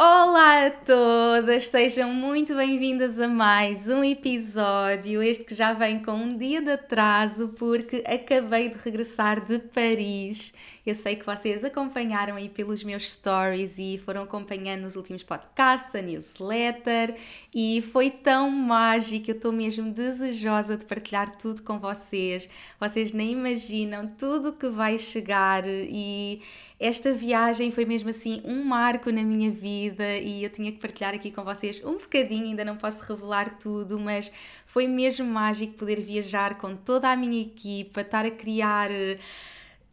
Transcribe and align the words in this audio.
Olá 0.00 0.68
a 0.68 0.70
todas, 0.70 1.66
sejam 1.66 2.14
muito 2.14 2.54
bem-vindas 2.54 3.18
a 3.18 3.26
mais 3.26 3.88
um 3.88 4.04
episódio. 4.04 5.20
Este 5.20 5.44
que 5.44 5.56
já 5.56 5.72
vem 5.72 6.00
com 6.00 6.12
um 6.12 6.38
dia 6.38 6.62
de 6.62 6.70
atraso 6.70 7.48
porque 7.58 8.04
acabei 8.06 8.68
de 8.68 8.76
regressar 8.76 9.44
de 9.44 9.58
Paris 9.58 10.54
eu 10.90 10.94
sei 10.94 11.16
que 11.16 11.26
vocês 11.26 11.64
acompanharam 11.64 12.36
aí 12.36 12.48
pelos 12.48 12.82
meus 12.82 13.10
stories 13.12 13.78
e 13.78 14.00
foram 14.04 14.22
acompanhando 14.22 14.84
os 14.84 14.96
últimos 14.96 15.22
podcasts, 15.22 15.94
a 15.94 16.02
newsletter, 16.02 17.14
e 17.54 17.82
foi 17.82 18.10
tão 18.10 18.50
mágico. 18.50 19.30
Eu 19.30 19.36
estou 19.36 19.52
mesmo 19.52 19.90
desejosa 19.90 20.76
de 20.76 20.84
partilhar 20.84 21.36
tudo 21.36 21.62
com 21.62 21.78
vocês. 21.78 22.48
Vocês 22.80 23.12
nem 23.12 23.32
imaginam 23.32 24.06
tudo 24.06 24.52
que 24.52 24.68
vai 24.68 24.98
chegar 24.98 25.64
e 25.66 26.40
esta 26.80 27.12
viagem 27.12 27.72
foi 27.72 27.84
mesmo 27.84 28.10
assim 28.10 28.40
um 28.44 28.62
marco 28.64 29.10
na 29.10 29.22
minha 29.22 29.50
vida 29.50 30.16
e 30.16 30.44
eu 30.44 30.50
tinha 30.50 30.70
que 30.70 30.78
partilhar 30.78 31.12
aqui 31.12 31.30
com 31.30 31.42
vocês 31.42 31.84
um 31.84 31.98
bocadinho, 31.98 32.44
ainda 32.44 32.64
não 32.64 32.76
posso 32.76 33.04
revelar 33.04 33.58
tudo, 33.58 33.98
mas 33.98 34.30
foi 34.64 34.86
mesmo 34.86 35.26
mágico 35.26 35.72
poder 35.74 36.00
viajar 36.00 36.56
com 36.56 36.76
toda 36.76 37.10
a 37.10 37.16
minha 37.16 37.42
equipa, 37.42 38.02
estar 38.02 38.24
a 38.24 38.30
criar 38.30 38.90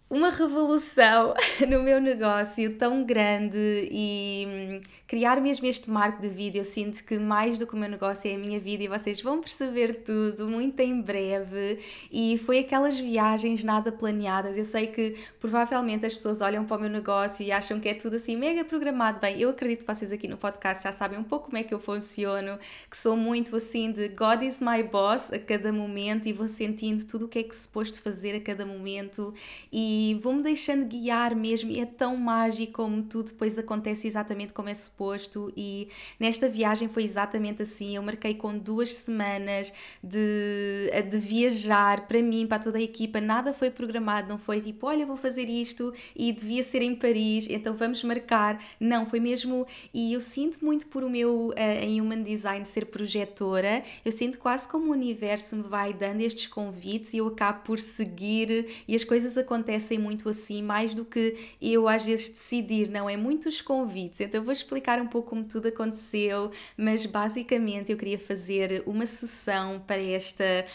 uma 0.07 0.29
revolução 0.29 1.33
no 1.67 1.81
meu 1.81 1.99
negócio 1.99 2.75
tão 2.77 3.03
grande 3.03 3.89
e 3.91 4.47
hum, 4.47 4.81
criar 5.07 5.41
mesmo 5.41 5.65
este 5.65 5.89
marco 5.89 6.21
de 6.21 6.29
vida. 6.29 6.59
Eu 6.59 6.65
sinto 6.65 7.03
que 7.03 7.17
mais 7.17 7.57
do 7.57 7.65
que 7.65 7.73
o 7.73 7.77
meu 7.77 7.89
negócio 7.89 8.29
é 8.29 8.35
a 8.35 8.37
minha 8.37 8.59
vida 8.59 8.83
e 8.83 8.87
vocês 8.87 9.19
vão 9.21 9.41
perceber 9.41 10.03
tudo 10.03 10.47
muito 10.47 10.79
em 10.79 11.01
breve. 11.01 11.79
E 12.11 12.37
foi 12.45 12.59
aquelas 12.59 12.99
viagens 12.99 13.63
nada 13.63 13.91
planeadas. 13.91 14.57
Eu 14.57 14.65
sei 14.65 14.87
que 14.87 15.15
provavelmente 15.39 16.05
as 16.05 16.13
pessoas 16.13 16.39
olham 16.39 16.65
para 16.65 16.77
o 16.77 16.81
meu 16.81 16.89
negócio 16.89 17.43
e 17.43 17.51
acham 17.51 17.79
que 17.79 17.89
é 17.89 17.95
tudo 17.95 18.17
assim 18.17 18.37
mega 18.37 18.63
programado. 18.63 19.19
Bem, 19.19 19.39
eu 19.39 19.49
acredito 19.49 19.85
que 19.85 19.93
vocês 19.93 20.11
aqui 20.11 20.27
no 20.27 20.37
podcast 20.37 20.83
já 20.83 20.91
sabem 20.91 21.17
um 21.17 21.23
pouco 21.23 21.45
como 21.45 21.57
é 21.57 21.63
que 21.63 21.73
eu 21.73 21.79
funciono, 21.79 22.59
que 22.89 22.97
sou 22.97 23.17
muito 23.17 23.55
assim 23.55 23.91
de 23.91 24.07
God 24.09 24.43
is 24.43 24.61
my 24.61 24.83
boss 24.83 25.33
a 25.33 25.39
cada 25.39 25.73
momento 25.73 26.27
e 26.27 26.33
vou 26.33 26.47
sentindo 26.47 27.03
tudo 27.05 27.25
o 27.25 27.27
que 27.27 27.39
é 27.39 27.43
que 27.43 27.55
se 27.55 27.67
pôs 27.67 27.89
fazer 27.97 28.35
a 28.35 28.39
cada 28.39 28.65
momento. 28.67 29.33
E 29.73 29.94
e 29.97 30.13
vou-me 30.15 30.43
deixando 30.43 30.85
guiar 30.85 31.33
mesmo 31.33 31.71
e 31.71 31.79
é 31.79 31.85
tão 31.85 32.17
mágico 32.17 32.73
como 32.73 33.01
tudo 33.03 33.27
depois 33.27 33.57
acontece 33.57 34.07
exatamente 34.07 34.51
como 34.51 34.67
é 34.67 34.73
suposto 34.73 35.53
e 35.55 35.87
nesta 36.19 36.49
viagem 36.49 36.89
foi 36.89 37.03
exatamente 37.03 37.61
assim, 37.61 37.95
eu 37.95 38.03
marquei 38.03 38.33
com 38.33 38.57
duas 38.57 38.93
semanas 38.93 39.71
de, 40.03 40.91
de 41.09 41.17
viajar 41.17 42.07
para 42.07 42.21
mim, 42.21 42.45
para 42.45 42.59
toda 42.59 42.77
a 42.77 42.81
equipa, 42.81 43.21
nada 43.21 43.53
foi 43.53 43.71
programado, 43.71 44.27
não 44.27 44.37
foi 44.37 44.59
tipo, 44.59 44.85
olha 44.85 45.05
vou 45.05 45.15
fazer 45.15 45.47
isto 45.47 45.93
e 46.13 46.33
devia 46.33 46.61
ser 46.61 46.81
em 46.81 46.93
Paris, 46.93 47.47
então 47.49 47.73
vamos 47.73 48.03
marcar, 48.03 48.61
não, 48.77 49.05
foi 49.05 49.21
mesmo, 49.21 49.65
e 49.93 50.11
eu 50.11 50.19
sinto 50.19 50.63
muito 50.65 50.87
por 50.87 51.05
o 51.05 51.09
meu 51.09 51.49
uh, 51.49 51.53
em 51.81 52.01
Human 52.01 52.21
Design 52.21 52.65
ser 52.65 52.87
projetora, 52.87 53.81
eu 54.03 54.11
sinto 54.11 54.37
quase 54.39 54.67
como 54.67 54.87
o 54.87 54.91
universo 54.91 55.55
me 55.55 55.63
vai 55.63 55.93
dando 55.93 56.19
estes 56.19 56.47
convites 56.47 57.13
e 57.13 57.17
eu 57.17 57.27
acabo 57.27 57.61
por 57.63 57.79
seguir 57.79 58.83
e 58.85 58.93
as 58.93 59.05
coisas 59.05 59.37
acontecem 59.37 59.84
acontecem 59.85 59.99
muito 59.99 60.27
assim, 60.27 60.61
mais 60.61 60.93
do 60.93 61.05
que 61.05 61.37
eu 61.61 61.87
às 61.87 62.03
vezes 62.03 62.29
decidir, 62.29 62.89
não, 62.89 63.09
é 63.09 63.15
muitos 63.15 63.61
convites. 63.61 64.19
Então 64.19 64.43
vou 64.43 64.51
explicar 64.51 64.99
um 64.99 65.07
pouco 65.07 65.29
como 65.29 65.45
tudo 65.45 65.67
aconteceu, 65.67 66.51
mas 66.75 67.05
basicamente 67.05 67.91
eu 67.91 67.97
queria 67.97 68.19
fazer 68.19 68.83
uma 68.85 69.05
sessão 69.05 69.79
para 69.85 70.01
esta 70.01 70.65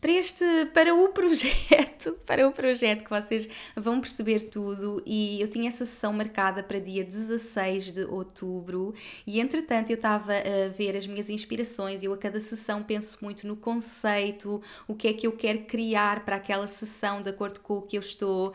para 0.00 0.12
este 0.12 0.44
para 0.72 0.94
o 0.94 1.08
projeto, 1.08 2.12
para 2.26 2.46
o 2.46 2.52
projeto 2.52 3.04
que 3.04 3.10
vocês 3.10 3.48
vão 3.74 4.00
perceber 4.00 4.40
tudo. 4.50 5.02
E 5.06 5.40
eu 5.40 5.48
tinha 5.48 5.68
essa 5.68 5.84
sessão 5.84 6.12
marcada 6.12 6.62
para 6.62 6.78
dia 6.78 7.04
16 7.04 7.92
de 7.92 8.04
outubro. 8.04 8.94
E 9.26 9.40
entretanto 9.40 9.90
eu 9.90 9.96
estava 9.96 10.32
a 10.32 10.68
ver 10.68 10.96
as 10.96 11.06
minhas 11.06 11.30
inspirações 11.30 12.02
e 12.02 12.06
eu 12.06 12.12
a 12.12 12.18
cada 12.18 12.40
sessão 12.40 12.82
penso 12.82 13.18
muito 13.20 13.46
no 13.46 13.56
conceito, 13.56 14.62
o 14.86 14.94
que 14.94 15.08
é 15.08 15.12
que 15.12 15.26
eu 15.26 15.32
quero 15.32 15.60
criar 15.60 16.24
para 16.24 16.36
aquela 16.36 16.68
sessão 16.68 17.22
de 17.22 17.30
acordo 17.30 17.60
com 17.60 17.78
o 17.78 17.82
que 17.82 17.96
eu 17.96 18.00
estou 18.00 18.48
uh, 18.48 18.52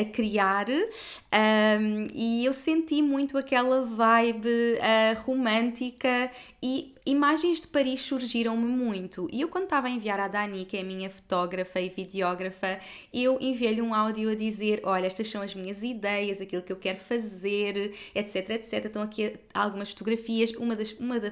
a 0.00 0.04
criar. 0.04 0.66
Um, 0.68 2.08
e 2.14 2.44
eu 2.44 2.52
senti 2.52 3.02
muito 3.02 3.36
aquela 3.36 3.82
vibe 3.84 4.48
uh, 4.48 5.20
romântica 5.22 6.30
e 6.62 6.94
imagens 7.10 7.60
de 7.60 7.68
Paris 7.68 8.00
surgiram-me 8.00 8.66
muito. 8.66 9.28
E 9.32 9.40
eu, 9.40 9.48
quando 9.48 9.64
estava 9.64 9.86
a 9.86 9.90
enviar 9.90 10.20
à 10.20 10.28
Dani, 10.28 10.57
que 10.64 10.76
é 10.76 10.80
a 10.80 10.84
minha 10.84 11.10
fotógrafa 11.10 11.80
e 11.80 11.88
videógrafa, 11.88 12.78
eu 13.12 13.38
enviei-lhe 13.40 13.82
um 13.82 13.94
áudio 13.94 14.30
a 14.30 14.34
dizer: 14.34 14.80
Olha, 14.84 15.06
estas 15.06 15.28
são 15.28 15.42
as 15.42 15.54
minhas 15.54 15.82
ideias, 15.82 16.40
aquilo 16.40 16.62
que 16.62 16.72
eu 16.72 16.76
quero 16.76 16.98
fazer, 16.98 17.94
etc, 18.14 18.50
etc. 18.50 18.84
Estão 18.84 19.02
aqui 19.02 19.34
algumas 19.52 19.90
fotografias. 19.90 20.50
Uma 20.52 20.76
das, 20.76 20.92
uma, 20.92 21.18
da 21.20 21.30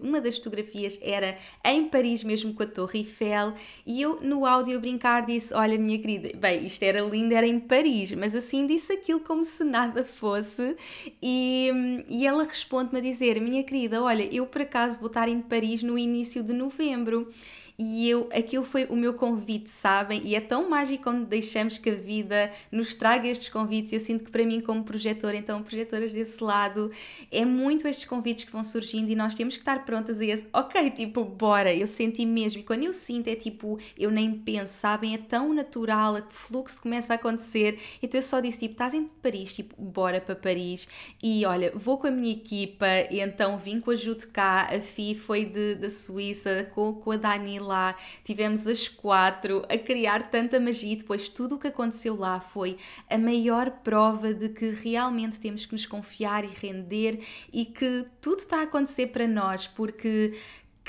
uma 0.00 0.20
das 0.20 0.36
fotografias 0.36 0.98
era 1.02 1.36
em 1.64 1.88
Paris, 1.88 2.22
mesmo 2.24 2.54
com 2.54 2.62
a 2.62 2.66
Torre 2.66 3.00
Eiffel. 3.00 3.54
E 3.86 4.00
eu, 4.00 4.20
no 4.20 4.46
áudio, 4.46 4.76
a 4.76 4.80
brincar, 4.80 5.26
disse: 5.26 5.54
Olha, 5.54 5.78
minha 5.78 5.98
querida, 5.98 6.36
bem, 6.36 6.66
isto 6.66 6.82
era 6.82 7.00
lindo, 7.00 7.34
era 7.34 7.46
em 7.46 7.58
Paris, 7.58 8.12
mas 8.12 8.34
assim 8.34 8.66
disse 8.66 8.92
aquilo 8.92 9.20
como 9.20 9.44
se 9.44 9.64
nada 9.64 10.04
fosse. 10.04 10.76
E, 11.22 11.70
e 12.08 12.26
ela 12.26 12.44
responde-me 12.44 12.98
a 12.98 13.02
dizer: 13.02 13.40
Minha 13.40 13.62
querida, 13.62 14.02
olha, 14.02 14.22
eu 14.34 14.46
por 14.46 14.62
acaso 14.62 14.98
vou 14.98 15.08
estar 15.08 15.28
em 15.28 15.40
Paris 15.40 15.82
no 15.82 15.98
início 15.98 16.42
de 16.42 16.52
novembro 16.52 17.32
e 17.78 18.08
eu, 18.08 18.28
aquilo 18.32 18.64
foi 18.64 18.86
o 18.86 18.96
meu 18.96 19.12
convite, 19.12 19.68
sabem? 19.68 20.22
E 20.24 20.34
é 20.34 20.40
tão 20.40 20.68
mágico 20.68 21.04
quando 21.04 21.26
deixamos 21.26 21.76
que 21.76 21.90
a 21.90 21.94
vida 21.94 22.50
nos 22.72 22.94
traga 22.94 23.28
estes 23.28 23.50
convites. 23.50 23.92
Eu 23.92 24.00
sinto 24.00 24.24
que 24.24 24.30
para 24.30 24.44
mim, 24.44 24.60
como 24.60 24.82
projetora, 24.82 25.36
então, 25.36 25.62
projetoras 25.62 26.12
desse 26.12 26.42
lado, 26.42 26.90
é 27.30 27.44
muito 27.44 27.86
estes 27.86 28.06
convites 28.06 28.44
que 28.44 28.52
vão 28.52 28.64
surgindo 28.64 29.10
e 29.10 29.14
nós 29.14 29.34
temos 29.34 29.56
que 29.56 29.62
estar 29.62 29.84
prontas 29.84 30.20
a 30.20 30.24
esse, 30.24 30.46
ok, 30.54 30.90
tipo, 30.90 31.22
bora, 31.24 31.74
eu 31.74 31.86
senti 31.86 32.24
mesmo. 32.24 32.60
E 32.60 32.62
quando 32.62 32.84
eu 32.84 32.94
sinto, 32.94 33.28
é 33.28 33.34
tipo, 33.34 33.78
eu 33.98 34.10
nem 34.10 34.32
penso, 34.32 34.72
sabem? 34.72 35.12
É 35.12 35.18
tão 35.18 35.52
natural, 35.52 36.14
o 36.14 36.22
fluxo 36.30 36.80
começa 36.80 37.12
a 37.12 37.16
acontecer. 37.16 37.78
Então 38.02 38.18
eu 38.18 38.22
só 38.22 38.40
disse, 38.40 38.60
tipo, 38.60 38.72
estás 38.72 38.94
em 38.94 39.04
Paris, 39.04 39.52
tipo, 39.52 39.74
bora 39.80 40.18
para 40.18 40.34
Paris. 40.34 40.88
E 41.22 41.44
olha, 41.44 41.72
vou 41.74 41.98
com 41.98 42.06
a 42.06 42.10
minha 42.10 42.32
equipa, 42.32 42.86
e 43.10 43.20
então 43.20 43.58
vim 43.58 43.80
com 43.80 43.90
a 43.90 43.96
Jude 43.96 44.26
cá, 44.28 44.68
a 44.74 44.80
Fi 44.80 45.14
foi 45.14 45.44
de, 45.44 45.74
da 45.74 45.90
Suíça, 45.90 46.70
com, 46.74 46.94
com 46.94 47.10
a 47.10 47.16
Dani 47.16 47.65
lá, 47.66 47.96
tivemos 48.24 48.66
as 48.66 48.88
quatro 48.88 49.64
a 49.68 49.76
criar 49.76 50.30
tanta 50.30 50.58
magia 50.60 50.92
e 50.92 50.96
depois 50.96 51.28
tudo 51.28 51.56
o 51.56 51.58
que 51.58 51.68
aconteceu 51.68 52.16
lá 52.16 52.40
foi 52.40 52.78
a 53.10 53.18
maior 53.18 53.70
prova 53.70 54.32
de 54.32 54.48
que 54.48 54.70
realmente 54.70 55.40
temos 55.40 55.66
que 55.66 55.72
nos 55.72 55.86
confiar 55.86 56.44
e 56.44 56.48
render 56.48 57.20
e 57.52 57.66
que 57.66 58.06
tudo 58.20 58.38
está 58.38 58.60
a 58.60 58.62
acontecer 58.62 59.08
para 59.08 59.26
nós, 59.26 59.66
porque 59.66 60.34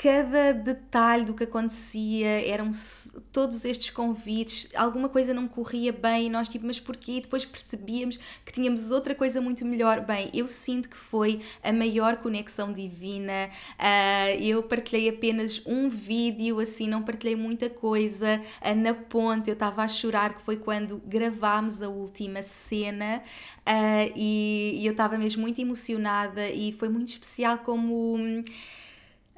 cada 0.00 0.52
detalhe 0.52 1.24
do 1.24 1.34
que 1.34 1.42
acontecia, 1.42 2.48
eram 2.48 2.70
todos 3.32 3.64
estes 3.64 3.90
convites, 3.90 4.68
alguma 4.76 5.08
coisa 5.08 5.34
não 5.34 5.48
corria 5.48 5.92
bem 5.92 6.30
nós 6.30 6.48
tipo, 6.48 6.64
mas 6.64 6.78
porquê? 6.78 7.14
E 7.14 7.20
depois 7.22 7.44
percebíamos 7.44 8.16
que 8.46 8.52
tínhamos 8.52 8.92
outra 8.92 9.12
coisa 9.12 9.40
muito 9.40 9.66
melhor. 9.66 10.00
Bem, 10.00 10.30
eu 10.32 10.46
sinto 10.46 10.88
que 10.88 10.96
foi 10.96 11.40
a 11.64 11.72
maior 11.72 12.18
conexão 12.18 12.72
divina. 12.72 13.50
Uh, 13.76 14.40
eu 14.40 14.62
partilhei 14.62 15.08
apenas 15.08 15.60
um 15.66 15.88
vídeo, 15.88 16.60
assim, 16.60 16.86
não 16.86 17.02
partilhei 17.02 17.34
muita 17.34 17.68
coisa. 17.68 18.40
Uh, 18.62 18.76
na 18.76 18.94
ponte 18.94 19.50
eu 19.50 19.54
estava 19.54 19.82
a 19.82 19.88
chorar, 19.88 20.34
que 20.34 20.42
foi 20.42 20.58
quando 20.58 21.02
gravámos 21.04 21.82
a 21.82 21.88
última 21.88 22.40
cena 22.40 23.20
uh, 23.66 24.12
e, 24.14 24.78
e, 24.80 24.86
eu 24.86 24.92
estava 24.92 25.18
mesmo 25.18 25.42
muito 25.42 25.60
emocionada 25.60 26.48
e 26.48 26.70
foi 26.70 26.88
muito 26.88 27.08
especial 27.08 27.58
como. 27.58 28.44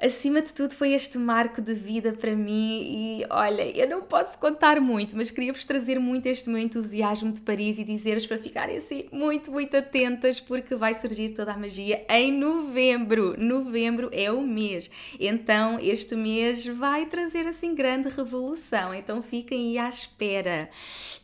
Acima 0.01 0.41
de 0.41 0.51
tudo 0.51 0.73
foi 0.73 0.93
este 0.93 1.19
marco 1.19 1.61
de 1.61 1.75
vida 1.75 2.11
para 2.11 2.35
mim 2.35 3.19
e 3.21 3.25
olha, 3.29 3.69
eu 3.77 3.87
não 3.87 4.01
posso 4.01 4.35
contar 4.39 4.81
muito, 4.81 5.15
mas 5.15 5.29
queria-vos 5.29 5.63
trazer 5.63 5.99
muito 5.99 6.25
este 6.25 6.49
meu 6.49 6.57
entusiasmo 6.57 7.31
de 7.31 7.39
Paris 7.39 7.77
e 7.77 7.83
dizer-vos 7.83 8.25
para 8.25 8.39
ficarem 8.39 8.77
assim 8.77 9.05
muito, 9.11 9.51
muito 9.51 9.77
atentas 9.77 10.39
porque 10.39 10.73
vai 10.73 10.95
surgir 10.95 11.29
toda 11.29 11.53
a 11.53 11.57
magia 11.57 12.03
em 12.09 12.31
novembro. 12.31 13.35
Novembro 13.37 14.09
é 14.11 14.31
o 14.31 14.41
mês. 14.41 14.89
Então, 15.19 15.77
este 15.79 16.15
mês 16.15 16.65
vai 16.65 17.05
trazer 17.05 17.45
assim 17.45 17.75
grande 17.75 18.09
revolução. 18.09 18.95
Então, 18.95 19.21
fiquem 19.21 19.69
aí 19.69 19.77
à 19.77 19.87
espera. 19.87 20.67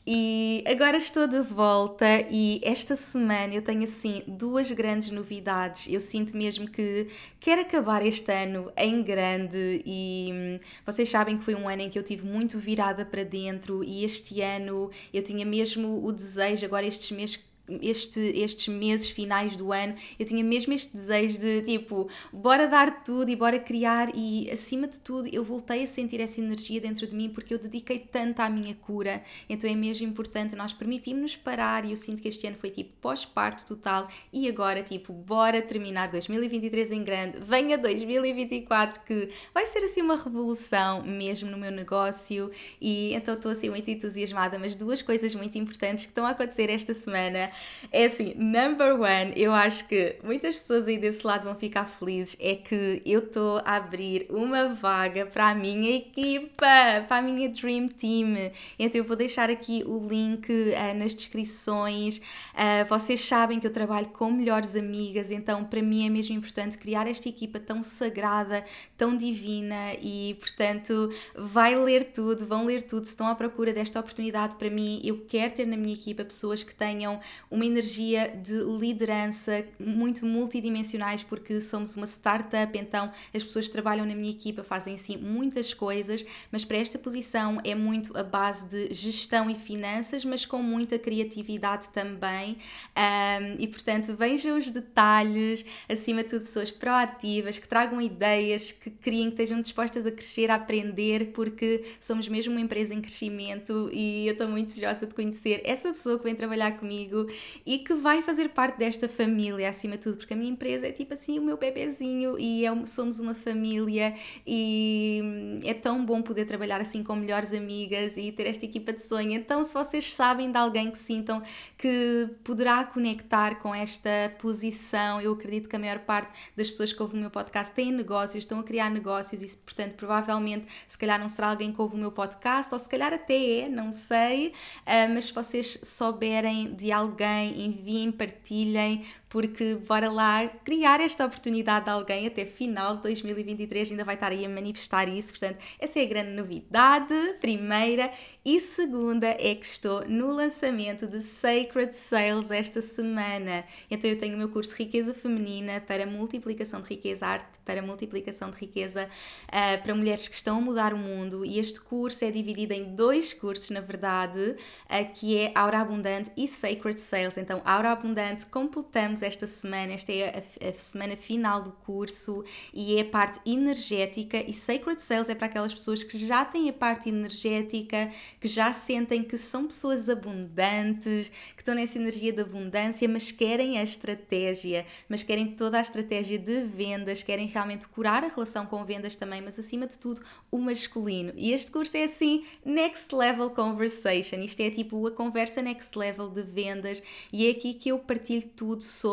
E 0.09 0.63
agora 0.65 0.95
estou 0.95 1.27
de 1.27 1.42
volta 1.42 2.06
e 2.31 2.62
esta 2.63 2.95
semana 2.95 3.54
eu 3.54 3.62
tenho 3.62 3.83
assim 3.83 4.24
duas 4.25 4.71
grandes 4.71 5.12
novidades. 5.12 5.86
Eu 5.92 6.00
sinto 6.00 6.38
mesmo 6.38 6.65
que 6.65 7.09
quero 7.42 7.59
acabar 7.59 8.06
este 8.06 8.31
ano 8.31 8.71
em 8.77 9.04
grande 9.04 9.81
e 9.86 10.30
hum, 10.31 10.59
vocês 10.86 11.09
sabem 11.09 11.38
que 11.38 11.44
foi 11.44 11.56
um 11.56 11.68
ano 11.68 11.81
em 11.81 11.89
que 11.89 12.00
eu 12.00 12.04
tive 12.04 12.25
muito 12.25 12.57
virada 12.57 13.06
para 13.06 13.24
dentro 13.24 13.83
e 13.83 14.06
este 14.06 14.39
ano 14.39 14.89
eu 15.13 15.21
tinha 15.21 15.45
mesmo 15.45 16.01
o 16.01 16.13
desejo 16.13 16.65
agora 16.65 16.86
estes 16.86 17.12
meses 17.12 17.45
este, 17.81 18.19
estes 18.19 18.68
meses 18.68 19.10
finais 19.10 19.56
do 19.56 19.72
ano, 19.72 19.96
eu 20.18 20.25
tinha 20.25 20.44
mesmo 20.44 20.74
este 20.74 20.94
desejo 20.94 21.38
de 21.38 21.62
tipo, 21.62 22.10
bora 22.31 22.68
dar 22.68 23.04
tudo 23.04 23.30
e 23.30 23.36
bora 23.36 23.60
criar, 23.60 24.12
e 24.16 24.50
acima 24.52 24.88
de 24.88 25.00
tudo 25.00 25.28
eu 25.28 25.44
voltei 25.44 25.84
a 25.84 25.88
sentir 25.88 26.19
essa 26.19 26.40
energia 26.40 26.80
dentro 26.80 27.06
de 27.06 27.16
mim 27.16 27.30
porque 27.30 27.54
eu 27.54 27.60
dediquei 27.60 28.00
tanto 28.00 28.40
à 28.40 28.50
minha 28.50 28.75
cura, 28.75 29.24
então 29.50 29.69
é 29.69 29.75
mesmo 29.75 30.08
importante 30.08 30.56
nós 30.56 30.74
permitirmos 30.74 31.36
parar. 31.36 31.86
E 31.86 31.92
eu 31.92 31.98
sinto 31.98 32.22
que 32.22 32.28
este 32.28 32.48
ano 32.48 32.58
foi 32.58 32.69
tipo 32.69 32.94
pós-parto 33.02 33.66
total, 33.66 34.08
e 34.31 34.48
agora, 34.48 34.84
tipo, 34.84 35.13
bora 35.13 35.62
terminar 35.62 36.10
2023 36.10 36.92
em 36.92 37.04
grande, 37.04 37.40
venha 37.40 37.78
2024 37.78 39.02
que 39.02 39.30
vai 39.54 39.66
ser 39.66 39.80
assim 39.80 40.02
uma 40.02 40.16
revolução 40.16 41.04
mesmo 41.04 41.50
no 41.50 41.58
meu 41.58 41.72
negócio, 41.72 42.52
e 42.81 43.13
então 43.13 43.36
estou 43.36 43.52
assim 43.52 43.70
muito 43.70 43.90
entusiasmada. 43.90 44.58
Mas 44.58 44.75
duas 44.75 45.02
coisas 45.02 45.34
muito 45.36 45.58
importantes 45.58 46.06
que 46.06 46.12
estão 46.12 46.25
a 46.25 46.31
acontecer 46.31 46.70
esta 46.70 46.94
semana 46.94 47.52
é 47.92 48.06
assim, 48.06 48.33
number 48.36 49.00
one, 49.00 49.33
eu 49.36 49.54
acho 49.54 49.88
que 49.88 50.15
muitas 50.24 50.56
pessoas 50.56 50.88
aí 50.88 50.98
desse 50.98 51.25
lado 51.25 51.44
vão 51.44 51.56
ficar 51.56 51.86
felizes, 51.86 52.36
é 52.39 52.56
que 52.56 53.01
eu 53.06 53.19
estou 53.19 53.59
a 53.59 53.75
abrir 53.77 54.27
uma 54.30 54.69
vaga 54.74 55.25
para 55.25 55.50
a 55.50 55.56
minha 55.56 55.95
equipa, 55.95 56.65
para 57.07 57.18
a 57.18 57.21
minha 57.21 57.50
Dream 57.50 57.88
Team. 57.88 58.51
Então 58.77 59.00
eu 59.00 59.06
vou 59.06 59.15
deixar 59.15 59.50
aqui 59.50 59.83
o 59.86 60.07
link 60.07 60.50
uh, 60.50 60.98
nas 60.98 61.15
descrições. 61.15 62.18
Uh, 62.18 62.88
vocês 62.89 63.21
sabem 63.21 63.60
que 63.60 63.68
eu 63.68 63.71
trabalho 63.71 64.07
com 64.07 64.31
melhores 64.31 64.75
amigas, 64.75 65.31
então 65.31 65.63
para 65.63 65.81
mim 65.81 66.06
é 66.06 66.10
mesmo 66.10 66.36
importante 66.36 66.77
criar 66.77 67.07
esta 67.07 67.30
equipa 67.30 67.60
tão 67.60 67.81
sagrada, 67.83 68.63
tão 68.98 69.15
divina 69.15 69.94
e, 70.01 70.36
portanto, 70.39 71.10
vai 71.36 71.75
ler 71.75 72.12
tudo, 72.12 72.45
vão 72.45 72.65
ler 72.65 72.81
tudo. 72.81 73.06
Se 73.06 73.12
estão 73.12 73.27
à 73.27 73.36
procura 73.36 73.74
desta 73.74 74.00
oportunidade 74.00 74.56
para 74.56 74.69
mim, 74.69 75.01
eu 75.03 75.25
quero 75.27 75.53
ter 75.53 75.65
na 75.65 75.77
minha 75.77 75.94
equipa 75.94 76.24
pessoas 76.24 76.63
que 76.63 76.74
tenham 76.74 77.19
uma 77.50 77.66
energia 77.66 78.28
de 78.28 78.62
liderança 78.64 79.66
muito 79.80 80.26
multidimensionais, 80.26 81.24
porque 81.24 81.62
somos 81.62 81.96
uma 81.96 82.06
startup, 82.06 82.78
então 82.78 83.12
as 83.34 83.44
pessoas 83.44 83.68
que 83.68 83.74
trabalham 83.74 84.06
na 84.06 84.16
minha 84.16 84.32
equipa 84.32 84.64
fazem 84.64 84.96
assim 84.96 85.18
muitas 85.18 85.74
coisas, 85.74 86.26
mas 86.52 86.66
para 86.66 86.78
esta 86.78 87.00
posição 87.00 87.60
é 87.64 87.74
muito 87.74 88.18
a 88.18 88.24
base 88.24 88.68
de 88.68 88.94
gestão 88.94 89.50
e 89.50 89.56
finanças, 89.56 90.26
mas 90.26 90.46
com 90.46 90.62
muita 90.62 91.00
criatividade 91.00 91.90
também. 91.90 92.58
Um, 92.96 93.56
e 93.60 93.68
portanto, 93.68 94.16
vejam 94.16 94.58
os 94.58 94.70
detalhes, 94.70 95.66
acima 95.88 96.24
de 96.24 96.30
tudo, 96.30 96.42
pessoas 96.42 96.70
proativas, 96.70 97.58
que 97.58 97.68
tragam 97.68 98.02
ideias, 98.02 98.72
que 98.72 98.90
criem, 98.90 99.28
que 99.28 99.34
estejam 99.34 99.62
dispostas 99.62 100.06
a 100.06 100.12
crescer, 100.12 100.52
a 100.52 100.56
aprender, 100.56 101.32
porque 101.32 101.86
somos 102.00 102.28
mesmo 102.28 102.52
uma 102.52 102.62
empresa 102.62 102.94
em 102.94 103.02
crescimento 103.02 103.90
e 103.94 104.28
eu 104.28 104.34
estou 104.34 104.48
muito 104.48 104.68
desejosa 104.68 105.06
de 105.08 105.14
conhecer 105.14 105.62
essa 105.64 105.90
pessoa 105.90 106.18
que 106.18 106.24
vem 106.24 106.36
trabalhar 106.36 106.78
comigo 106.78 107.28
e 107.66 107.80
que 107.80 107.94
vai 107.94 108.22
fazer 108.22 108.50
parte 108.50 108.78
desta 108.78 109.07
família 109.07 109.69
acima 109.69 109.98
de 109.98 110.04
tudo, 110.04 110.18
porque 110.18 110.34
a 110.34 110.38
minha 110.38 110.51
empresa 110.51 110.88
é 110.88 110.92
tipo 110.92 111.13
assim 111.13 111.39
o 111.39 111.42
meu 111.42 111.57
bebezinho 111.57 112.38
e 112.39 112.66
é, 112.66 112.86
somos 112.86 113.19
uma 113.19 113.34
família 113.34 114.13
e 114.45 115.22
hum, 115.24 115.60
é 115.63 115.74
tão 115.74 116.06
bom 116.06 116.22
poder 116.22 116.45
trabalhar 116.45 116.81
assim 116.81 117.04
com 117.04 117.16
melhores 117.16 117.54
amigas 117.54 118.18
e 118.18 118.31
ter 118.31 118.48
esta 118.48 118.66
equipa 118.66 118.94
de 118.94 119.01
sonho. 119.01 119.31
Então, 119.34 119.63
se 119.63 119.74
vocês 119.74 120.13
sabem 120.13 120.51
de 120.51 120.57
alguém 120.57 120.92
que 120.92 120.98
sintam 120.98 121.42
que 121.78 122.30
poderá 122.44 122.84
conectar 122.86 123.56
com 123.56 123.74
esta 123.74 124.34
posição, 124.39 125.22
eu 125.22 125.34
acredito 125.34 125.69
que 125.69 125.75
a 125.75 125.80
maior 125.80 126.00
parte 126.00 126.31
das 126.56 126.69
pessoas 126.69 126.94
que 126.94 127.01
ouvem 127.01 127.19
o 127.19 127.22
meu 127.22 127.31
podcast 127.31 127.74
têm 127.74 127.92
negócios, 127.92 128.44
estão 128.44 128.60
a 128.60 128.63
criar 128.63 128.89
negócios 128.89 129.42
e, 129.42 129.57
portanto, 129.57 129.95
provavelmente, 129.95 130.66
se 130.88 130.98
calhar 130.98 131.19
não 131.19 131.30
será 131.30 131.50
alguém 131.50 131.72
que 131.72 131.81
ouve 131.81 131.95
o 131.95 131.98
meu 131.98 132.12
podcast, 132.12 132.74
ou 132.74 132.80
se 132.80 132.88
calhar 132.88 133.13
até 133.13 133.62
é, 133.62 133.69
não 133.69 133.92
sei, 133.92 134.48
uh, 134.50 135.13
mas 135.13 135.25
se 135.25 135.34
vocês 135.34 135.80
souberem 135.84 136.74
de 136.74 136.92
alguém 136.92 137.26
enviem, 137.35 138.12
partilhem, 138.12 139.03
porque 139.29 139.75
bora 139.75 140.09
lá 140.09 140.47
criar 140.63 141.01
esta 141.01 141.25
oportunidade 141.25 141.85
de 141.85 141.91
alguém 141.91 142.27
até 142.27 142.45
final 142.45 142.95
de 142.95 143.03
2023, 143.03 143.91
ainda 143.91 144.03
vai 144.03 144.15
estar 144.15 144.31
aí 144.31 144.45
a 144.45 144.50
manifestar 144.50 145.07
isso, 145.07 145.31
portanto, 145.31 145.57
essa 145.79 146.00
é 146.00 146.03
a 146.03 146.06
grande 146.06 146.31
novidade, 146.31 147.13
primeira. 147.39 148.12
E 148.50 148.62
segunda 148.62 149.27
é 149.27 149.56
que 149.56 149.65
estou 149.65 150.07
no 150.07 150.31
lançamento 150.31 151.06
de 151.06 151.19
Sacred 151.19 151.94
Sales 151.94 152.50
esta 152.50 152.81
semana. 152.81 153.65
Então 153.91 154.09
eu 154.09 154.18
tenho 154.18 154.35
o 154.35 154.38
meu 154.38 154.47
curso 154.47 154.74
Riqueza 154.74 155.13
Feminina 155.13 155.81
para 155.81 156.06
multiplicação 156.06 156.79
de 156.79 156.88
riqueza, 156.88 157.27
arte 157.27 157.59
para 157.65 157.81
multiplicação 157.81 158.50
de 158.50 158.56
riqueza 158.56 159.09
uh, 159.47 159.83
para 159.83 159.94
mulheres 159.94 160.29
que 160.29 160.35
estão 160.35 160.59
a 160.59 160.62
mudar 160.62 160.94
o 160.94 160.97
mundo. 160.97 161.44
E 161.44 161.59
este 161.59 161.81
curso 161.81 162.24
é 162.24 162.31
dividido 162.31 162.74
em 162.74 162.95
dois 162.95 163.33
cursos, 163.33 163.69
na 163.69 163.81
verdade, 163.81 164.39
uh, 164.85 165.13
que 165.13 165.38
é 165.38 165.51
Aura 165.53 165.79
Abundante 165.79 166.31
e 166.38 166.47
Sacred 166.47 167.01
Sales. 167.01 167.38
Então, 167.38 167.62
Aura 167.65 167.91
Abundante 167.91 168.45
completamos 168.45 169.24
esta 169.27 169.45
semana, 169.45 169.94
esta 169.94 170.12
é 170.12 170.44
a, 170.62 170.69
a 170.69 170.74
semana 170.74 171.15
final 171.15 171.62
do 171.62 171.71
curso 171.71 172.44
e 172.74 172.97
é 172.97 173.01
a 173.01 173.06
parte 173.06 173.39
energética 173.45 174.38
e 174.38 174.53
Sacred 174.53 175.01
Sales 175.01 175.29
é 175.29 175.35
para 175.35 175.47
aquelas 175.47 175.74
pessoas 175.74 176.03
que 176.03 176.18
já 176.18 176.45
têm 176.45 176.69
a 176.69 176.74
parte 176.74 177.09
energética, 177.09 178.12
que 178.39 178.47
já 178.47 178.74
sentem 178.74 179.24
que 179.24 179.38
são 179.38 179.68
pessoas 179.68 180.09
abundantes, 180.09 181.29
que 181.56 181.62
estão 181.62 181.75
nessa 181.75 181.97
energia 181.97 182.31
de 182.31 182.41
abundância, 182.41 183.07
mas 183.07 183.31
querem 183.31 183.77
a 183.77 183.83
estratégia, 183.83 184.85
mas 185.07 185.24
querem 185.24 185.47
toda 185.47 185.77
a 185.77 185.81
estratégia 185.81 186.39
de 186.39 186.62
vendas, 186.62 187.24
querem 187.24 187.47
realmente 187.47 187.88
curar 187.88 188.24
a 188.24 188.27
relação 188.27 188.65
com 188.65 188.83
vendas 188.85 189.15
também, 189.15 189.41
mas 189.41 189.59
acima 189.59 189.85
de 189.85 190.00
tudo 190.00 190.21
o 190.50 190.57
masculino. 190.57 191.34
E 191.36 191.51
este 191.51 191.72
curso 191.72 191.98
é 191.98 192.03
assim, 192.03 192.46
Next 192.63 193.13
Level 193.13 193.50
Conversation. 193.50 194.38
Isto 194.38 194.62
é 194.62 194.69
tipo 194.69 195.05
a 195.07 195.12
conversa 195.12 195.62
next 195.62 195.98
level 195.98 196.29
de 196.29 196.41
vendas 196.41 197.01
e 197.31 197.48
é 197.48 197.51
aqui 197.51 197.74
que 197.74 197.89
eu 197.89 198.00
partilho 198.00 198.50
tudo 198.55 198.84
sobre 198.84 199.07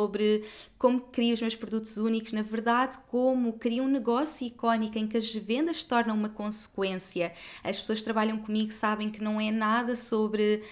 como 0.79 1.01
crio 1.01 1.35
os 1.35 1.41
meus 1.41 1.55
produtos 1.55 1.97
únicos, 1.97 2.33
na 2.33 2.43
verdade, 2.43 2.99
como 3.09 3.53
crio 3.55 3.85
um 3.85 3.89
negócio 3.89 4.47
icónico 4.47 4.99
em 4.99 5.07
que 5.07 5.17
as 5.17 5.33
vendas 5.33 5.79
se 5.79 5.87
tornam 5.87 6.15
uma 6.15 6.29
consequência. 6.29 7.33
As 7.63 7.81
pessoas 7.81 7.99
que 7.99 8.05
trabalham 8.05 8.39
comigo 8.39 8.73
sabem 8.73 9.11
que 9.11 9.23
não 9.23 9.41
é 9.41 9.51
nada 9.51 9.97
sobre 9.97 10.63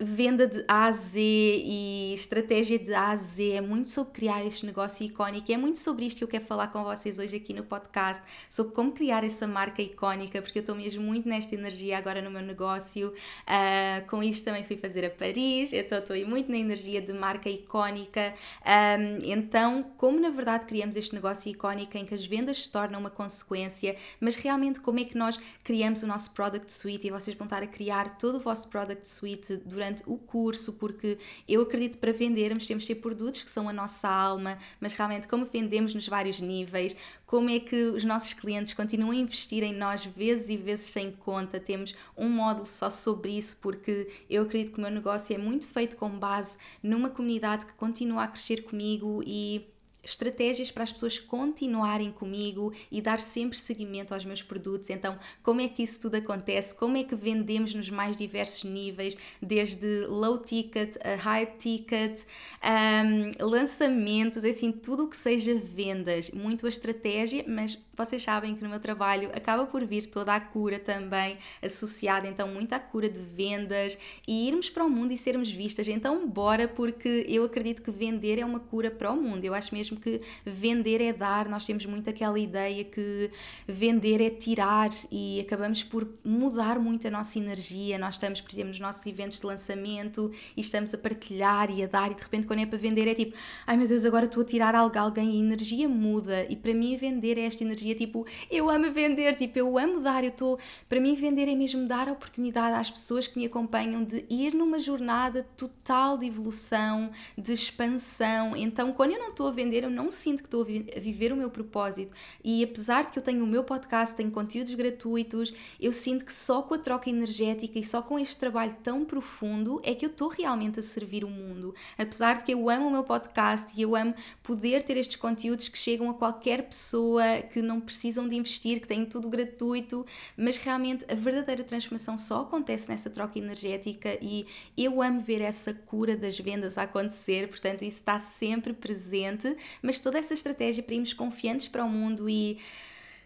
venda 0.00 0.46
de 0.46 0.64
A 0.68 0.86
a 0.86 0.92
Z 0.92 1.18
e 1.20 2.14
estratégia 2.14 2.78
de 2.78 2.94
A 2.94 3.10
a 3.10 3.16
Z, 3.16 3.50
é 3.50 3.60
muito 3.60 3.88
sobre 3.90 4.12
criar 4.12 4.44
este 4.46 4.64
negócio 4.64 5.04
icónico, 5.04 5.50
é 5.50 5.56
muito 5.56 5.78
sobre 5.78 6.06
isto 6.06 6.18
que 6.18 6.24
eu 6.24 6.28
quero 6.28 6.44
falar 6.44 6.68
com 6.68 6.84
vocês 6.84 7.18
hoje 7.18 7.34
aqui 7.34 7.52
no 7.52 7.64
podcast, 7.64 8.22
sobre 8.48 8.72
como 8.72 8.92
criar 8.92 9.24
essa 9.24 9.46
marca 9.46 9.82
icónica, 9.82 10.40
porque 10.40 10.58
eu 10.58 10.60
estou 10.60 10.76
mesmo 10.76 11.02
muito 11.02 11.28
nesta 11.28 11.52
energia 11.54 11.98
agora 11.98 12.22
no 12.22 12.30
meu 12.30 12.42
negócio, 12.42 13.08
uh, 13.08 14.08
com 14.08 14.22
isto 14.22 14.44
também 14.44 14.62
fui 14.64 14.76
fazer 14.76 15.04
a 15.04 15.10
Paris, 15.10 15.72
então 15.72 15.98
estou 15.98 16.14
aí 16.14 16.24
muito 16.24 16.48
na 16.48 16.58
energia 16.58 17.02
de 17.02 17.12
marca 17.12 17.50
icónica, 17.50 18.34
um, 18.64 19.18
então 19.24 19.82
como 19.96 20.20
na 20.20 20.30
verdade 20.30 20.64
criamos 20.66 20.94
este 20.94 21.12
negócio 21.12 21.50
icónico 21.50 21.98
em 21.98 22.04
que 22.04 22.14
as 22.14 22.24
vendas 22.24 22.62
se 22.62 22.70
tornam 22.70 23.00
uma 23.00 23.10
consequência, 23.10 23.96
mas 24.20 24.36
realmente 24.36 24.78
como 24.78 25.00
é 25.00 25.04
que 25.04 25.18
nós 25.18 25.40
criamos 25.64 26.04
o 26.04 26.06
nosso 26.06 26.30
product 26.30 26.70
suite 26.70 27.08
e 27.08 27.10
vocês 27.10 27.36
vão 27.36 27.46
estar 27.46 27.64
a 27.64 27.66
criar 27.66 28.16
todo 28.16 28.36
o 28.36 28.40
vosso 28.40 28.68
product 28.68 29.08
suite 29.08 29.56
durante 29.56 29.87
o 30.06 30.16
curso, 30.16 30.72
porque 30.74 31.18
eu 31.48 31.62
acredito 31.62 31.98
para 31.98 32.12
vendermos 32.12 32.66
temos 32.66 32.84
de 32.84 32.94
ter 32.94 33.00
produtos 33.00 33.42
que 33.42 33.50
são 33.50 33.68
a 33.68 33.72
nossa 33.72 34.08
alma, 34.08 34.58
mas 34.80 34.92
realmente 34.92 35.28
como 35.28 35.44
vendemos 35.44 35.94
nos 35.94 36.08
vários 36.08 36.40
níveis, 36.40 36.94
como 37.26 37.50
é 37.50 37.60
que 37.60 37.76
os 37.84 38.04
nossos 38.04 38.32
clientes 38.32 38.72
continuam 38.72 39.10
a 39.10 39.16
investir 39.16 39.62
em 39.62 39.74
nós 39.74 40.04
vezes 40.04 40.48
e 40.48 40.56
vezes 40.56 40.86
sem 40.86 41.12
conta. 41.12 41.60
Temos 41.60 41.94
um 42.16 42.28
módulo 42.28 42.66
só 42.66 42.90
sobre 42.90 43.32
isso, 43.32 43.56
porque 43.60 44.08
eu 44.28 44.42
acredito 44.42 44.72
que 44.72 44.78
o 44.78 44.82
meu 44.82 44.90
negócio 44.90 45.34
é 45.34 45.38
muito 45.38 45.68
feito 45.68 45.96
com 45.96 46.08
base 46.10 46.56
numa 46.82 47.10
comunidade 47.10 47.66
que 47.66 47.74
continua 47.74 48.24
a 48.24 48.28
crescer 48.28 48.62
comigo 48.62 49.22
e 49.26 49.66
estratégias 50.02 50.70
para 50.70 50.82
as 50.82 50.92
pessoas 50.92 51.18
continuarem 51.18 52.10
comigo 52.10 52.72
e 52.90 53.00
dar 53.00 53.20
sempre 53.20 53.58
seguimento 53.58 54.14
aos 54.14 54.24
meus 54.24 54.42
produtos. 54.42 54.90
Então, 54.90 55.18
como 55.42 55.60
é 55.60 55.68
que 55.68 55.82
isso 55.82 56.00
tudo 56.00 56.16
acontece? 56.16 56.74
Como 56.74 56.96
é 56.96 57.04
que 57.04 57.14
vendemos 57.14 57.74
nos 57.74 57.90
mais 57.90 58.16
diversos 58.16 58.64
níveis, 58.64 59.16
desde 59.42 60.06
low 60.06 60.38
ticket 60.38 60.96
a 61.04 61.16
high 61.16 61.46
ticket, 61.58 62.22
um, 62.62 63.46
lançamentos, 63.46 64.44
assim, 64.44 64.72
tudo 64.72 65.04
o 65.04 65.08
que 65.08 65.16
seja 65.16 65.54
vendas, 65.54 66.30
muito 66.30 66.66
a 66.66 66.68
estratégia, 66.68 67.44
mas 67.46 67.78
vocês 67.98 68.22
sabem 68.22 68.54
que 68.54 68.62
no 68.62 68.70
meu 68.70 68.80
trabalho 68.80 69.30
acaba 69.34 69.66
por 69.66 69.84
vir 69.84 70.06
toda 70.06 70.34
a 70.34 70.40
cura 70.40 70.78
também 70.78 71.36
associada, 71.62 72.28
então 72.28 72.48
muito 72.48 72.72
à 72.72 72.78
cura 72.78 73.08
de 73.08 73.20
vendas 73.20 73.98
e 74.26 74.48
irmos 74.48 74.70
para 74.70 74.84
o 74.84 74.90
mundo 74.90 75.12
e 75.12 75.16
sermos 75.16 75.50
vistas. 75.50 75.88
Então, 75.88 76.26
bora, 76.28 76.68
porque 76.68 77.26
eu 77.28 77.44
acredito 77.44 77.82
que 77.82 77.90
vender 77.90 78.38
é 78.38 78.44
uma 78.44 78.60
cura 78.60 78.90
para 78.90 79.10
o 79.10 79.16
mundo. 79.20 79.44
Eu 79.44 79.54
acho 79.54 79.74
mesmo 79.74 79.98
que 79.98 80.20
vender 80.44 81.00
é 81.00 81.12
dar. 81.12 81.48
Nós 81.48 81.66
temos 81.66 81.84
muito 81.86 82.08
aquela 82.08 82.38
ideia 82.38 82.84
que 82.84 83.30
vender 83.66 84.20
é 84.20 84.30
tirar 84.30 84.90
e 85.10 85.40
acabamos 85.40 85.82
por 85.82 86.06
mudar 86.24 86.78
muito 86.78 87.08
a 87.08 87.10
nossa 87.10 87.38
energia. 87.38 87.98
Nós 87.98 88.14
estamos, 88.14 88.40
por 88.40 88.52
exemplo, 88.52 88.70
nos 88.70 88.80
nossos 88.80 89.04
eventos 89.06 89.40
de 89.40 89.46
lançamento 89.46 90.30
e 90.56 90.60
estamos 90.60 90.94
a 90.94 90.98
partilhar 90.98 91.70
e 91.70 91.82
a 91.82 91.86
dar, 91.86 92.10
e 92.10 92.14
de 92.14 92.22
repente, 92.22 92.46
quando 92.46 92.60
é 92.60 92.66
para 92.66 92.78
vender, 92.78 93.08
é 93.08 93.14
tipo, 93.14 93.36
ai 93.66 93.76
meu 93.76 93.88
Deus, 93.88 94.04
agora 94.04 94.26
estou 94.26 94.42
a 94.42 94.46
tirar 94.46 94.74
algo 94.74 94.98
alguém 94.98 95.36
e 95.36 95.40
a 95.40 95.44
energia 95.44 95.88
muda. 95.88 96.46
E 96.48 96.56
para 96.56 96.74
mim, 96.74 96.96
vender 96.96 97.38
é 97.38 97.42
esta 97.42 97.64
energia 97.64 97.87
tipo, 97.94 98.26
eu 98.50 98.68
amo 98.70 98.90
vender, 98.90 99.34
tipo, 99.36 99.58
eu 99.58 99.78
amo 99.78 100.00
dar, 100.00 100.24
eu 100.24 100.30
estou, 100.30 100.58
para 100.88 101.00
mim 101.00 101.14
vender 101.14 101.48
é 101.48 101.54
mesmo 101.54 101.86
dar 101.86 102.08
a 102.08 102.12
oportunidade 102.12 102.76
às 102.76 102.90
pessoas 102.90 103.26
que 103.26 103.38
me 103.38 103.46
acompanham 103.46 104.02
de 104.04 104.24
ir 104.28 104.54
numa 104.54 104.78
jornada 104.78 105.46
total 105.56 106.18
de 106.18 106.26
evolução, 106.26 107.10
de 107.36 107.52
expansão. 107.52 108.56
Então, 108.56 108.92
quando 108.92 109.12
eu 109.12 109.18
não 109.18 109.30
estou 109.30 109.48
a 109.48 109.50
vender, 109.50 109.84
eu 109.84 109.90
não 109.90 110.10
sinto 110.10 110.38
que 110.38 110.46
estou 110.46 110.62
a 110.62 111.00
viver 111.00 111.32
o 111.32 111.36
meu 111.36 111.50
propósito. 111.50 112.12
E 112.42 112.62
apesar 112.62 113.04
de 113.04 113.12
que 113.12 113.18
eu 113.18 113.22
tenho 113.22 113.44
o 113.44 113.46
meu 113.46 113.64
podcast, 113.64 114.16
tenho 114.16 114.30
conteúdos 114.30 114.74
gratuitos, 114.74 115.52
eu 115.80 115.92
sinto 115.92 116.24
que 116.24 116.32
só 116.32 116.62
com 116.62 116.74
a 116.74 116.78
troca 116.78 117.10
energética 117.10 117.78
e 117.78 117.84
só 117.84 118.02
com 118.02 118.18
este 118.18 118.36
trabalho 118.36 118.76
tão 118.82 119.04
profundo 119.04 119.80
é 119.82 119.94
que 119.94 120.04
eu 120.04 120.10
estou 120.10 120.28
realmente 120.28 120.80
a 120.80 120.82
servir 120.82 121.24
o 121.24 121.28
mundo. 121.28 121.74
Apesar 121.96 122.38
de 122.38 122.44
que 122.44 122.52
eu 122.52 122.68
amo 122.70 122.88
o 122.88 122.90
meu 122.90 123.04
podcast 123.04 123.72
e 123.76 123.82
eu 123.82 123.96
amo 123.96 124.14
poder 124.42 124.82
ter 124.82 124.96
estes 124.96 125.16
conteúdos 125.16 125.68
que 125.68 125.78
chegam 125.78 126.10
a 126.10 126.14
qualquer 126.14 126.62
pessoa 126.62 127.22
que 127.52 127.60
não 127.62 127.77
não 127.78 127.80
precisam 127.80 128.26
de 128.26 128.34
investir, 128.34 128.80
que 128.80 128.88
têm 128.88 129.06
tudo 129.06 129.28
gratuito, 129.28 130.04
mas 130.36 130.58
realmente 130.58 131.04
a 131.08 131.14
verdadeira 131.14 131.62
transformação 131.62 132.18
só 132.18 132.42
acontece 132.42 132.88
nessa 132.88 133.08
troca 133.08 133.38
energética 133.38 134.18
e 134.20 134.46
eu 134.76 135.00
amo 135.00 135.20
ver 135.20 135.40
essa 135.40 135.72
cura 135.72 136.16
das 136.16 136.38
vendas 136.38 136.76
a 136.76 136.82
acontecer, 136.82 137.48
portanto, 137.48 137.82
isso 137.82 137.98
está 137.98 138.18
sempre 138.18 138.72
presente, 138.72 139.56
mas 139.80 139.98
toda 139.98 140.18
essa 140.18 140.34
estratégia 140.34 140.82
para 140.82 140.94
irmos 140.94 141.12
confiantes 141.12 141.68
para 141.68 141.84
o 141.84 141.88
mundo 141.88 142.28
e 142.28 142.58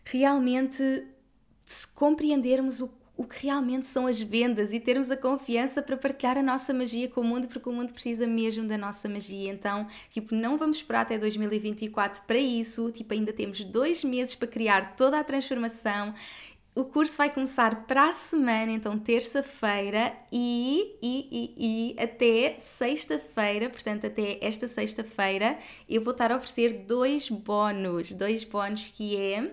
realmente 0.04 1.04
se 1.64 1.86
compreendermos 1.88 2.80
o 2.80 2.88
o 3.22 3.26
que 3.26 3.46
realmente 3.46 3.86
são 3.86 4.06
as 4.06 4.20
vendas 4.20 4.72
e 4.72 4.80
termos 4.80 5.10
a 5.10 5.16
confiança 5.16 5.80
para 5.80 5.96
partilhar 5.96 6.36
a 6.36 6.42
nossa 6.42 6.74
magia 6.74 7.08
com 7.08 7.20
o 7.20 7.24
mundo, 7.24 7.48
porque 7.48 7.68
o 7.68 7.72
mundo 7.72 7.92
precisa 7.92 8.26
mesmo 8.26 8.66
da 8.66 8.76
nossa 8.76 9.08
magia. 9.08 9.50
Então, 9.52 9.86
tipo, 10.10 10.34
não 10.34 10.56
vamos 10.56 10.78
esperar 10.78 11.02
até 11.02 11.16
2024 11.16 12.22
para 12.26 12.38
isso, 12.38 12.90
tipo, 12.90 13.14
ainda 13.14 13.32
temos 13.32 13.62
dois 13.64 14.02
meses 14.02 14.34
para 14.34 14.48
criar 14.48 14.96
toda 14.96 15.18
a 15.18 15.24
transformação. 15.24 16.12
O 16.74 16.84
curso 16.84 17.18
vai 17.18 17.28
começar 17.28 17.86
para 17.86 18.08
a 18.08 18.12
semana, 18.12 18.72
então 18.72 18.98
terça-feira 18.98 20.12
e, 20.32 20.96
e, 21.02 21.28
e, 21.30 21.94
e 21.96 22.02
até 22.02 22.54
sexta-feira, 22.58 23.68
portanto 23.68 24.06
até 24.06 24.38
esta 24.40 24.66
sexta-feira, 24.66 25.58
eu 25.86 26.02
vou 26.02 26.12
estar 26.12 26.32
a 26.32 26.36
oferecer 26.36 26.84
dois 26.86 27.28
bónus, 27.28 28.14
dois 28.14 28.42
bónus 28.42 28.86
que 28.86 29.14
é 29.16 29.52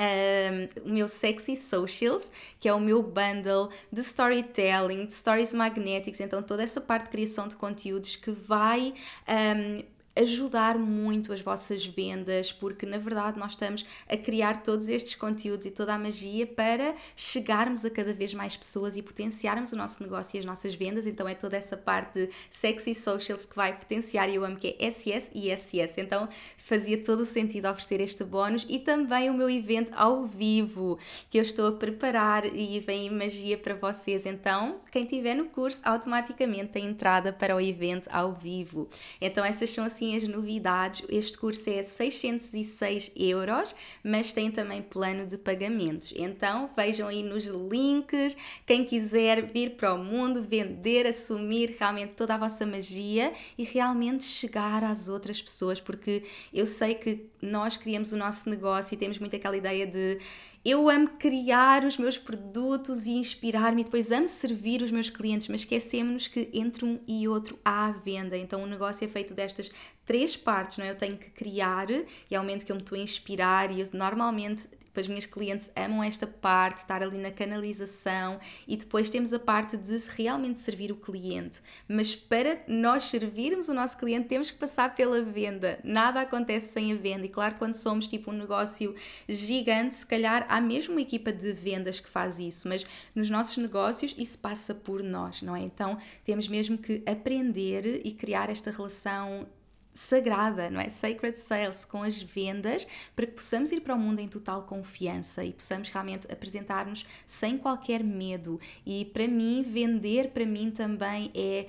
um, 0.00 0.88
o 0.88 0.92
meu 0.92 1.08
Sexy 1.08 1.56
Socials, 1.56 2.30
que 2.58 2.68
é 2.68 2.74
o 2.74 2.80
meu 2.80 3.02
bundle 3.02 3.68
de 3.92 4.00
storytelling, 4.00 5.06
de 5.06 5.14
stories 5.14 5.52
magnéticos, 5.52 6.20
então 6.20 6.42
toda 6.42 6.62
essa 6.62 6.80
parte 6.80 7.04
de 7.04 7.10
criação 7.10 7.46
de 7.46 7.56
conteúdos 7.56 8.16
que 8.16 8.30
vai 8.30 8.94
um, 9.28 9.82
ajudar 10.16 10.76
muito 10.78 11.32
as 11.32 11.40
vossas 11.40 11.86
vendas, 11.86 12.52
porque 12.52 12.84
na 12.84 12.98
verdade 12.98 13.38
nós 13.38 13.52
estamos 13.52 13.84
a 14.08 14.16
criar 14.16 14.62
todos 14.62 14.88
estes 14.88 15.14
conteúdos 15.14 15.66
e 15.66 15.70
toda 15.70 15.94
a 15.94 15.98
magia 15.98 16.46
para 16.46 16.94
chegarmos 17.14 17.84
a 17.84 17.90
cada 17.90 18.12
vez 18.12 18.34
mais 18.34 18.56
pessoas 18.56 18.96
e 18.96 19.02
potenciarmos 19.02 19.72
o 19.72 19.76
nosso 19.76 20.02
negócio 20.02 20.36
e 20.36 20.38
as 20.40 20.44
nossas 20.44 20.74
vendas. 20.74 21.06
Então 21.06 21.28
é 21.28 21.34
toda 21.34 21.56
essa 21.56 21.76
parte 21.76 22.26
de 22.26 22.30
sexy 22.50 22.94
socials 22.94 23.44
que 23.44 23.56
vai 23.56 23.76
potenciar 23.76 24.28
e 24.28 24.34
eu 24.34 24.44
amo 24.44 24.56
que 24.56 24.76
é 24.78 24.90
SES 24.90 25.30
e 25.34 25.54
SS. 25.54 26.00
Então 26.00 26.28
fazia 26.64 26.98
todo 26.98 27.20
o 27.20 27.26
sentido 27.26 27.68
oferecer 27.68 28.00
este 28.00 28.24
bónus 28.24 28.66
e 28.68 28.78
também 28.78 29.28
o 29.30 29.34
meu 29.34 29.50
evento 29.50 29.92
ao 29.94 30.24
vivo 30.24 30.98
que 31.28 31.38
eu 31.38 31.42
estou 31.42 31.68
a 31.68 31.72
preparar 31.72 32.44
e 32.46 32.78
vem 32.80 33.10
magia 33.10 33.56
para 33.56 33.74
vocês. 33.74 34.26
Então, 34.26 34.80
quem 34.90 35.04
tiver 35.04 35.34
no 35.34 35.46
curso 35.46 35.80
automaticamente 35.84 36.68
tem 36.68 36.86
entrada 36.86 37.32
para 37.32 37.54
o 37.56 37.60
evento 37.60 38.08
ao 38.12 38.32
vivo. 38.32 38.88
Então, 39.20 39.44
essas 39.44 39.70
são 39.70 39.84
assim 39.84 40.16
as 40.16 40.26
novidades. 40.26 41.04
Este 41.08 41.36
curso 41.38 41.68
é 41.70 41.82
606 41.82 43.12
euros, 43.16 43.74
mas 44.02 44.32
tem 44.32 44.50
também 44.50 44.82
plano 44.82 45.26
de 45.26 45.36
pagamentos. 45.36 46.12
Então, 46.16 46.70
vejam 46.76 47.08
aí 47.08 47.22
nos 47.22 47.44
links. 47.44 48.36
Quem 48.66 48.84
quiser 48.84 49.46
vir 49.46 49.76
para 49.76 49.94
o 49.94 49.98
mundo, 49.98 50.42
vender, 50.42 51.06
assumir 51.06 51.76
realmente 51.78 52.14
toda 52.14 52.34
a 52.34 52.38
vossa 52.38 52.66
magia 52.66 53.32
e 53.56 53.64
realmente 53.64 54.24
chegar 54.24 54.84
às 54.84 55.08
outras 55.08 55.40
pessoas, 55.40 55.80
porque 55.80 56.22
eu 56.52 56.66
sei 56.66 56.94
que 56.94 57.30
nós 57.40 57.76
criamos 57.76 58.12
o 58.12 58.16
nosso 58.16 58.48
negócio 58.48 58.94
e 58.94 58.96
temos 58.96 59.18
muito 59.18 59.36
aquela 59.36 59.56
ideia 59.56 59.86
de 59.86 60.18
eu 60.64 60.90
amo 60.90 61.08
criar 61.18 61.84
os 61.84 61.96
meus 61.96 62.18
produtos 62.18 63.06
e 63.06 63.12
inspirar-me 63.12 63.82
depois 63.82 64.10
amo 64.10 64.28
servir 64.28 64.82
os 64.82 64.90
meus 64.90 65.08
clientes, 65.08 65.48
mas 65.48 65.60
esquecemos 65.60 66.28
que 66.28 66.50
entre 66.52 66.84
um 66.84 67.00
e 67.06 67.26
outro 67.26 67.58
há 67.64 67.86
a 67.86 67.92
venda. 67.92 68.36
Então 68.36 68.62
o 68.62 68.66
negócio 68.66 69.04
é 69.04 69.08
feito 69.08 69.32
destas 69.32 69.70
três 70.04 70.36
partes, 70.36 70.76
não 70.76 70.84
é? 70.84 70.90
Eu 70.90 70.96
tenho 70.96 71.16
que 71.16 71.30
criar 71.30 71.90
e 71.90 72.04
é 72.30 72.38
o 72.38 72.42
momento 72.42 72.66
que 72.66 72.72
eu 72.72 72.76
me 72.76 72.82
estou 72.82 72.98
a 72.98 73.00
inspirar 73.00 73.70
e 73.70 73.80
eu 73.80 73.88
normalmente 73.92 74.68
Tipo, 74.90 74.98
as 74.98 75.06
minhas 75.06 75.26
clientes 75.26 75.70
amam 75.76 76.02
esta 76.02 76.26
parte, 76.26 76.78
estar 76.78 77.00
ali 77.00 77.16
na 77.16 77.30
canalização 77.30 78.40
e 78.66 78.76
depois 78.76 79.08
temos 79.08 79.32
a 79.32 79.38
parte 79.38 79.76
de 79.76 79.96
realmente 80.08 80.58
servir 80.58 80.90
o 80.90 80.96
cliente. 80.96 81.60
Mas 81.88 82.16
para 82.16 82.60
nós 82.66 83.04
servirmos 83.04 83.68
o 83.68 83.74
nosso 83.74 83.96
cliente, 83.96 84.26
temos 84.26 84.50
que 84.50 84.58
passar 84.58 84.92
pela 84.96 85.22
venda. 85.22 85.78
Nada 85.84 86.22
acontece 86.22 86.72
sem 86.72 86.92
a 86.92 86.96
venda. 86.96 87.24
E 87.24 87.28
claro, 87.28 87.54
quando 87.56 87.76
somos 87.76 88.08
tipo 88.08 88.32
um 88.32 88.34
negócio 88.34 88.92
gigante, 89.28 89.94
se 89.94 90.04
calhar 90.04 90.44
há 90.50 90.60
mesmo 90.60 90.92
uma 90.92 91.00
equipa 91.00 91.32
de 91.32 91.52
vendas 91.52 92.00
que 92.00 92.08
faz 92.08 92.38
isso, 92.38 92.68
mas 92.68 92.84
nos 93.14 93.30
nossos 93.30 93.56
negócios 93.56 94.14
isso 94.18 94.38
passa 94.38 94.74
por 94.74 95.02
nós, 95.02 95.42
não 95.42 95.54
é? 95.54 95.60
Então 95.60 95.96
temos 96.24 96.48
mesmo 96.48 96.76
que 96.76 97.02
aprender 97.06 98.00
e 98.04 98.12
criar 98.12 98.50
esta 98.50 98.70
relação 98.70 99.46
sagrada, 99.94 100.70
não 100.70 100.80
é? 100.80 100.88
Sacred 100.88 101.38
Sales 101.38 101.84
com 101.84 102.02
as 102.02 102.20
vendas 102.20 102.86
para 103.14 103.26
que 103.26 103.32
possamos 103.32 103.72
ir 103.72 103.80
para 103.80 103.94
o 103.94 103.98
mundo 103.98 104.20
em 104.20 104.28
total 104.28 104.62
confiança 104.62 105.44
e 105.44 105.52
possamos 105.52 105.88
realmente 105.88 106.30
apresentar-nos 106.32 107.04
sem 107.26 107.58
qualquer 107.58 108.02
medo. 108.02 108.60
E 108.86 109.04
para 109.06 109.26
mim, 109.26 109.62
vender 109.62 110.30
para 110.30 110.46
mim 110.46 110.70
também 110.70 111.30
é 111.34 111.66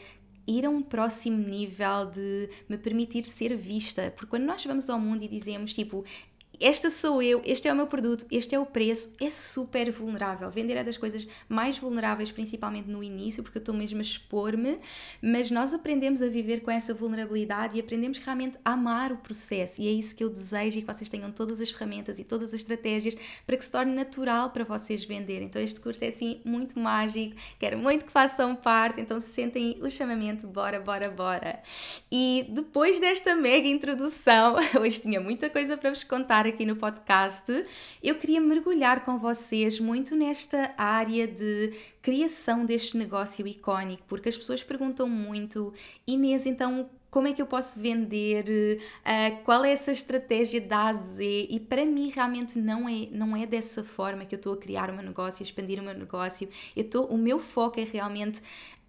ir 0.47 0.65
a 0.65 0.69
um 0.69 0.81
próximo 0.81 1.37
nível 1.37 2.05
de 2.11 2.49
me 2.67 2.77
permitir 2.77 3.23
ser 3.23 3.55
vista, 3.55 4.11
porque 4.11 4.29
quando 4.29 4.43
nós 4.43 4.63
vamos 4.65 4.89
ao 4.89 4.99
mundo 4.99 5.23
e 5.23 5.27
dizemos 5.27 5.73
tipo 5.73 6.03
esta 6.61 6.89
sou 6.89 7.21
eu, 7.23 7.41
este 7.43 7.67
é 7.67 7.73
o 7.73 7.75
meu 7.75 7.87
produto, 7.87 8.25
este 8.31 8.53
é 8.53 8.59
o 8.59 8.65
preço, 8.65 9.15
é 9.19 9.29
super 9.29 9.91
vulnerável. 9.91 10.49
Vender 10.51 10.75
é 10.75 10.83
das 10.83 10.97
coisas 10.97 11.27
mais 11.49 11.77
vulneráveis, 11.77 12.31
principalmente 12.31 12.87
no 12.87 13.03
início, 13.03 13.41
porque 13.41 13.57
eu 13.57 13.61
estou 13.61 13.73
mesmo 13.73 13.97
a 13.97 14.01
expor-me, 14.01 14.79
mas 15.21 15.49
nós 15.49 15.73
aprendemos 15.73 16.21
a 16.21 16.27
viver 16.27 16.61
com 16.61 16.69
essa 16.69 16.93
vulnerabilidade 16.93 17.75
e 17.75 17.79
aprendemos 17.79 18.19
realmente 18.19 18.57
a 18.63 18.73
amar 18.73 19.11
o 19.11 19.17
processo. 19.17 19.81
E 19.81 19.87
é 19.87 19.91
isso 19.91 20.15
que 20.15 20.23
eu 20.23 20.29
desejo 20.29 20.77
e 20.77 20.81
que 20.81 20.87
vocês 20.87 21.09
tenham 21.09 21.31
todas 21.31 21.59
as 21.59 21.71
ferramentas 21.71 22.19
e 22.19 22.23
todas 22.23 22.53
as 22.53 22.61
estratégias 22.61 23.17
para 23.45 23.57
que 23.57 23.65
se 23.65 23.71
torne 23.71 23.93
natural 23.93 24.51
para 24.51 24.63
vocês 24.63 25.03
venderem. 25.03 25.47
Então, 25.47 25.61
este 25.61 25.79
curso 25.79 26.03
é 26.03 26.09
assim 26.09 26.41
muito 26.45 26.79
mágico, 26.79 27.35
quero 27.59 27.77
muito 27.77 28.05
que 28.05 28.11
façam 28.11 28.55
parte, 28.55 29.01
então 29.01 29.19
se 29.19 29.29
sentem 29.29 29.79
o 29.81 29.89
chamamento, 29.89 30.45
bora, 30.47 30.79
bora, 30.79 31.09
bora. 31.09 31.59
E 32.11 32.45
depois 32.49 32.99
desta 32.99 33.35
mega 33.35 33.67
introdução, 33.67 34.57
hoje 34.79 35.01
tinha 35.01 35.19
muita 35.19 35.49
coisa 35.49 35.75
para 35.75 35.89
vos 35.89 36.03
contar 36.03 36.50
aqui 36.51 36.65
no 36.65 36.75
podcast, 36.75 37.65
eu 38.03 38.15
queria 38.15 38.39
mergulhar 38.39 39.03
com 39.03 39.17
vocês 39.17 39.79
muito 39.79 40.15
nesta 40.15 40.73
área 40.77 41.25
de 41.25 41.73
criação 42.01 42.65
deste 42.65 42.97
negócio 42.97 43.47
icónico, 43.47 44.03
porque 44.07 44.29
as 44.29 44.37
pessoas 44.37 44.63
perguntam 44.63 45.09
muito, 45.09 45.73
Inês, 46.05 46.45
então 46.45 46.89
como 47.09 47.27
é 47.27 47.33
que 47.33 47.41
eu 47.41 47.45
posso 47.45 47.77
vender, 47.77 48.45
uh, 49.01 49.43
qual 49.43 49.65
é 49.65 49.73
essa 49.73 49.91
estratégia 49.91 50.61
da 50.61 50.87
A 50.87 50.93
Z? 50.93 51.47
E 51.49 51.59
para 51.59 51.85
mim 51.85 52.09
realmente 52.09 52.57
não 52.57 52.87
é, 52.87 53.09
não 53.11 53.35
é 53.35 53.45
dessa 53.45 53.83
forma 53.83 54.23
que 54.23 54.33
eu 54.33 54.37
estou 54.37 54.53
a 54.53 54.57
criar 54.57 54.89
o 54.89 54.93
meu 54.93 55.03
negócio, 55.03 55.43
expandir 55.43 55.77
o 55.81 55.83
meu 55.83 55.93
negócio, 55.93 56.47
eu 56.73 56.83
estou, 56.83 57.05
o 57.07 57.17
meu 57.17 57.37
foco 57.37 57.81
é 57.81 57.83
realmente 57.83 58.41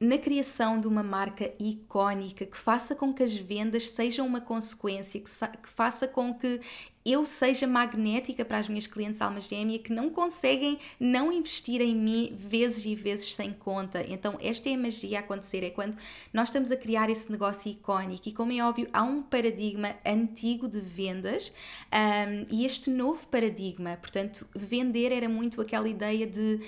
na 0.03 0.19
criação 0.19 0.81
de 0.81 0.89
uma 0.89 1.03
marca 1.03 1.53
icónica 1.61 2.45
que 2.45 2.59
faça 2.59 2.93
com 2.93 3.15
que 3.15 3.23
as 3.23 3.37
vendas 3.37 3.89
sejam 3.89 4.27
uma 4.27 4.41
consequência, 4.41 5.21
que, 5.21 5.31
que 5.31 5.69
faça 5.69 6.09
com 6.09 6.35
que 6.35 6.61
eu 7.05 7.25
seja 7.25 7.69
magnética 7.69 8.45
para 8.45 8.59
as 8.59 8.69
minhas 8.69 8.89
clientes 8.89 9.23
alma 9.23 9.41
gêmea 9.41 9.79
que 9.79 9.93
não 9.93 10.11
conseguem 10.11 10.77
não 10.99 11.33
investir 11.33 11.81
em 11.81 11.95
mim 11.95 12.37
vezes 12.37 12.85
e 12.85 12.97
vezes 12.97 13.33
sem 13.33 13.53
conta. 13.53 14.05
Então, 14.09 14.37
esta 14.41 14.69
é 14.69 14.75
a 14.75 14.79
magia 14.79 15.19
a 15.19 15.21
acontecer, 15.21 15.65
é 15.65 15.71
quando 15.71 15.97
nós 16.33 16.49
estamos 16.49 16.73
a 16.73 16.77
criar 16.77 17.09
esse 17.09 17.31
negócio 17.31 17.71
icónico 17.71 18.29
e, 18.29 18.33
como 18.33 18.53
é 18.53 18.61
óbvio, 18.65 18.89
há 18.93 19.05
um 19.05 19.23
paradigma 19.23 19.95
antigo 20.05 20.67
de 20.67 20.81
vendas 20.81 21.53
um, 21.93 22.47
e 22.51 22.65
este 22.65 22.91
novo 22.91 23.25
paradigma, 23.29 23.97
portanto, 24.01 24.49
vender 24.55 25.13
era 25.13 25.29
muito 25.29 25.61
aquela 25.61 25.89
ideia 25.89 26.27
de 26.27 26.61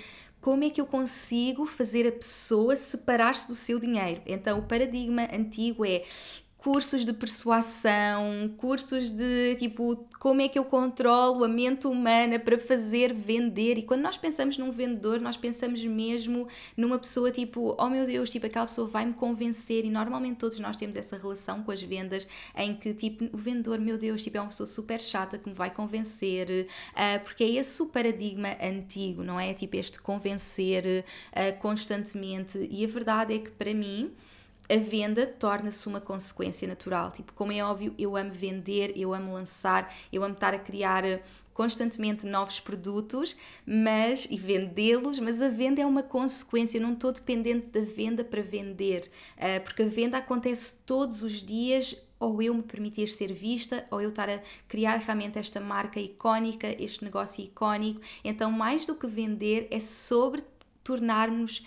como 0.45 0.63
é 0.63 0.69
que 0.69 0.79
eu 0.79 0.85
consigo 0.85 1.65
fazer 1.65 2.07
a 2.07 2.11
pessoa 2.11 2.75
separar-se 2.75 3.47
do 3.47 3.55
seu 3.55 3.79
dinheiro? 3.79 4.21
Então, 4.27 4.59
o 4.59 4.67
paradigma 4.67 5.27
antigo 5.33 5.83
é 5.83 6.03
cursos 6.65 7.05
de 7.05 7.13
persuasão, 7.13 8.51
cursos 8.57 9.11
de 9.11 9.55
tipo 9.59 10.03
como 10.19 10.41
é 10.41 10.47
que 10.47 10.57
eu 10.57 10.65
controlo 10.65 11.43
a 11.43 11.47
mente 11.47 11.85
humana 11.85 12.39
para 12.39 12.57
fazer 12.57 13.13
vender. 13.13 13.77
E 13.77 13.83
quando 13.83 14.01
nós 14.01 14.17
pensamos 14.17 14.57
num 14.57 14.71
vendedor, 14.71 15.21
nós 15.21 15.37
pensamos 15.37 15.85
mesmo 15.85 16.47
numa 16.75 16.97
pessoa 16.97 17.29
tipo, 17.29 17.75
oh 17.77 17.87
meu 17.87 18.07
Deus, 18.07 18.31
tipo 18.31 18.47
aquela 18.47 18.65
pessoa 18.65 18.87
vai 18.87 19.05
me 19.05 19.13
convencer. 19.13 19.85
E 19.85 19.91
normalmente 19.91 20.37
todos 20.37 20.59
nós 20.59 20.75
temos 20.75 20.95
essa 20.95 21.19
relação 21.19 21.61
com 21.61 21.69
as 21.69 21.83
vendas 21.83 22.27
em 22.55 22.73
que 22.73 22.95
tipo 22.95 23.25
o 23.31 23.37
vendedor, 23.37 23.79
meu 23.79 23.95
Deus, 23.95 24.23
tipo 24.23 24.35
é 24.35 24.41
uma 24.41 24.49
pessoa 24.49 24.65
super 24.65 24.99
chata 24.99 25.37
que 25.37 25.47
me 25.47 25.53
vai 25.53 25.69
convencer, 25.69 26.65
uh, 26.93 27.23
porque 27.23 27.43
é 27.43 27.49
esse 27.51 27.79
o 27.79 27.85
paradigma 27.85 28.57
antigo, 28.59 29.23
não 29.23 29.39
é? 29.39 29.53
Tipo 29.53 29.77
este 29.77 30.01
convencer 30.01 31.05
uh, 31.31 31.59
constantemente. 31.59 32.57
E 32.71 32.83
a 32.83 32.87
verdade 32.87 33.35
é 33.35 33.37
que 33.37 33.51
para 33.51 33.71
mim 33.71 34.15
a 34.69 34.77
venda 34.77 35.25
torna-se 35.25 35.87
uma 35.87 36.01
consequência 36.01 36.67
natural. 36.67 37.11
Tipo, 37.11 37.33
como 37.33 37.51
é 37.51 37.63
óbvio, 37.63 37.93
eu 37.97 38.15
amo 38.15 38.31
vender, 38.31 38.93
eu 38.95 39.13
amo 39.13 39.33
lançar, 39.33 39.93
eu 40.11 40.23
amo 40.23 40.33
estar 40.33 40.53
a 40.53 40.59
criar 40.59 41.05
eh, 41.05 41.21
constantemente 41.53 42.25
novos 42.25 42.59
produtos, 42.59 43.37
mas 43.65 44.27
e 44.29 44.37
vendê-los, 44.37 45.19
mas 45.19 45.41
a 45.41 45.47
venda 45.47 45.81
é 45.81 45.85
uma 45.85 46.03
consequência, 46.03 46.77
eu 46.77 46.81
não 46.81 46.93
estou 46.93 47.13
dependente 47.13 47.67
da 47.67 47.79
venda 47.79 48.25
para 48.25 48.41
vender, 48.41 49.09
uh, 49.37 49.63
porque 49.63 49.83
a 49.83 49.87
venda 49.87 50.17
acontece 50.17 50.75
todos 50.85 51.23
os 51.23 51.41
dias 51.41 51.95
ou 52.19 52.41
eu 52.41 52.53
me 52.53 52.61
permitir 52.63 53.07
ser 53.07 53.31
vista, 53.31 53.85
ou 53.89 54.01
eu 54.01 54.09
estar 54.09 54.29
a 54.29 54.41
criar 54.67 54.97
realmente 54.97 55.39
esta 55.39 55.61
marca 55.61 55.99
icónica, 55.99 56.67
este 56.81 57.03
negócio 57.03 57.43
icónico. 57.43 58.01
Então, 58.23 58.51
mais 58.51 58.85
do 58.85 58.95
que 58.95 59.05
vender, 59.05 59.67
é 59.69 59.79
sobre 59.79 60.43
tornarmos 60.83 61.65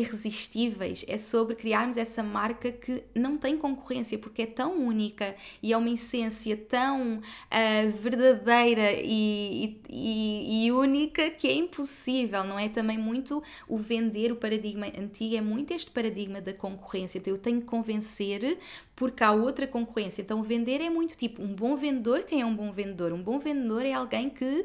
irresistíveis, 0.00 1.04
é 1.08 1.16
sobre 1.16 1.54
criarmos 1.54 1.96
essa 1.96 2.22
marca 2.22 2.70
que 2.70 3.02
não 3.14 3.36
tem 3.36 3.56
concorrência, 3.56 4.18
porque 4.18 4.42
é 4.42 4.46
tão 4.46 4.78
única 4.78 5.34
e 5.62 5.72
é 5.72 5.76
uma 5.76 5.90
essência 5.90 6.56
tão 6.56 7.18
uh, 7.18 7.90
verdadeira 8.00 8.92
e, 8.92 9.80
e, 9.88 10.66
e, 10.66 10.72
única 10.72 11.30
que 11.30 11.48
é 11.48 11.54
impossível, 11.54 12.44
não 12.44 12.58
é? 12.58 12.68
Também 12.68 12.98
muito 12.98 13.42
o 13.68 13.78
vender, 13.78 14.32
o 14.32 14.36
paradigma 14.36 14.86
antigo, 14.98 15.36
é 15.36 15.40
muito 15.40 15.72
este 15.72 15.90
paradigma 15.90 16.40
da 16.40 16.52
concorrência. 16.52 17.18
Então 17.18 17.32
eu 17.32 17.38
tenho 17.38 17.60
que 17.60 17.66
convencer 17.66 18.58
porque 18.94 19.22
há 19.22 19.30
outra 19.30 19.66
concorrência. 19.66 20.22
Então 20.22 20.42
vender 20.42 20.80
é 20.80 20.88
muito 20.88 21.16
tipo 21.16 21.42
um 21.42 21.54
bom 21.54 21.76
vendedor. 21.76 22.22
Quem 22.24 22.40
é 22.40 22.46
um 22.46 22.54
bom 22.54 22.72
vendedor? 22.72 23.12
Um 23.12 23.22
bom 23.22 23.38
vendedor 23.38 23.84
é 23.84 23.92
alguém 23.92 24.30
que 24.30 24.64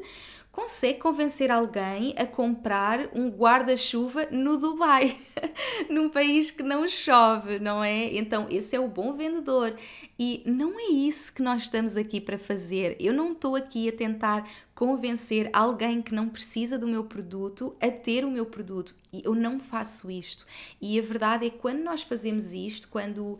consegue 0.52 0.98
convencer 0.98 1.50
alguém 1.50 2.14
a 2.16 2.26
comprar 2.26 3.08
um 3.14 3.30
guarda-chuva 3.30 4.28
no 4.30 4.58
Dubai, 4.58 5.16
num 5.88 6.10
país 6.10 6.50
que 6.50 6.62
não 6.62 6.86
chove, 6.86 7.58
não 7.58 7.82
é? 7.82 8.14
Então, 8.14 8.46
esse 8.50 8.76
é 8.76 8.78
o 8.78 8.86
bom 8.86 9.14
vendedor. 9.14 9.74
E 10.18 10.42
não 10.44 10.78
é 10.78 10.92
isso 10.92 11.32
que 11.32 11.42
nós 11.42 11.62
estamos 11.62 11.96
aqui 11.96 12.20
para 12.20 12.38
fazer. 12.38 12.96
Eu 13.00 13.14
não 13.14 13.32
estou 13.32 13.56
aqui 13.56 13.88
a 13.88 13.92
tentar 13.92 14.46
convencer 14.74 15.48
alguém 15.54 16.02
que 16.02 16.14
não 16.14 16.28
precisa 16.28 16.78
do 16.78 16.86
meu 16.86 17.04
produto 17.04 17.74
a 17.80 17.90
ter 17.90 18.22
o 18.22 18.30
meu 18.30 18.44
produto. 18.44 18.94
Eu 19.12 19.34
não 19.34 19.60
faço 19.60 20.10
isto. 20.10 20.46
E 20.80 20.98
a 20.98 21.02
verdade 21.02 21.46
é 21.46 21.50
que 21.50 21.58
quando 21.58 21.82
nós 21.82 22.00
fazemos 22.00 22.54
isto, 22.54 22.88
quando 22.88 23.20
uh, 23.20 23.38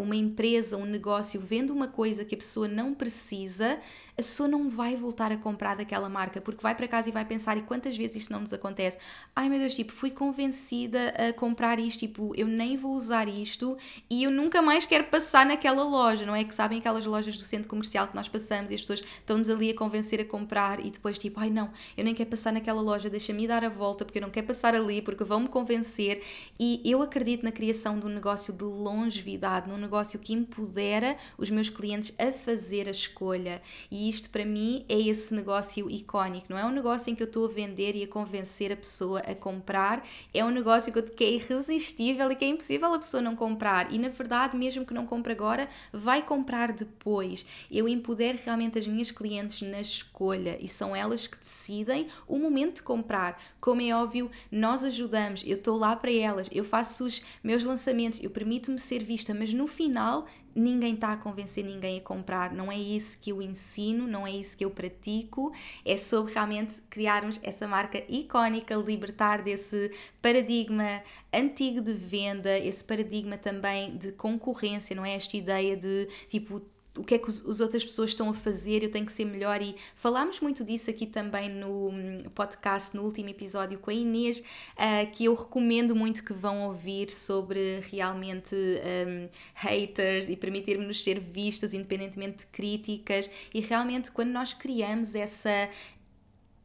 uma 0.00 0.14
empresa, 0.14 0.76
um 0.76 0.84
negócio 0.84 1.40
vende 1.40 1.72
uma 1.72 1.88
coisa 1.88 2.24
que 2.24 2.36
a 2.36 2.38
pessoa 2.38 2.68
não 2.68 2.94
precisa, 2.94 3.80
a 4.18 4.22
pessoa 4.22 4.48
não 4.48 4.68
vai 4.68 4.94
voltar 4.94 5.32
a 5.32 5.36
comprar 5.36 5.74
daquela 5.74 6.08
marca, 6.08 6.40
porque 6.40 6.62
vai 6.62 6.72
para 6.72 6.86
casa 6.86 7.08
e 7.08 7.12
vai 7.12 7.24
pensar, 7.24 7.56
e 7.56 7.62
quantas 7.62 7.96
vezes 7.96 8.16
isto 8.16 8.32
não 8.32 8.40
nos 8.40 8.52
acontece? 8.52 8.96
Ai 9.34 9.48
meu 9.48 9.58
Deus, 9.58 9.74
tipo, 9.74 9.92
fui 9.92 10.10
convencida 10.12 11.14
a 11.16 11.32
comprar 11.32 11.80
isto, 11.80 11.98
tipo, 11.98 12.32
eu 12.36 12.46
nem 12.46 12.76
vou 12.76 12.94
usar 12.94 13.28
isto 13.28 13.76
e 14.08 14.22
eu 14.22 14.30
nunca 14.30 14.62
mais 14.62 14.84
quero 14.86 15.04
passar 15.04 15.44
naquela 15.46 15.82
loja, 15.82 16.24
não 16.24 16.34
é? 16.34 16.44
Que 16.44 16.54
sabem 16.54 16.78
aquelas 16.78 17.06
lojas 17.06 17.36
do 17.36 17.44
centro 17.44 17.68
comercial 17.68 18.06
que 18.06 18.14
nós 18.14 18.28
passamos 18.28 18.70
e 18.70 18.74
as 18.74 18.80
pessoas 18.80 19.00
estão-nos 19.00 19.50
ali 19.50 19.70
a 19.70 19.74
convencer 19.74 20.20
a 20.20 20.24
comprar 20.24 20.84
e 20.84 20.90
depois 20.90 21.18
tipo, 21.18 21.40
ai 21.40 21.50
não, 21.50 21.72
eu 21.96 22.04
nem 22.04 22.14
quero 22.14 22.30
passar 22.30 22.52
naquela 22.52 22.80
loja, 22.80 23.10
deixa-me 23.10 23.48
dar 23.48 23.64
a 23.64 23.68
volta 23.68 24.04
porque 24.04 24.18
eu 24.18 24.22
não 24.22 24.30
quero 24.30 24.46
passar 24.46 24.76
ali, 24.76 25.00
porque 25.08 25.24
vão-me 25.24 25.48
convencer. 25.48 26.22
E 26.60 26.82
eu 26.84 27.00
acredito 27.00 27.42
na 27.42 27.50
criação 27.50 27.98
de 27.98 28.04
um 28.04 28.10
negócio 28.10 28.52
de 28.52 28.62
longevidade, 28.62 29.66
num 29.66 29.78
negócio 29.78 30.18
que 30.18 30.34
empodera 30.34 31.16
os 31.38 31.48
meus 31.48 31.70
clientes 31.70 32.12
a 32.18 32.30
fazer 32.30 32.88
a 32.88 32.90
escolha. 32.90 33.62
E 33.90 34.06
isto 34.06 34.28
para 34.28 34.44
mim 34.44 34.84
é 34.86 35.00
esse 35.00 35.32
negócio 35.32 35.90
icónico, 35.90 36.48
não 36.50 36.58
é 36.58 36.64
um 36.66 36.70
negócio 36.70 37.10
em 37.10 37.14
que 37.14 37.22
eu 37.22 37.26
estou 37.26 37.46
a 37.46 37.48
vender 37.48 37.96
e 37.96 38.04
a 38.04 38.06
convencer 38.06 38.70
a 38.70 38.76
pessoa 38.76 39.20
a 39.20 39.34
comprar, 39.34 40.06
é 40.34 40.44
um 40.44 40.50
negócio 40.50 40.92
que 40.92 41.24
é 41.24 41.30
irresistível 41.30 42.30
e 42.30 42.36
que 42.36 42.44
é 42.44 42.48
impossível 42.48 42.92
a 42.92 42.98
pessoa 42.98 43.22
não 43.22 43.34
comprar. 43.34 43.90
E 43.90 43.98
na 43.98 44.10
verdade, 44.10 44.58
mesmo 44.58 44.84
que 44.84 44.92
não 44.92 45.06
compre 45.06 45.32
agora, 45.32 45.70
vai 45.90 46.20
comprar 46.20 46.70
depois. 46.72 47.46
Eu 47.70 47.88
empodero 47.88 48.36
realmente 48.44 48.78
as 48.78 48.86
minhas 48.86 49.10
clientes 49.10 49.62
na 49.62 49.80
escolha 49.80 50.58
e 50.60 50.68
são 50.68 50.94
elas 50.94 51.26
que 51.26 51.38
decidem 51.38 52.08
o 52.26 52.38
momento 52.38 52.76
de 52.76 52.82
comprar. 52.82 53.40
Como 53.58 53.80
é 53.80 53.94
óbvio, 53.94 54.30
nós 54.52 54.84
ajudamos, 54.84 54.97
eu 55.44 55.56
estou 55.56 55.76
lá 55.76 55.94
para 55.94 56.12
elas, 56.12 56.48
eu 56.52 56.64
faço 56.64 57.04
os 57.04 57.22
meus 57.42 57.64
lançamentos, 57.64 58.20
eu 58.22 58.30
permito-me 58.30 58.78
ser 58.78 59.02
vista, 59.02 59.34
mas 59.34 59.52
no 59.52 59.66
final 59.66 60.26
ninguém 60.54 60.94
está 60.94 61.12
a 61.12 61.16
convencer 61.16 61.64
ninguém 61.64 61.98
a 61.98 62.00
comprar, 62.00 62.52
não 62.52 62.70
é 62.70 62.76
isso 62.76 63.18
que 63.20 63.30
eu 63.30 63.40
ensino, 63.40 64.06
não 64.06 64.26
é 64.26 64.32
isso 64.32 64.56
que 64.56 64.64
eu 64.64 64.70
pratico, 64.70 65.52
é 65.84 65.96
sobre 65.96 66.32
realmente 66.32 66.80
criarmos 66.90 67.38
essa 67.42 67.66
marca 67.68 68.02
icónica, 68.08 68.74
libertar 68.74 69.42
desse 69.42 69.92
paradigma 70.20 71.02
antigo 71.32 71.80
de 71.80 71.92
venda, 71.92 72.58
esse 72.58 72.82
paradigma 72.82 73.36
também 73.36 73.96
de 73.96 74.12
concorrência, 74.12 74.96
não 74.96 75.04
é? 75.04 75.14
Esta 75.14 75.36
ideia 75.36 75.76
de 75.76 76.08
tipo 76.28 76.60
o 76.96 77.04
que 77.04 77.14
é 77.14 77.18
que 77.18 77.28
as 77.28 77.60
outras 77.60 77.84
pessoas 77.84 78.10
estão 78.10 78.28
a 78.28 78.34
fazer, 78.34 78.82
eu 78.82 78.90
tenho 78.90 79.06
que 79.06 79.12
ser 79.12 79.24
melhor. 79.24 79.62
E 79.62 79.74
falámos 79.94 80.40
muito 80.40 80.64
disso 80.64 80.90
aqui 80.90 81.06
também 81.06 81.48
no 81.48 81.88
hum, 81.88 82.18
podcast, 82.34 82.96
no 82.96 83.02
último 83.02 83.28
episódio 83.28 83.78
com 83.78 83.90
a 83.90 83.94
Inês, 83.94 84.40
uh, 84.40 85.10
que 85.12 85.26
eu 85.26 85.34
recomendo 85.34 85.94
muito 85.94 86.24
que 86.24 86.32
vão 86.32 86.66
ouvir 86.66 87.10
sobre 87.10 87.80
realmente 87.90 88.54
um, 88.54 89.28
haters 89.54 90.28
e 90.28 90.36
permitir-nos 90.36 91.02
ser 91.02 91.20
vistas 91.20 91.72
independentemente 91.72 92.38
de 92.38 92.46
críticas. 92.46 93.30
E 93.54 93.60
realmente 93.60 94.10
quando 94.10 94.30
nós 94.30 94.52
criamos 94.52 95.14
essa 95.14 95.68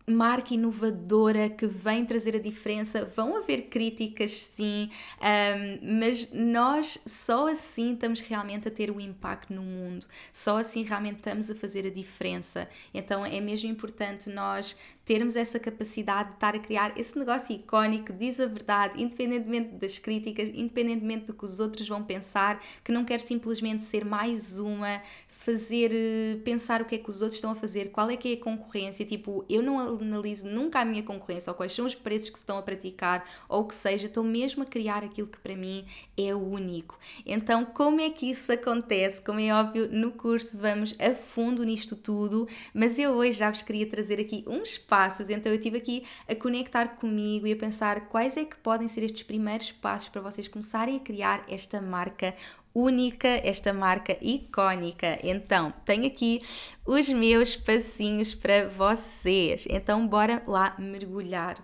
marca 0.06 0.54
inovadora 0.54 1.50
que 1.50 1.66
vem 1.66 2.06
trazer 2.06 2.36
a 2.36 2.40
diferença. 2.40 3.06
Vão 3.16 3.38
haver 3.38 3.64
críticas, 3.64 4.32
sim, 4.32 4.90
um, 5.20 6.00
mas 6.00 6.32
nós 6.32 7.00
só 7.06 7.48
assim 7.48 7.94
estamos 7.94 8.20
realmente 8.20 8.68
a 8.68 8.72
ter 8.72 8.92
o 8.92 9.00
impacto 9.00 9.54
no 9.54 9.62
mundo, 9.62 10.06
só 10.32 10.58
assim 10.58 10.84
realmente 10.84 11.18
estamos 11.18 11.50
a 11.50 11.56
fazer 11.56 11.88
a 11.88 11.90
diferença. 11.90 12.68
Então 12.94 13.26
é 13.26 13.40
mesmo 13.40 13.70
importante 13.70 14.30
nós 14.30 14.76
termos 15.06 15.36
essa 15.36 15.60
capacidade 15.60 16.30
de 16.30 16.36
estar 16.36 16.56
a 16.56 16.60
criar 16.60 16.98
esse 16.98 17.18
negócio 17.20 17.56
icónico 17.56 18.06
que 18.06 18.14
diz 18.14 18.40
a 18.40 18.46
verdade, 18.46 19.02
independentemente 19.02 19.76
das 19.76 19.98
críticas, 20.00 20.50
independentemente 20.54 21.26
do 21.26 21.34
que 21.34 21.44
os 21.44 21.60
outros 21.60 21.88
vão 21.88 22.04
pensar, 22.04 22.62
que 22.84 22.92
não 22.92 23.04
quer 23.04 23.20
simplesmente 23.20 23.84
ser 23.84 24.06
mais 24.06 24.58
uma, 24.60 25.02
fazer 25.44 25.92
eh, 25.94 26.38
pensar 26.46 26.82
o 26.82 26.86
que 26.86 26.96
é 26.96 26.98
que 26.98 27.10
os 27.10 27.22
outros 27.22 27.36
estão 27.36 27.52
a 27.52 27.56
fazer, 27.56 27.92
qual 27.92 28.10
é 28.10 28.16
que 28.16 28.30
é 28.30 28.34
a 28.36 28.38
concorrência, 28.38 29.06
tipo, 29.06 29.44
eu 29.50 29.62
não 29.62 29.78
analiso 29.78 30.48
nunca 30.48 30.80
a 30.80 30.86
minha 30.86 31.04
concorrência 31.04 31.52
ou 31.52 31.56
quais 31.56 31.74
são 31.74 31.86
os 31.86 31.94
preços 31.94 32.30
que 32.30 32.38
se 32.38 32.44
estão 32.44 32.58
a 32.58 32.62
praticar 32.62 33.28
ou 33.50 33.64
o 33.64 33.66
que 33.66 33.76
seja, 33.76 34.08
estou 34.08 34.24
mesmo 34.24 34.64
a 34.64 34.66
criar 34.66 35.04
aquilo 35.04 35.28
que 35.28 35.38
para 35.38 35.54
mim 35.54 35.86
é 36.18 36.34
único. 36.34 36.98
Então, 37.26 37.66
como 37.66 38.00
é 38.00 38.10
que 38.10 38.32
isso 38.32 38.54
acontece? 38.54 39.22
Como 39.22 39.38
é 39.38 39.54
óbvio, 39.54 39.90
no 39.92 40.12
curso 40.12 40.58
vamos 40.58 40.96
a 40.98 41.14
fundo 41.14 41.66
nisto 41.66 41.94
tudo, 41.94 42.48
mas 42.74 42.98
eu 42.98 43.12
hoje 43.12 43.34
já 43.34 43.52
vos 43.52 43.62
queria 43.62 43.86
trazer 43.86 44.22
aqui 44.22 44.46
uns 44.48 44.78
passos, 44.78 45.30
então 45.30 45.52
eu 45.52 45.58
estive 45.58 45.78
aqui 45.78 46.04
a 46.26 46.34
conectar 46.34 46.96
comigo 46.96 47.46
e 47.46 47.52
a 47.52 47.58
pensar 47.58 48.08
quais 48.08 48.38
é 48.38 48.46
que 48.46 48.56
podem 48.56 48.88
ser 48.88 49.04
estes 49.04 49.24
primeiros 49.24 49.74
passos 49.74 50.08
para 50.08 50.22
vocês 50.22 50.48
começarem 50.48 50.96
a 50.96 51.00
criar 51.02 51.44
esta 51.50 51.82
marca 51.82 52.34
única, 52.74 53.28
esta 53.28 53.72
marca 53.72 54.18
icónica. 54.22 55.20
Então, 55.24 55.74
tenho 55.86 56.08
aqui 56.08 56.42
os 56.86 57.08
meus 57.10 57.56
passinhos 57.56 58.34
para 58.34 58.68
vocês. 58.70 59.66
Então, 59.70 60.08
bora 60.08 60.42
lá 60.48 60.76
mergulhar. 60.80 61.64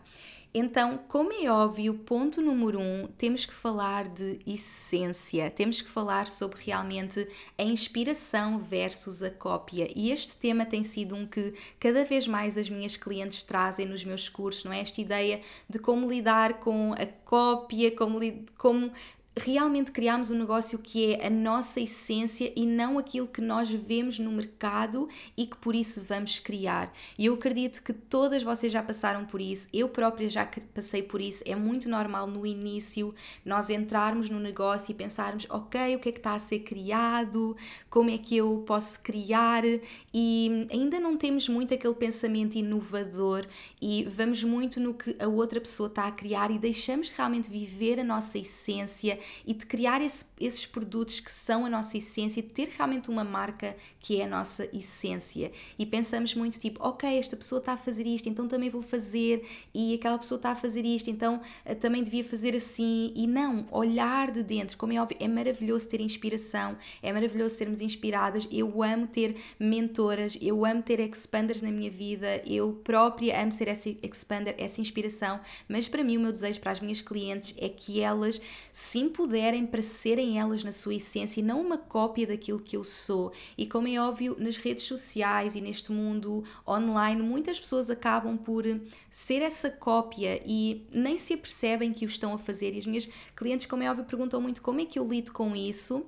Então, 0.52 1.00
como 1.08 1.32
é 1.32 1.48
óbvio, 1.48 1.94
ponto 1.94 2.42
número 2.42 2.80
um, 2.80 3.08
temos 3.20 3.46
que 3.46 3.54
falar 3.54 4.08
de 4.08 4.40
essência, 4.48 5.48
temos 5.52 5.80
que 5.80 5.88
falar 5.88 6.26
sobre 6.26 6.60
realmente 6.64 7.28
a 7.56 7.62
inspiração 7.62 8.58
versus 8.58 9.22
a 9.22 9.30
cópia. 9.30 9.88
E 9.96 10.12
este 10.12 10.36
tema 10.38 10.66
tem 10.66 10.82
sido 10.82 11.16
um 11.16 11.28
que 11.28 11.54
cada 11.80 12.04
vez 12.04 12.28
mais 12.28 12.58
as 12.58 12.68
minhas 12.68 12.98
clientes 12.98 13.44
trazem 13.44 13.86
nos 13.86 14.04
meus 14.04 14.28
cursos, 14.28 14.64
não 14.64 14.74
é? 14.74 14.80
Esta 14.80 15.00
ideia 15.00 15.40
de 15.70 15.78
como 15.78 16.10
lidar 16.10 16.60
com 16.60 16.94
a 16.94 17.06
cópia, 17.06 17.96
como, 17.96 18.20
como 18.58 18.92
realmente 19.40 19.92
criarmos 19.92 20.30
um 20.30 20.38
negócio 20.38 20.78
que 20.80 21.14
é 21.14 21.28
a 21.28 21.30
nossa 21.30 21.80
essência 21.80 22.52
e 22.56 22.66
não 22.66 22.98
aquilo 22.98 23.28
que 23.28 23.42
nós 23.42 23.70
vemos 23.70 24.20
no 24.20 24.32
mercado 24.32 25.08
e 25.38 25.46
que 25.46 25.58
por 25.58 25.76
isso 25.76 26.04
vamos 26.08 26.40
criar. 26.40 26.94
E 27.18 27.26
eu 27.26 27.34
acredito 27.34 27.82
que 27.82 27.94
todas 27.94 28.44
vocês 28.44 28.72
já 28.72 28.84
passaram 28.84 29.26
por 29.26 29.42
isso, 29.42 29.68
eu 29.74 29.90
própria 29.90 30.30
já 30.30 30.50
passei 30.74 31.02
por 31.02 31.22
isso. 31.22 31.44
É 31.46 31.56
muito 31.56 31.90
normal 31.90 32.28
no 32.28 32.46
início 32.46 33.14
nós 33.46 33.70
entrarmos 33.70 34.30
no 34.30 34.40
negócio 34.40 34.92
e 34.92 34.96
pensarmos, 34.96 35.46
ok, 35.50 35.96
o 35.96 36.00
que 36.00 36.10
é 36.10 36.12
que 36.12 36.20
está 36.20 36.34
a 36.34 36.40
ser 36.40 36.60
criado, 36.60 37.56
como 37.90 38.10
é 38.10 38.18
que 38.18 38.36
eu 38.38 38.64
posso 38.66 39.00
criar 39.02 39.64
e 40.14 40.68
ainda 40.72 41.00
não 41.00 41.18
temos 41.18 41.48
muito 41.50 41.74
aquele 41.74 41.94
pensamento 41.94 42.56
inovador 42.58 43.46
e 43.82 44.06
vamos 44.10 44.44
muito 44.44 44.80
no 44.80 44.94
que 44.94 45.16
a 45.20 45.28
outra 45.28 45.60
pessoa 45.60 45.88
está 45.88 46.08
a 46.08 46.12
criar 46.12 46.52
e 46.52 46.60
deixamos 46.60 47.10
realmente 47.10 47.50
viver 47.50 48.00
a 48.00 48.04
nossa 48.04 48.38
essência 48.38 49.20
e 49.46 49.54
de 49.54 49.66
criar 49.66 50.02
esse, 50.02 50.26
esses 50.40 50.66
produtos 50.66 51.20
que 51.20 51.32
são 51.32 51.66
a 51.66 51.70
nossa 51.70 51.98
essência, 51.98 52.42
de 52.42 52.50
ter 52.50 52.70
realmente 52.70 53.10
uma 53.10 53.24
marca 53.24 53.76
que 54.00 54.22
é 54.22 54.26
a 54.26 54.28
nossa 54.28 54.68
essência. 54.74 55.52
E 55.78 55.86
pensamos 55.86 56.34
muito 56.34 56.58
tipo, 56.58 56.82
ok, 56.84 57.18
esta 57.18 57.36
pessoa 57.36 57.60
está 57.60 57.74
a 57.74 57.78
fazer 57.78 58.08
isto, 58.08 58.30
então 58.30 58.48
também 58.48 58.70
vou 58.70 58.82
fazer, 58.82 59.46
e 59.74 59.94
aquela 59.94 60.18
pessoa 60.18 60.38
está 60.38 60.52
a 60.52 60.56
fazer 60.56 60.86
isto, 60.86 61.10
então 61.10 61.42
eh, 61.66 61.76
também 61.76 62.04
devia 62.04 62.24
fazer 62.24 62.56
assim. 62.56 63.12
E 63.16 63.28
não, 63.28 63.68
olhar 63.72 64.32
de 64.32 64.44
dentro, 64.44 64.78
como 64.78 64.94
é 64.94 65.02
óbvio, 65.02 65.18
é 65.20 65.28
maravilhoso 65.28 65.88
ter 65.90 66.00
inspiração, 66.02 66.78
é 67.02 67.12
maravilhoso 67.12 67.56
sermos 67.56 67.82
inspiradas. 67.82 68.48
Eu 68.52 68.82
amo 68.82 69.08
ter 69.08 69.36
mentoras, 69.60 70.38
eu 70.42 70.66
amo 70.66 70.82
ter 70.82 71.00
expanders 71.00 71.62
na 71.62 71.72
minha 71.72 71.92
vida, 71.92 72.42
eu 72.46 72.80
própria 72.84 73.42
amo 73.42 73.52
ser 73.52 73.68
essa 73.68 73.90
expander, 74.02 74.56
essa 74.58 74.80
inspiração, 74.80 75.40
mas 75.68 75.88
para 75.88 76.04
mim 76.04 76.18
o 76.18 76.22
meu 76.22 76.32
desejo 76.32 76.60
para 76.60 76.72
as 76.72 76.80
minhas 76.80 77.02
clientes 77.02 77.54
é 77.58 77.68
que 77.68 78.00
elas 78.00 78.42
se 78.72 79.04
puderem 79.10 79.66
para 79.66 79.82
serem 79.82 80.40
elas 80.40 80.64
na 80.64 80.72
sua 80.72 80.96
essência 80.96 81.40
e 81.40 81.44
não 81.44 81.62
uma 81.62 81.78
cópia 81.78 82.28
daquilo 82.28 82.60
que 82.60 82.78
eu 82.78 82.84
sou. 82.84 83.32
E 83.58 83.66
como 83.66 83.89
é 83.96 84.02
óbvio, 84.02 84.36
nas 84.40 84.58
redes 84.58 84.84
sociais 84.84 85.56
e 85.56 85.62
neste 85.62 85.92
mundo 85.92 86.44
online, 86.68 87.22
muitas 87.22 87.60
pessoas 87.60 87.90
acabam 87.90 88.38
por 88.38 88.66
ser 89.10 89.42
essa 89.42 89.70
cópia 89.70 90.42
e 90.46 90.86
nem 90.92 91.18
se 91.18 91.34
apercebem 91.34 91.94
que 91.94 92.06
o 92.06 92.08
estão 92.08 92.34
a 92.34 92.38
fazer. 92.38 92.74
E 92.74 92.78
as 92.78 92.86
minhas 92.86 93.10
clientes, 93.36 93.66
como 93.66 93.84
é 93.84 93.90
óbvio, 93.90 94.06
perguntam 94.06 94.42
muito 94.42 94.62
como 94.62 94.82
é 94.82 94.86
que 94.86 95.00
eu 95.00 95.08
lido 95.08 95.32
com 95.32 95.56
isso 95.56 96.06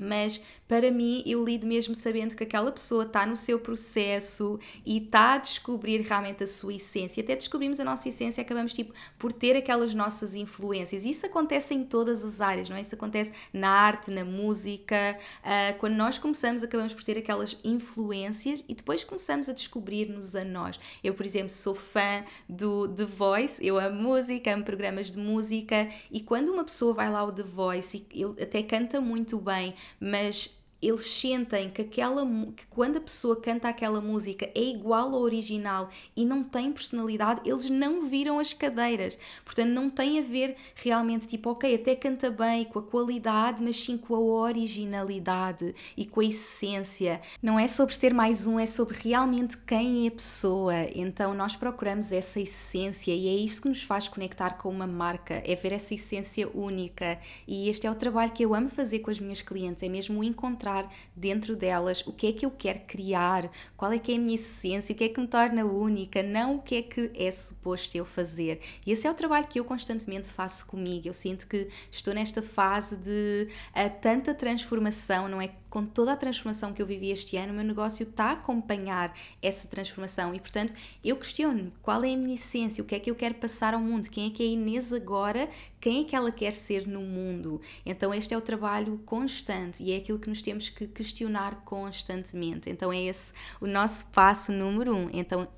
mas 0.00 0.40
para 0.66 0.90
mim 0.90 1.22
eu 1.26 1.44
lido 1.44 1.66
mesmo 1.66 1.94
sabendo 1.94 2.36
que 2.36 2.44
aquela 2.44 2.70
pessoa 2.70 3.04
está 3.04 3.26
no 3.26 3.36
seu 3.36 3.58
processo 3.58 4.58
e 4.86 4.98
está 4.98 5.34
a 5.34 5.38
descobrir 5.38 6.00
realmente 6.00 6.44
a 6.44 6.46
sua 6.46 6.74
essência. 6.74 7.22
Até 7.22 7.34
descobrimos 7.36 7.80
a 7.80 7.84
nossa 7.84 8.08
essência, 8.08 8.40
acabamos 8.40 8.72
tipo 8.72 8.92
por 9.18 9.32
ter 9.32 9.56
aquelas 9.56 9.94
nossas 9.94 10.34
influências. 10.34 11.04
Isso 11.04 11.26
acontece 11.26 11.74
em 11.74 11.84
todas 11.84 12.24
as 12.24 12.40
áreas, 12.40 12.68
não 12.68 12.76
é? 12.76 12.82
Isso 12.82 12.94
acontece 12.94 13.32
na 13.52 13.68
arte, 13.68 14.10
na 14.10 14.24
música. 14.24 15.18
Uh, 15.42 15.78
quando 15.78 15.94
nós 15.94 16.18
começamos, 16.18 16.62
acabamos 16.62 16.94
por 16.94 17.02
ter 17.02 17.18
aquelas 17.18 17.56
influências 17.64 18.64
e 18.68 18.74
depois 18.74 19.04
começamos 19.04 19.48
a 19.48 19.52
descobrir-nos 19.52 20.34
a 20.36 20.44
nós. 20.44 20.78
Eu, 21.02 21.14
por 21.14 21.26
exemplo, 21.26 21.50
sou 21.50 21.74
fã 21.74 22.24
do 22.48 22.88
The 22.88 23.04
Voice, 23.04 23.64
eu 23.64 23.78
amo 23.78 24.00
música, 24.00 24.54
amo 24.54 24.64
programas 24.64 25.10
de 25.10 25.18
música 25.18 25.88
e 26.10 26.20
quando 26.20 26.50
uma 26.50 26.64
pessoa 26.64 26.94
vai 26.94 27.10
lá 27.10 27.20
ao 27.20 27.32
The 27.32 27.42
Voice 27.42 28.06
e 28.12 28.22
ele 28.22 28.42
até 28.42 28.62
canta 28.62 29.00
muito 29.00 29.38
bem, 29.38 29.74
mas 29.98 30.59
eles 30.82 31.10
sentem 31.10 31.68
que 31.70 31.82
aquela 31.82 32.26
que 32.56 32.66
quando 32.70 32.96
a 32.96 33.00
pessoa 33.00 33.36
canta 33.36 33.68
aquela 33.68 34.00
música 34.00 34.50
é 34.54 34.62
igual 34.62 35.14
ao 35.14 35.20
original 35.20 35.90
e 36.16 36.24
não 36.24 36.42
tem 36.42 36.72
personalidade, 36.72 37.42
eles 37.44 37.68
não 37.68 38.08
viram 38.08 38.38
as 38.38 38.52
cadeiras. 38.52 39.18
Portanto, 39.44 39.68
não 39.68 39.90
tem 39.90 40.18
a 40.18 40.22
ver 40.22 40.56
realmente 40.74 41.28
tipo, 41.28 41.50
ok, 41.50 41.74
até 41.74 41.94
canta 41.94 42.30
bem 42.30 42.64
com 42.64 42.78
a 42.78 42.82
qualidade, 42.82 43.62
mas 43.62 43.76
sim 43.76 43.98
com 43.98 44.14
a 44.14 44.20
originalidade 44.20 45.74
e 45.96 46.06
com 46.06 46.20
a 46.20 46.24
essência. 46.24 47.20
Não 47.42 47.58
é 47.58 47.68
sobre 47.68 47.94
ser 47.94 48.14
mais 48.14 48.46
um, 48.46 48.58
é 48.58 48.66
sobre 48.66 48.96
realmente 48.96 49.58
quem 49.58 50.06
é 50.06 50.08
a 50.08 50.12
pessoa. 50.12 50.74
Então, 50.94 51.34
nós 51.34 51.56
procuramos 51.56 52.12
essa 52.12 52.40
essência 52.40 53.14
e 53.14 53.28
é 53.28 53.34
isto 53.34 53.62
que 53.62 53.68
nos 53.68 53.82
faz 53.82 54.08
conectar 54.08 54.56
com 54.56 54.70
uma 54.70 54.86
marca, 54.86 55.42
é 55.44 55.54
ver 55.54 55.72
essa 55.72 55.94
essência 55.94 56.48
única. 56.54 57.18
E 57.46 57.68
este 57.68 57.86
é 57.86 57.90
o 57.90 57.94
trabalho 57.94 58.32
que 58.32 58.42
eu 58.42 58.54
amo 58.54 58.70
fazer 58.70 59.00
com 59.00 59.10
as 59.10 59.20
minhas 59.20 59.42
clientes, 59.42 59.82
é 59.82 59.88
mesmo 59.88 60.24
encontrar 60.24 60.69
encontrar 60.70 60.92
dentro 61.14 61.56
delas 61.56 62.02
o 62.06 62.12
que 62.12 62.28
é 62.28 62.32
que 62.32 62.46
eu 62.46 62.50
quero 62.50 62.80
criar, 62.86 63.50
qual 63.76 63.92
é 63.92 63.98
que 63.98 64.12
é 64.12 64.16
a 64.16 64.18
minha 64.18 64.34
essência, 64.34 64.92
o 64.92 64.96
que 64.96 65.04
é 65.04 65.08
que 65.08 65.20
me 65.20 65.26
torna 65.26 65.64
única, 65.64 66.22
não 66.22 66.56
o 66.56 66.62
que 66.62 66.76
é 66.76 66.82
que 66.82 67.10
é 67.14 67.30
suposto 67.30 67.96
eu 67.96 68.04
fazer. 68.04 68.60
E 68.86 68.92
esse 68.92 69.06
é 69.06 69.10
o 69.10 69.14
trabalho 69.14 69.46
que 69.46 69.58
eu 69.58 69.64
constantemente 69.64 70.28
faço 70.28 70.66
comigo. 70.66 71.08
Eu 71.08 71.12
sinto 71.12 71.46
que 71.46 71.68
estou 71.90 72.14
nesta 72.14 72.42
fase 72.42 72.96
de 72.96 73.48
uh, 73.70 74.00
tanta 74.00 74.32
transformação, 74.32 75.28
não 75.28 75.40
é? 75.40 75.50
Com 75.68 75.86
toda 75.86 76.12
a 76.12 76.16
transformação 76.16 76.72
que 76.72 76.82
eu 76.82 76.86
vivi 76.86 77.10
este 77.10 77.36
ano, 77.36 77.52
o 77.52 77.56
meu 77.56 77.64
negócio 77.64 78.02
está 78.02 78.24
a 78.24 78.32
acompanhar 78.32 79.14
essa 79.40 79.68
transformação 79.68 80.34
e, 80.34 80.40
portanto, 80.40 80.72
eu 81.04 81.16
questiono 81.16 81.72
qual 81.80 82.02
é 82.02 82.12
a 82.12 82.16
minha 82.16 82.34
essência, 82.34 82.82
o 82.82 82.84
que 82.84 82.94
é 82.94 82.98
que 82.98 83.08
eu 83.08 83.14
quero 83.14 83.36
passar 83.36 83.72
ao 83.72 83.80
mundo, 83.80 84.10
quem 84.10 84.26
é 84.26 84.30
que 84.30 84.42
é 84.42 84.46
a 84.46 84.48
Inês 84.48 84.92
agora, 84.92 85.48
quem 85.80 86.02
é 86.02 86.04
que 86.04 86.14
ela 86.14 86.30
quer 86.30 86.52
ser 86.52 86.86
no 86.86 87.00
mundo. 87.00 87.60
Então, 87.84 88.12
este 88.12 88.34
é 88.34 88.36
o 88.36 88.40
trabalho 88.40 88.98
constante 89.06 89.82
e 89.82 89.92
é 89.92 89.96
aquilo 89.96 90.18
que 90.18 90.28
nos 90.28 90.42
temos 90.42 90.68
que 90.68 90.86
questionar 90.86 91.64
constantemente. 91.64 92.68
Então 92.68 92.92
é 92.92 93.02
esse 93.02 93.32
o 93.60 93.66
nosso 93.66 94.06
passo 94.06 94.52
número 94.52 94.94
um. 94.94 95.08
Então 95.12 95.48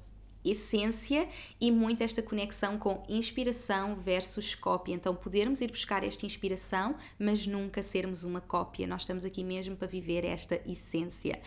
essência 0.44 1.28
e 1.60 1.70
muito 1.70 2.02
esta 2.02 2.20
conexão 2.20 2.76
com 2.76 3.02
inspiração 3.08 3.94
versus 3.96 4.54
cópia. 4.54 4.94
Então, 4.94 5.14
podermos 5.14 5.60
ir 5.60 5.70
buscar 5.70 6.02
esta 6.04 6.26
inspiração, 6.26 6.96
mas 7.18 7.46
nunca 7.46 7.82
sermos 7.82 8.24
uma 8.24 8.40
cópia. 8.40 8.86
Nós 8.86 9.02
estamos 9.02 9.24
aqui 9.24 9.44
mesmo 9.44 9.76
para 9.76 9.86
viver 9.86 10.24
esta 10.24 10.60
essência. 10.66 11.40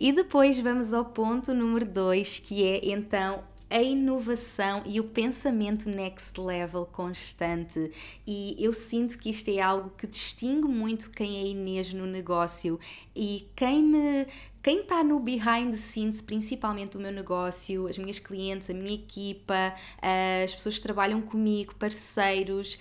E 0.00 0.12
depois 0.12 0.58
vamos 0.58 0.94
ao 0.94 1.04
ponto 1.04 1.52
número 1.52 1.84
dois, 1.84 2.38
que 2.38 2.64
é 2.64 2.90
então 2.90 3.44
a 3.70 3.82
inovação 3.82 4.82
e 4.86 4.98
o 4.98 5.04
pensamento 5.04 5.88
next 5.88 6.40
level 6.40 6.86
constante. 6.86 7.92
E 8.26 8.56
eu 8.58 8.72
sinto 8.72 9.18
que 9.18 9.30
isto 9.30 9.50
é 9.50 9.60
algo 9.60 9.90
que 9.90 10.06
distingue 10.06 10.68
muito 10.68 11.10
quem 11.10 11.36
é 11.38 11.46
Inês 11.46 11.92
no 11.92 12.06
negócio 12.06 12.78
e 13.14 13.48
quem 13.54 13.82
me 13.82 14.26
quem 14.60 14.80
está 14.80 15.04
no 15.04 15.20
behind 15.20 15.70
the 15.70 15.76
scenes, 15.76 16.20
principalmente 16.20 16.92
do 16.92 17.00
meu 17.00 17.12
negócio, 17.12 17.86
as 17.86 17.96
minhas 17.96 18.18
clientes, 18.18 18.68
a 18.68 18.74
minha 18.74 18.92
equipa, 18.92 19.72
as 20.42 20.54
pessoas 20.54 20.76
que 20.76 20.82
trabalham 20.82 21.22
comigo, 21.22 21.74
parceiros, 21.76 22.78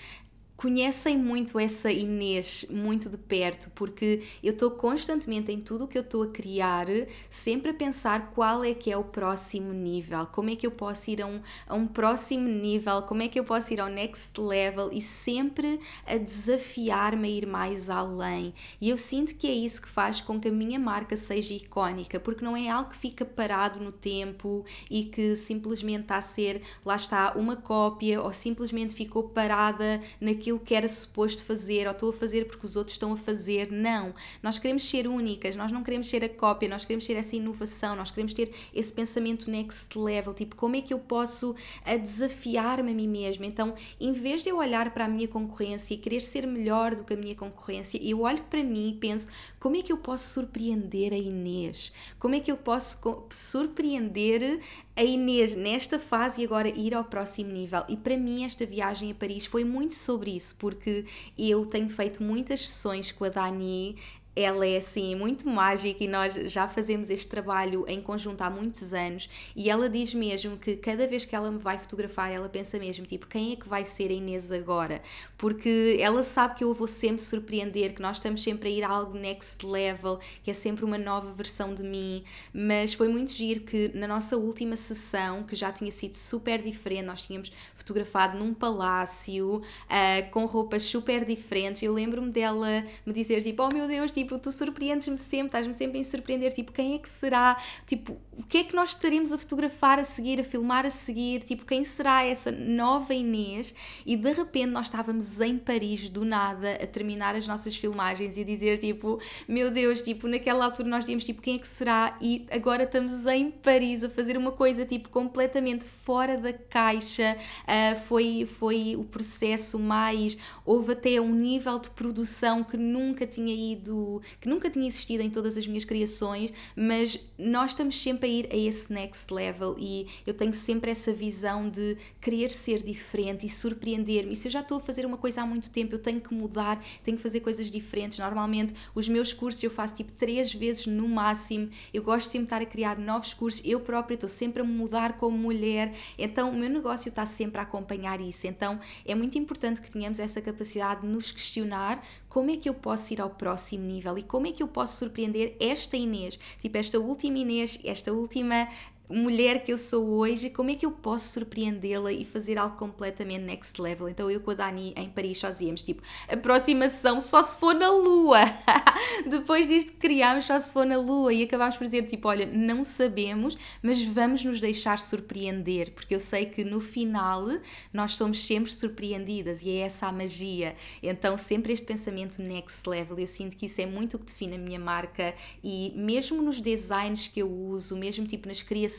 conhecem 0.57 1.15
muito 1.15 1.59
essa 1.59 1.91
Inês 1.91 2.65
muito 2.69 3.09
de 3.09 3.17
perto, 3.17 3.69
porque 3.75 4.23
eu 4.43 4.53
estou 4.53 4.71
constantemente 4.71 5.51
em 5.51 5.61
tudo 5.61 5.85
o 5.85 5.87
que 5.87 5.97
eu 5.97 6.01
estou 6.01 6.23
a 6.23 6.27
criar, 6.27 6.87
sempre 7.29 7.69
a 7.69 7.73
pensar 7.73 8.31
qual 8.31 8.63
é 8.63 8.73
que 8.73 8.91
é 8.91 8.97
o 8.97 9.03
próximo 9.03 9.71
nível, 9.71 10.25
como 10.25 10.49
é 10.49 10.55
que 10.55 10.65
eu 10.65 10.71
posso 10.71 11.11
ir 11.11 11.21
a 11.21 11.27
um, 11.27 11.39
a 11.67 11.75
um 11.75 11.85
próximo 11.85 12.49
nível, 12.49 13.03
como 13.03 13.21
é 13.21 13.27
que 13.27 13.39
eu 13.39 13.43
posso 13.43 13.71
ir 13.71 13.79
ao 13.79 13.87
next 13.87 14.41
level 14.41 14.89
e 14.91 14.99
sempre 14.99 15.79
a 16.07 16.17
desafiar-me 16.17 17.27
a 17.27 17.31
ir 17.31 17.45
mais 17.45 17.87
além. 17.87 18.53
E 18.81 18.89
eu 18.89 18.97
sinto 18.97 19.35
que 19.35 19.45
é 19.45 19.53
isso 19.53 19.83
que 19.83 19.87
faz 19.87 20.21
com 20.21 20.39
que 20.39 20.47
a 20.47 20.51
minha 20.51 20.79
marca 20.79 21.15
seja 21.15 21.53
icónica, 21.53 22.19
porque 22.19 22.43
não 22.43 22.57
é 22.57 22.67
algo 22.67 22.89
que 22.89 22.97
fica 22.97 23.23
parado 23.23 23.79
no 23.79 23.91
tempo 23.91 24.65
e 24.89 25.05
que 25.05 25.35
simplesmente 25.35 26.01
está 26.01 26.17
a 26.17 26.21
ser, 26.21 26.63
lá 26.83 26.95
está, 26.95 27.33
uma 27.33 27.55
cópia 27.55 28.19
ou 28.19 28.33
simplesmente 28.33 28.95
ficou 28.95 29.29
parada 29.29 30.01
naquilo 30.19 30.46
aquilo 30.47 30.59
que 30.59 30.73
era 30.73 30.87
suposto 30.87 31.43
fazer 31.43 31.87
ou 31.87 31.91
estou 31.91 32.09
a 32.09 32.13
fazer 32.13 32.45
porque 32.45 32.65
os 32.65 32.77
outros 32.77 32.95
estão 32.95 33.11
a 33.11 33.17
fazer. 33.17 33.69
Não. 33.69 34.13
Nós 34.41 34.57
queremos 34.57 34.89
ser 34.89 35.05
únicas, 35.05 35.57
nós 35.57 35.71
não 35.71 35.83
queremos 35.83 36.07
ser 36.07 36.23
a 36.23 36.29
cópia, 36.29 36.69
nós 36.69 36.85
queremos 36.85 37.05
ter 37.05 37.15
essa 37.15 37.35
inovação, 37.35 37.95
nós 37.95 38.11
queremos 38.11 38.33
ter 38.33 38.53
esse 38.73 38.93
pensamento 38.93 39.51
next 39.51 39.97
level. 39.99 40.33
Tipo, 40.33 40.55
como 40.55 40.77
é 40.77 40.81
que 40.81 40.93
eu 40.93 40.99
posso 40.99 41.53
desafiar-me 42.01 42.91
a 42.91 42.95
mim 42.95 43.07
mesma? 43.07 43.45
Então, 43.45 43.75
em 43.99 44.13
vez 44.13 44.43
de 44.43 44.49
eu 44.49 44.57
olhar 44.57 44.93
para 44.93 45.05
a 45.05 45.07
minha 45.07 45.27
concorrência 45.27 45.93
e 45.93 45.97
querer 45.97 46.21
ser 46.21 46.47
melhor 46.47 46.95
do 46.95 47.03
que 47.03 47.13
a 47.13 47.17
minha 47.17 47.35
concorrência, 47.35 47.99
eu 48.01 48.21
olho 48.21 48.41
para 48.43 48.63
mim 48.63 48.91
e 48.91 48.93
penso 48.93 49.27
como 49.67 49.75
é 49.75 49.81
que 49.81 49.91
eu 49.91 49.97
posso 49.97 50.29
surpreender 50.29 51.11
a 51.11 51.17
Inês? 51.17 51.91
Como 52.17 52.33
é 52.33 52.39
que 52.39 52.49
eu 52.49 52.55
posso 52.55 53.01
surpreender 53.29 54.61
a 54.95 55.03
Inês 55.03 55.53
nesta 55.55 55.99
fase 55.99 56.41
e 56.41 56.45
agora 56.45 56.69
ir 56.69 56.95
ao 56.95 57.03
próximo 57.03 57.51
nível. 57.51 57.83
E 57.89 57.97
para 57.97 58.17
mim, 58.17 58.45
esta 58.45 58.65
viagem 58.65 59.11
a 59.11 59.13
Paris 59.13 59.45
foi 59.45 59.65
muito 59.65 59.93
sobre 59.93 60.31
isso, 60.31 60.55
porque 60.57 61.05
eu 61.37 61.65
tenho 61.65 61.89
feito 61.89 62.23
muitas 62.23 62.65
sessões 62.65 63.11
com 63.11 63.25
a 63.25 63.29
Dani 63.29 63.97
ela 64.37 64.65
é 64.65 64.77
assim 64.77 65.15
muito 65.15 65.49
mágica 65.49 66.03
e 66.03 66.07
nós 66.07 66.33
já 66.51 66.67
fazemos 66.67 67.09
este 67.09 67.27
trabalho 67.27 67.85
em 67.87 67.99
conjunto 67.99 68.41
há 68.41 68.49
muitos 68.49 68.93
anos 68.93 69.27
e 69.55 69.67
ela 69.67 69.89
diz 69.89 70.13
mesmo 70.13 70.57
que 70.57 70.75
cada 70.75 71.07
vez 71.07 71.25
que 71.25 71.35
ela 71.35 71.49
me 71.49 71.57
vai 71.57 71.79
fotografar, 71.79 72.31
ela 72.31 72.47
pensa 72.47 72.77
mesmo, 72.77 73.05
tipo, 73.05 73.25
quem 73.25 73.53
é 73.53 73.55
que 73.55 73.67
vai 73.67 73.83
ser 73.83 74.11
a 74.11 74.13
Inês 74.13 74.51
agora? 74.51 75.01
Porque 75.37 75.97
ela 75.99 76.21
sabe 76.21 76.55
que 76.55 76.63
eu 76.63 76.71
vou 76.73 76.87
sempre 76.87 77.23
surpreender, 77.23 77.95
que 77.95 78.01
nós 78.01 78.17
estamos 78.17 78.43
sempre 78.43 78.69
a 78.69 78.71
ir 78.71 78.83
a 78.83 78.89
algo 78.89 79.17
next 79.17 79.65
level, 79.65 80.19
que 80.43 80.51
é 80.51 80.53
sempre 80.53 80.85
uma 80.85 80.97
nova 80.99 81.31
versão 81.33 81.73
de 81.73 81.81
mim, 81.81 82.23
mas 82.53 82.93
foi 82.93 83.07
muito 83.07 83.31
giro 83.31 83.61
que 83.61 83.89
na 83.95 84.07
nossa 84.07 84.37
última 84.37 84.75
sessão, 84.75 85.43
que 85.43 85.55
já 85.55 85.71
tinha 85.71 85.91
sido 85.91 86.13
super 86.15 86.61
diferente, 86.61 87.05
nós 87.05 87.25
tínhamos 87.25 87.51
fotografado 87.75 88.37
num 88.37 88.53
palácio, 88.53 89.57
uh, 89.57 90.31
com 90.31 90.45
roupas 90.45 90.83
super 90.83 91.25
diferentes, 91.25 91.81
eu 91.81 91.93
lembro-me 91.93 92.29
dela 92.29 92.85
me 93.03 93.13
dizer, 93.13 93.41
tipo, 93.41 93.63
oh 93.63 93.69
meu 93.73 93.87
Deus, 93.87 94.11
tipo, 94.11 94.26
tu 94.39 94.51
surpreendes-me 94.51 95.17
sempre, 95.17 95.47
estás-me 95.47 95.73
sempre 95.73 95.99
a 95.99 96.03
surpreender, 96.03 96.51
tipo, 96.51 96.71
quem 96.71 96.95
é 96.95 96.97
que 96.97 97.07
será? 97.07 97.55
Tipo, 97.85 98.19
o 98.37 98.43
que 98.43 98.59
é 98.59 98.63
que 98.63 98.75
nós 98.75 98.89
estaremos 98.89 99.31
a 99.31 99.37
fotografar 99.37 99.97
a 99.97 100.03
seguir, 100.03 100.39
a 100.39 100.43
filmar 100.43 100.85
a 100.85 100.91
seguir? 100.91 101.41
Tipo, 101.41 101.65
quem 101.65 101.83
será 101.83 102.23
essa 102.23 102.51
nova 102.51 103.13
Inês? 103.13 103.73
E 104.05 104.15
de 104.15 104.31
repente 104.31 104.67
nós 104.67 104.85
estávamos 104.85 105.41
em 105.41 105.57
Paris, 105.57 106.07
do 106.07 106.23
nada, 106.23 106.75
a 106.75 106.85
terminar 106.85 107.35
as 107.35 107.47
nossas 107.47 107.75
filmagens 107.75 108.37
e 108.37 108.41
a 108.41 108.43
dizer, 108.43 108.77
tipo, 108.77 109.19
meu 109.47 109.71
Deus, 109.71 110.03
tipo, 110.03 110.27
naquela 110.27 110.65
altura 110.65 110.87
nós 110.87 110.99
dizíamos, 110.99 111.23
tipo, 111.23 111.41
quem 111.41 111.55
é 111.55 111.57
que 111.57 111.67
será? 111.67 112.15
E 112.21 112.45
agora 112.51 112.83
estamos 112.83 113.25
em 113.25 113.49
Paris 113.49 114.03
a 114.03 114.09
fazer 114.09 114.37
uma 114.37 114.51
coisa, 114.51 114.85
tipo, 114.85 115.09
completamente 115.09 115.85
fora 115.85 116.37
da 116.37 116.53
caixa. 116.53 117.35
Uh, 117.63 117.99
foi, 118.01 118.47
foi 118.59 118.95
o 118.95 119.03
processo 119.03 119.79
mais. 119.79 120.37
Houve 120.63 120.93
até 120.93 121.19
um 121.19 121.33
nível 121.33 121.79
de 121.79 121.89
produção 121.89 122.63
que 122.63 122.77
nunca 122.77 123.25
tinha 123.25 123.53
ido, 123.73 124.21
que 124.39 124.47
nunca 124.47 124.69
tinha 124.69 124.87
existido 124.87 125.23
em 125.23 125.29
todas 125.31 125.57
as 125.57 125.65
minhas 125.65 125.85
criações, 125.85 126.51
mas 126.75 127.19
nós 127.37 127.71
estamos 127.71 127.99
sempre 127.99 128.26
a 128.27 128.29
ir 128.29 128.47
a 128.51 128.55
esse 128.55 128.91
next 128.91 129.33
level 129.33 129.75
e 129.79 130.07
eu 130.25 130.33
tenho 130.33 130.53
sempre 130.53 130.91
essa 130.91 131.11
visão 131.13 131.69
de 131.69 131.97
querer 132.21 132.51
ser 132.51 132.83
diferente 132.83 133.45
e 133.45 133.49
surpreender-me. 133.49 134.35
Se 134.35 134.47
eu 134.47 134.51
já 134.51 134.59
estou 134.59 134.77
a 134.77 134.81
fazer 134.81 135.05
uma 135.05 135.17
coisa 135.17 135.41
há 135.41 135.45
muito 135.45 135.69
tempo, 135.69 135.95
eu 135.95 135.99
tenho 135.99 136.21
que 136.21 136.33
mudar, 136.33 136.83
tenho 137.03 137.17
que 137.17 137.23
fazer 137.23 137.39
coisas 137.39 137.71
diferentes. 137.71 138.19
Normalmente, 138.19 138.73
os 138.93 139.07
meus 139.07 139.33
cursos 139.33 139.63
eu 139.63 139.71
faço 139.71 139.95
tipo 139.95 140.11
três 140.11 140.53
vezes 140.53 140.85
no 140.85 141.07
máximo. 141.07 141.69
Eu 141.93 142.03
gosto 142.03 142.27
sempre 142.27 142.47
de 142.47 142.53
estar 142.53 142.61
a 142.61 142.65
criar 142.65 142.99
novos 142.99 143.33
cursos. 143.33 143.61
Eu 143.63 143.79
própria 143.79 144.15
estou 144.15 144.29
sempre 144.29 144.61
a 144.61 144.65
mudar 144.65 145.17
como 145.17 145.37
mulher. 145.37 145.93
Então, 146.17 146.49
o 146.49 146.57
meu 146.57 146.69
negócio 146.69 147.09
está 147.09 147.25
sempre 147.25 147.59
a 147.59 147.63
acompanhar 147.63 148.19
isso. 148.21 148.47
Então, 148.47 148.79
é 149.05 149.15
muito 149.15 149.37
importante 149.37 149.81
que 149.81 149.89
tenhamos 149.89 150.19
essa 150.19 150.41
capacidade 150.41 151.01
de 151.01 151.07
nos 151.07 151.31
questionar 151.31 152.03
como 152.29 152.51
é 152.51 152.57
que 152.57 152.69
eu 152.69 152.73
posso 152.73 153.13
ir 153.13 153.21
ao 153.21 153.29
próximo 153.29 153.85
nível? 153.85 154.17
E 154.17 154.23
como 154.23 154.47
é 154.47 154.51
que 154.51 154.61
eu 154.61 154.67
posso 154.67 154.97
surpreender 154.97 155.55
esta 155.59 155.97
Inês, 155.97 156.37
tipo 156.61 156.77
esta 156.77 156.99
última 156.99 157.39
Inês, 157.39 157.79
esta 157.83 158.11
última 158.11 158.67
mulher 159.09 159.63
que 159.63 159.71
eu 159.71 159.77
sou 159.77 160.05
hoje, 160.05 160.49
como 160.49 160.69
é 160.69 160.75
que 160.75 160.85
eu 160.85 160.91
posso 160.91 161.29
surpreendê-la 161.31 162.11
e 162.11 162.25
fazer 162.25 162.57
algo 162.57 162.75
completamente 162.75 163.43
next 163.43 163.81
level? 163.81 164.09
Então 164.09 164.29
eu 164.29 164.41
com 164.41 164.51
a 164.51 164.53
Dani 164.53 164.93
em 164.97 165.09
Paris 165.09 165.39
só 165.39 165.49
dizíamos 165.49 165.81
tipo, 165.81 166.01
aproximação 166.27 167.21
só 167.21 167.41
se 167.41 167.57
for 167.57 167.73
na 167.73 167.89
lua. 167.89 168.39
Depois 169.29 169.67
disto 169.67 169.93
que 169.93 169.97
criámos 169.97 170.45
só 170.45 170.59
se 170.59 170.73
for 170.73 170.85
na 170.85 170.97
lua 170.97 171.33
e 171.33 171.43
acabámos 171.43 171.77
por 171.77 171.85
dizer 171.85 172.05
tipo, 172.05 172.27
olha, 172.27 172.45
não 172.45 172.83
sabemos, 172.83 173.57
mas 173.81 174.03
vamos 174.03 174.43
nos 174.43 174.59
deixar 174.59 174.99
surpreender, 174.99 175.91
porque 175.91 176.13
eu 176.13 176.19
sei 176.19 176.45
que 176.45 176.65
no 176.65 176.81
final 176.81 177.45
nós 177.93 178.15
somos 178.15 178.45
sempre 178.45 178.71
surpreendidas 178.71 179.63
e 179.63 179.69
é 179.69 179.77
essa 179.79 180.07
a 180.07 180.11
magia. 180.11 180.75
Então 181.01 181.37
sempre 181.37 181.71
este 181.71 181.85
pensamento 181.85 182.41
next 182.41 182.87
level, 182.89 183.17
eu 183.17 183.27
sinto 183.27 183.55
que 183.55 183.67
isso 183.67 183.79
é 183.79 183.85
muito 183.85 184.15
o 184.15 184.19
que 184.19 184.25
define 184.25 184.55
a 184.55 184.59
minha 184.59 184.79
marca 184.79 185.33
e 185.63 185.93
mesmo 185.95 186.41
nos 186.41 186.59
designs 186.59 187.27
que 187.29 187.41
eu 187.41 187.49
uso, 187.49 187.95
mesmo 187.95 188.25
tipo 188.25 188.47
nas 188.47 188.61
criações 188.61 188.96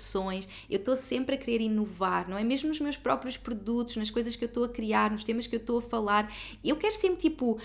eu 0.70 0.78
estou 0.78 0.96
sempre 0.96 1.34
a 1.34 1.38
querer 1.38 1.62
inovar, 1.62 2.28
não 2.28 2.38
é? 2.38 2.44
Mesmo 2.44 2.68
nos 2.68 2.80
meus 2.80 2.96
próprios 2.96 3.36
produtos, 3.36 3.96
nas 3.96 4.10
coisas 4.10 4.36
que 4.36 4.44
eu 4.44 4.48
estou 4.48 4.64
a 4.64 4.68
criar, 4.68 5.10
nos 5.10 5.24
temas 5.24 5.46
que 5.46 5.54
eu 5.54 5.60
estou 5.60 5.78
a 5.78 5.82
falar, 5.82 6.32
eu 6.64 6.76
quero 6.76 6.94
sempre 6.94 7.18
tipo 7.18 7.58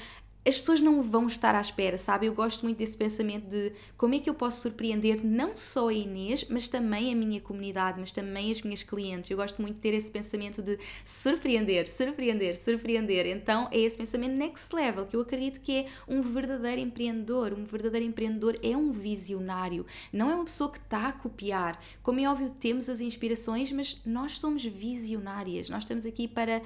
as 0.46 0.58
pessoas 0.58 0.82
não 0.82 1.02
vão 1.02 1.28
estar 1.28 1.56
à 1.56 1.62
espera, 1.62 1.98
sabe? 1.98 2.26
Eu 2.26 2.34
gosto 2.34 2.64
muito 2.64 2.78
desse 2.78 2.98
pensamento 2.98 3.48
de 3.48 3.72
como 3.98 4.16
é 4.16 4.20
que 4.20 4.30
eu 4.30 4.34
posso 4.34 4.62
surpreender 4.62 5.26
não 5.26 5.56
só 5.56 5.88
a 5.88 5.94
Inês, 5.94 6.46
mas 6.50 6.68
também 6.68 7.14
a 7.14 7.16
minha 7.16 7.40
comunidade, 7.40 8.00
mas 8.00 8.12
também 8.12 8.52
as 8.52 8.62
minhas 8.62 8.84
clientes. 8.84 9.30
Eu 9.30 9.38
gosto 9.38 9.62
muito 9.62 9.76
de 9.76 9.82
ter 9.82 9.94
esse 9.94 10.12
pensamento 10.12 10.62
de 10.62 10.78
surpreender, 11.06 11.90
surpreender, 11.90 12.58
surpreender. 12.58 13.26
Então 13.28 13.70
é 13.72 13.80
esse 13.80 13.98
pensamento 13.98 14.34
next 14.34 14.76
level 14.76 15.06
que 15.06 15.16
eu 15.16 15.22
acredito 15.22 15.62
que 15.62 15.72
é 15.78 15.86
um 16.08 16.22
verdadeiro 16.22 16.82
empreendedor. 16.82 17.54
Um 17.54 17.64
verdadeiro 17.64 18.06
empreendedor 18.06 18.60
é 18.62 18.76
um 18.76 18.92
visionário, 18.92 19.86
não 20.12 20.30
é 20.30 20.36
uma 20.36 20.46
pessoa 20.46 20.70
que 20.70 20.78
está 20.78 21.08
a 21.08 21.14
copiar. 21.14 21.80
Como 22.02 22.20
é 22.20 22.30
óbvio, 22.30 22.52
temos 22.52 22.90
as 22.90 23.00
inspirações, 23.00 23.72
mas 23.72 24.02
nós 24.06 24.40
somos 24.40 24.64
visionárias. 24.64 25.70
Nós 25.70 25.84
estamos 25.84 26.06
aqui 26.06 26.28
para 26.28 26.62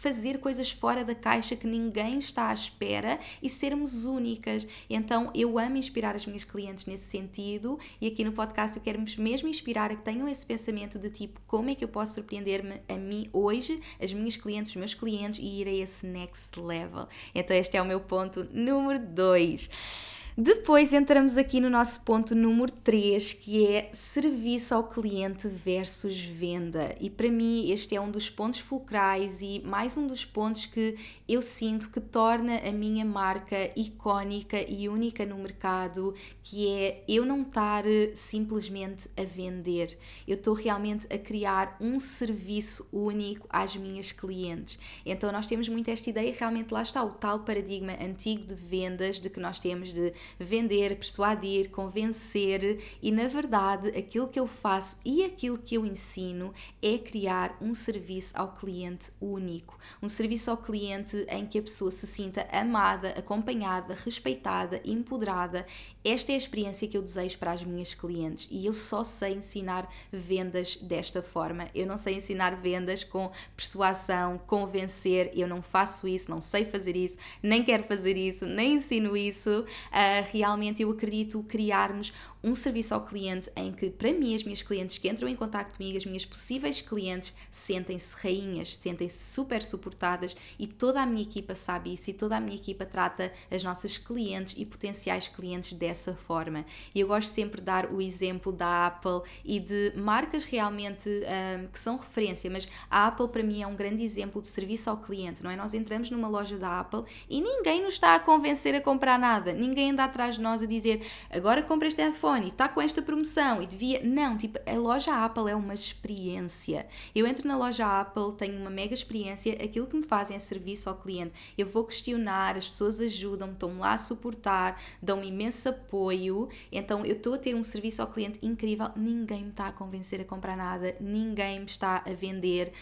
fazer 0.00 0.38
coisas 0.38 0.70
fora 0.70 1.04
da 1.04 1.14
caixa 1.14 1.54
que 1.54 1.66
ninguém 1.66 2.18
está 2.18 2.48
à 2.48 2.54
espera 2.54 3.20
e 3.42 3.48
sermos 3.48 4.06
únicas. 4.06 4.66
Então 4.88 5.30
eu 5.34 5.58
amo 5.58 5.76
inspirar 5.76 6.16
as 6.16 6.24
minhas 6.24 6.42
clientes 6.42 6.86
nesse 6.86 7.04
sentido 7.04 7.78
e 8.00 8.06
aqui 8.06 8.24
no 8.24 8.32
podcast 8.32 8.76
eu 8.76 8.82
quero 8.82 9.00
mesmo 9.18 9.48
inspirar 9.48 9.90
a 9.90 9.94
que 9.94 10.02
tenham 10.02 10.26
esse 10.26 10.44
pensamento 10.46 10.98
de 10.98 11.10
tipo 11.10 11.40
como 11.46 11.68
é 11.68 11.74
que 11.74 11.84
eu 11.84 11.88
posso 11.88 12.14
surpreender-me 12.14 12.80
a 12.88 12.96
mim 12.96 13.28
hoje, 13.32 13.78
as 14.00 14.12
minhas 14.12 14.36
clientes, 14.36 14.72
os 14.72 14.76
meus 14.76 14.94
clientes 14.94 15.38
e 15.38 15.60
ir 15.60 15.68
a 15.68 15.72
esse 15.72 16.06
next 16.06 16.58
level. 16.58 17.06
Então 17.34 17.54
este 17.54 17.76
é 17.76 17.82
o 17.82 17.84
meu 17.84 18.00
ponto 18.00 18.48
número 18.52 18.98
2. 18.98 20.19
Depois 20.36 20.92
entramos 20.92 21.36
aqui 21.36 21.60
no 21.60 21.68
nosso 21.68 22.02
ponto 22.02 22.36
número 22.36 22.70
3, 22.70 23.32
que 23.32 23.66
é 23.66 23.90
serviço 23.92 24.72
ao 24.72 24.84
cliente 24.84 25.48
versus 25.48 26.20
venda. 26.20 26.94
E 27.00 27.10
para 27.10 27.28
mim 27.28 27.68
este 27.70 27.96
é 27.96 28.00
um 28.00 28.10
dos 28.10 28.30
pontos 28.30 28.60
fulcrais 28.60 29.42
e 29.42 29.60
mais 29.64 29.96
um 29.96 30.06
dos 30.06 30.24
pontos 30.24 30.66
que 30.66 30.96
eu 31.28 31.42
sinto 31.42 31.90
que 31.90 32.00
torna 32.00 32.58
a 32.58 32.70
minha 32.70 33.04
marca 33.04 33.72
icónica 33.74 34.56
e 34.60 34.88
única 34.88 35.26
no 35.26 35.36
mercado, 35.36 36.14
que 36.44 36.68
é 36.68 37.02
eu 37.08 37.26
não 37.26 37.42
estar 37.42 37.82
simplesmente 38.14 39.10
a 39.16 39.24
vender. 39.24 39.98
Eu 40.28 40.36
estou 40.36 40.54
realmente 40.54 41.12
a 41.12 41.18
criar 41.18 41.76
um 41.80 41.98
serviço 41.98 42.88
único 42.92 43.48
às 43.50 43.74
minhas 43.74 44.12
clientes. 44.12 44.78
Então 45.04 45.32
nós 45.32 45.48
temos 45.48 45.68
muito 45.68 45.90
esta 45.90 46.08
ideia, 46.08 46.32
realmente 46.38 46.72
lá 46.72 46.82
está 46.82 47.02
o 47.02 47.10
tal 47.10 47.40
paradigma 47.40 47.92
antigo 48.00 48.46
de 48.46 48.54
vendas 48.54 49.20
de 49.20 49.28
que 49.28 49.40
nós 49.40 49.58
temos 49.58 49.92
de 49.92 50.12
vender, 50.38 50.96
persuadir, 50.96 51.70
convencer 51.70 52.80
e 53.02 53.10
na 53.10 53.26
verdade 53.26 53.88
aquilo 53.88 54.28
que 54.28 54.38
eu 54.38 54.46
faço 54.46 54.98
e 55.04 55.24
aquilo 55.24 55.58
que 55.58 55.74
eu 55.74 55.86
ensino 55.86 56.52
é 56.82 56.98
criar 56.98 57.56
um 57.60 57.74
serviço 57.74 58.32
ao 58.36 58.52
cliente 58.52 59.10
único, 59.20 59.78
um 60.02 60.08
serviço 60.08 60.50
ao 60.50 60.56
cliente 60.56 61.16
em 61.28 61.46
que 61.46 61.58
a 61.58 61.62
pessoa 61.62 61.90
se 61.90 62.06
sinta 62.06 62.46
amada, 62.50 63.10
acompanhada, 63.10 63.94
respeitada, 63.94 64.80
empoderada. 64.84 65.66
Esta 66.04 66.32
é 66.32 66.34
a 66.34 66.38
experiência 66.38 66.88
que 66.88 66.96
eu 66.96 67.02
desejo 67.02 67.38
para 67.38 67.52
as 67.52 67.62
minhas 67.62 67.92
clientes 67.94 68.48
e 68.50 68.64
eu 68.64 68.72
só 68.72 69.04
sei 69.04 69.34
ensinar 69.34 69.92
vendas 70.10 70.76
desta 70.76 71.22
forma. 71.22 71.68
Eu 71.74 71.86
não 71.86 71.98
sei 71.98 72.14
ensinar 72.14 72.56
vendas 72.56 73.04
com 73.04 73.30
persuasão, 73.56 74.38
convencer, 74.38 75.30
eu 75.34 75.46
não 75.46 75.62
faço 75.62 76.08
isso, 76.08 76.30
não 76.30 76.40
sei 76.40 76.64
fazer 76.64 76.96
isso, 76.96 77.18
nem 77.42 77.62
quero 77.62 77.84
fazer 77.84 78.16
isso, 78.16 78.46
nem 78.46 78.74
ensino 78.74 79.16
isso. 79.16 79.64
Uh, 80.10 80.26
realmente 80.32 80.82
eu 80.82 80.90
acredito 80.90 81.42
criarmos 81.44 82.12
um 82.42 82.54
serviço 82.54 82.94
ao 82.94 83.02
cliente 83.02 83.50
em 83.54 83.70
que, 83.70 83.90
para 83.90 84.12
mim, 84.12 84.34
as 84.34 84.42
minhas 84.42 84.62
clientes 84.62 84.96
que 84.98 85.08
entram 85.08 85.28
em 85.28 85.36
contato 85.36 85.76
comigo, 85.76 85.96
as 85.96 86.06
minhas 86.06 86.24
possíveis 86.24 86.80
clientes, 86.80 87.34
sentem-se 87.50 88.14
rainhas, 88.16 88.74
sentem-se 88.76 89.32
super 89.34 89.62
suportadas 89.62 90.34
e 90.58 90.66
toda 90.66 91.02
a 91.02 91.06
minha 91.06 91.22
equipa 91.22 91.54
sabe 91.54 91.92
isso 91.92 92.10
e 92.10 92.14
toda 92.14 92.36
a 92.36 92.40
minha 92.40 92.56
equipa 92.56 92.86
trata 92.86 93.32
as 93.50 93.62
nossas 93.62 93.98
clientes 93.98 94.54
e 94.56 94.64
potenciais 94.64 95.28
clientes 95.28 95.74
dessa 95.74 96.14
forma. 96.14 96.64
E 96.94 97.00
eu 97.00 97.08
gosto 97.08 97.28
sempre 97.28 97.60
de 97.60 97.66
dar 97.66 97.92
o 97.92 98.00
exemplo 98.00 98.52
da 98.52 98.86
Apple 98.86 99.20
e 99.44 99.60
de 99.60 99.92
marcas 99.96 100.44
realmente 100.44 101.08
um, 101.08 101.66
que 101.66 101.78
são 101.78 101.98
referência, 101.98 102.50
mas 102.50 102.66
a 102.90 103.06
Apple 103.08 103.28
para 103.28 103.42
mim 103.42 103.62
é 103.62 103.66
um 103.66 103.76
grande 103.76 104.02
exemplo 104.02 104.40
de 104.40 104.48
serviço 104.48 104.88
ao 104.88 104.96
cliente, 104.96 105.42
não 105.44 105.50
é? 105.50 105.56
Nós 105.56 105.74
entramos 105.74 106.10
numa 106.10 106.28
loja 106.28 106.56
da 106.56 106.80
Apple 106.80 107.04
e 107.28 107.40
ninguém 107.40 107.82
nos 107.82 107.94
está 107.94 108.14
a 108.14 108.20
convencer 108.20 108.74
a 108.74 108.80
comprar 108.80 109.18
nada, 109.18 109.52
ninguém 109.52 109.94
atrás 110.04 110.36
de 110.36 110.40
nós 110.40 110.62
a 110.62 110.66
dizer 110.66 111.06
agora 111.30 111.62
compra 111.62 111.88
este 111.88 112.02
iPhone 112.02 112.46
e 112.46 112.48
está 112.48 112.68
com 112.68 112.80
esta 112.80 113.02
promoção 113.02 113.62
e 113.62 113.66
devia. 113.66 114.00
Não, 114.02 114.36
tipo, 114.36 114.58
a 114.64 114.74
loja 114.74 115.24
Apple 115.24 115.50
é 115.50 115.54
uma 115.54 115.74
experiência. 115.74 116.86
Eu 117.14 117.26
entro 117.26 117.46
na 117.46 117.56
loja 117.56 118.00
Apple, 118.00 118.34
tenho 118.36 118.58
uma 118.60 118.70
mega 118.70 118.94
experiência, 118.94 119.52
aquilo 119.54 119.86
que 119.86 119.96
me 119.96 120.02
fazem 120.02 120.36
é 120.36 120.40
serviço 120.40 120.88
ao 120.88 120.96
cliente. 120.96 121.32
Eu 121.56 121.66
vou 121.66 121.84
questionar, 121.84 122.56
as 122.56 122.66
pessoas 122.66 123.00
ajudam-me, 123.00 123.54
estão-me 123.54 123.78
lá 123.78 123.92
a 123.92 123.98
suportar, 123.98 124.80
dão-me 125.02 125.28
imenso 125.28 125.68
apoio. 125.68 126.48
Então 126.70 127.04
eu 127.04 127.16
estou 127.16 127.34
a 127.34 127.38
ter 127.38 127.54
um 127.54 127.62
serviço 127.62 128.02
ao 128.02 128.08
cliente 128.08 128.38
incrível. 128.42 128.90
Ninguém 128.96 129.44
me 129.44 129.50
está 129.50 129.66
a 129.66 129.72
convencer 129.72 130.20
a 130.20 130.24
comprar 130.24 130.56
nada, 130.56 130.96
ninguém 131.00 131.60
me 131.60 131.66
está 131.66 132.02
a 132.06 132.12
vender. 132.12 132.72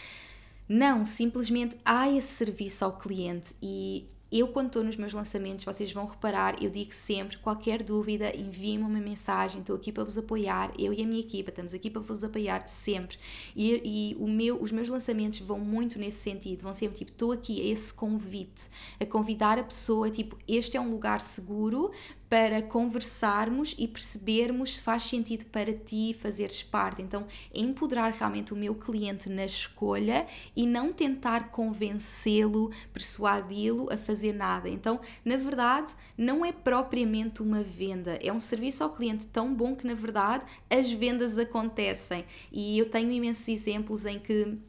Não, 0.67 1.03
simplesmente 1.03 1.75
há 1.83 2.07
esse 2.09 2.27
serviço 2.27 2.85
ao 2.85 2.93
cliente 2.93 3.55
e 3.59 4.07
eu, 4.31 4.47
quando 4.49 4.67
estou 4.67 4.83
nos 4.83 4.95
meus 4.95 5.11
lançamentos, 5.11 5.65
vocês 5.65 5.91
vão 5.91 6.05
reparar, 6.05 6.61
eu 6.61 6.69
digo 6.69 6.93
sempre: 6.93 7.37
qualquer 7.37 7.81
dúvida, 7.81 8.35
enviem-me 8.37 8.83
uma 8.83 8.99
mensagem, 8.99 9.61
estou 9.61 9.75
aqui 9.75 9.91
para 9.91 10.03
vos 10.03 10.17
apoiar. 10.17 10.71
Eu 10.77 10.93
e 10.93 11.01
a 11.01 11.05
minha 11.05 11.19
equipa 11.19 11.49
estamos 11.49 11.73
aqui 11.73 11.89
para 11.89 12.01
vos 12.01 12.23
apoiar 12.23 12.67
sempre. 12.67 13.17
E, 13.55 13.81
e 13.83 14.15
o 14.19 14.27
meu, 14.27 14.61
os 14.61 14.71
meus 14.71 14.87
lançamentos 14.87 15.39
vão 15.39 15.59
muito 15.59 15.97
nesse 15.97 16.19
sentido, 16.19 16.61
vão 16.61 16.73
sempre 16.73 16.99
tipo: 16.99 17.11
estou 17.11 17.31
aqui, 17.31 17.59
a 17.59 17.71
esse 17.71 17.91
convite, 17.91 18.69
a 18.99 19.05
convidar 19.05 19.57
a 19.57 19.63
pessoa, 19.63 20.09
tipo, 20.11 20.37
este 20.47 20.77
é 20.77 20.81
um 20.81 20.91
lugar 20.91 21.21
seguro 21.21 21.91
para 22.29 22.61
conversarmos 22.61 23.75
e 23.77 23.87
percebermos 23.87 24.77
se 24.77 24.83
faz 24.83 25.03
sentido 25.03 25.45
para 25.45 25.73
ti 25.73 26.15
fazeres 26.19 26.61
parte. 26.61 27.01
Então, 27.01 27.25
empoderar 27.53 28.11
realmente 28.11 28.53
o 28.53 28.55
meu 28.55 28.75
cliente 28.75 29.27
na 29.27 29.45
escolha 29.45 30.27
e 30.55 30.67
não 30.67 30.93
tentar 30.93 31.49
convencê-lo, 31.49 32.71
persuadi-lo 32.93 33.91
a 33.91 33.97
fazer 33.97 34.33
nada. 34.33 34.69
Então, 34.69 34.99
na 35.25 35.37
verdade, 35.37 35.91
não 36.15 36.45
é 36.45 36.51
propriamente 36.51 37.41
uma 37.41 37.63
venda, 37.63 38.19
é 38.21 38.31
um 38.31 38.39
serviço 38.39 38.83
ao 38.83 38.91
cliente 38.91 39.25
tão 39.25 39.53
bom 39.53 39.75
que, 39.75 39.87
na 39.87 39.95
verdade, 39.95 40.45
as 40.69 40.91
vendas 40.91 41.39
acontecem. 41.39 42.25
E 42.51 42.77
eu 42.77 42.87
tenho 42.87 43.11
imensos 43.11 43.47
exemplos 43.47 44.05
em 44.05 44.19
que 44.19 44.59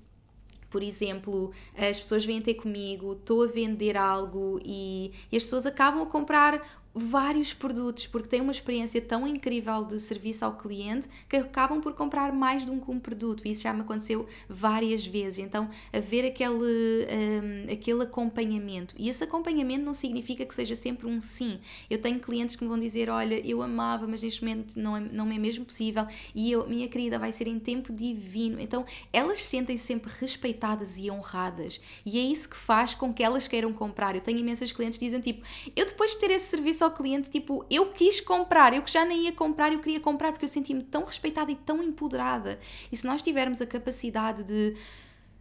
por 0.70 0.82
exemplo, 0.84 1.50
as 1.76 1.98
pessoas 1.98 2.24
vêm 2.24 2.40
ter 2.40 2.54
comigo, 2.54 3.14
estou 3.14 3.42
a 3.42 3.46
vender 3.48 3.96
algo 3.96 4.60
e, 4.64 5.12
e, 5.30 5.36
as 5.36 5.42
pessoas 5.42 5.66
acabam 5.66 6.02
a 6.02 6.06
comprar 6.06 6.79
vários 6.94 7.54
produtos, 7.54 8.06
porque 8.06 8.28
têm 8.28 8.40
uma 8.40 8.52
experiência 8.52 9.00
tão 9.00 9.26
incrível 9.26 9.84
de 9.84 10.00
serviço 10.00 10.44
ao 10.44 10.56
cliente 10.56 11.08
que 11.28 11.36
acabam 11.36 11.80
por 11.80 11.94
comprar 11.94 12.32
mais 12.32 12.64
de 12.64 12.70
um, 12.70 12.80
um 12.88 12.98
produto. 12.98 13.46
Isso 13.46 13.62
já 13.62 13.72
me 13.72 13.82
aconteceu 13.82 14.26
várias 14.48 15.06
vezes. 15.06 15.38
Então, 15.38 15.70
haver 15.92 16.24
aquele, 16.24 16.54
um, 16.54 17.72
aquele 17.72 18.02
acompanhamento. 18.02 18.94
E 18.98 19.08
esse 19.08 19.22
acompanhamento 19.22 19.84
não 19.84 19.94
significa 19.94 20.44
que 20.44 20.54
seja 20.54 20.74
sempre 20.74 21.06
um 21.06 21.20
sim. 21.20 21.60
Eu 21.88 21.98
tenho 21.98 22.18
clientes 22.18 22.56
que 22.56 22.64
me 22.64 22.68
vão 22.68 22.78
dizer: 22.78 23.08
Olha, 23.08 23.40
eu 23.46 23.62
amava, 23.62 24.06
mas 24.06 24.22
neste 24.22 24.42
momento 24.42 24.76
não 24.76 24.96
é, 24.96 25.00
não 25.00 25.30
é 25.30 25.38
mesmo 25.38 25.64
possível. 25.64 26.06
E 26.34 26.50
eu, 26.50 26.68
minha 26.68 26.88
querida, 26.88 27.18
vai 27.18 27.32
ser 27.32 27.46
em 27.46 27.58
tempo 27.58 27.92
divino. 27.92 28.60
Então, 28.60 28.84
elas 29.12 29.42
sentem-se 29.44 29.84
sempre 29.84 30.10
respeitadas 30.18 30.98
e 30.98 31.10
honradas. 31.10 31.80
E 32.04 32.18
é 32.18 32.22
isso 32.22 32.48
que 32.48 32.56
faz 32.56 32.94
com 32.94 33.12
que 33.14 33.22
elas 33.22 33.46
queiram 33.46 33.72
comprar. 33.72 34.14
Eu 34.14 34.20
tenho 34.20 34.38
imensas 34.38 34.72
clientes 34.72 34.98
que 34.98 35.04
dizem: 35.04 35.20
Tipo, 35.20 35.46
eu 35.76 35.86
depois 35.86 36.12
de 36.12 36.18
ter 36.18 36.30
esse 36.32 36.46
serviço 36.46 36.79
ao 36.82 36.90
cliente, 36.90 37.30
tipo, 37.30 37.64
eu 37.70 37.92
quis 37.92 38.20
comprar, 38.20 38.74
eu 38.74 38.82
que 38.82 38.90
já 38.90 39.04
nem 39.04 39.24
ia 39.24 39.32
comprar, 39.32 39.72
eu 39.72 39.80
queria 39.80 40.00
comprar 40.00 40.32
porque 40.32 40.44
eu 40.44 40.48
senti-me 40.48 40.82
tão 40.82 41.04
respeitada 41.04 41.50
e 41.50 41.56
tão 41.56 41.82
empoderada. 41.82 42.58
E 42.90 42.96
se 42.96 43.06
nós 43.06 43.22
tivermos 43.22 43.60
a 43.60 43.66
capacidade 43.66 44.44
de 44.44 44.76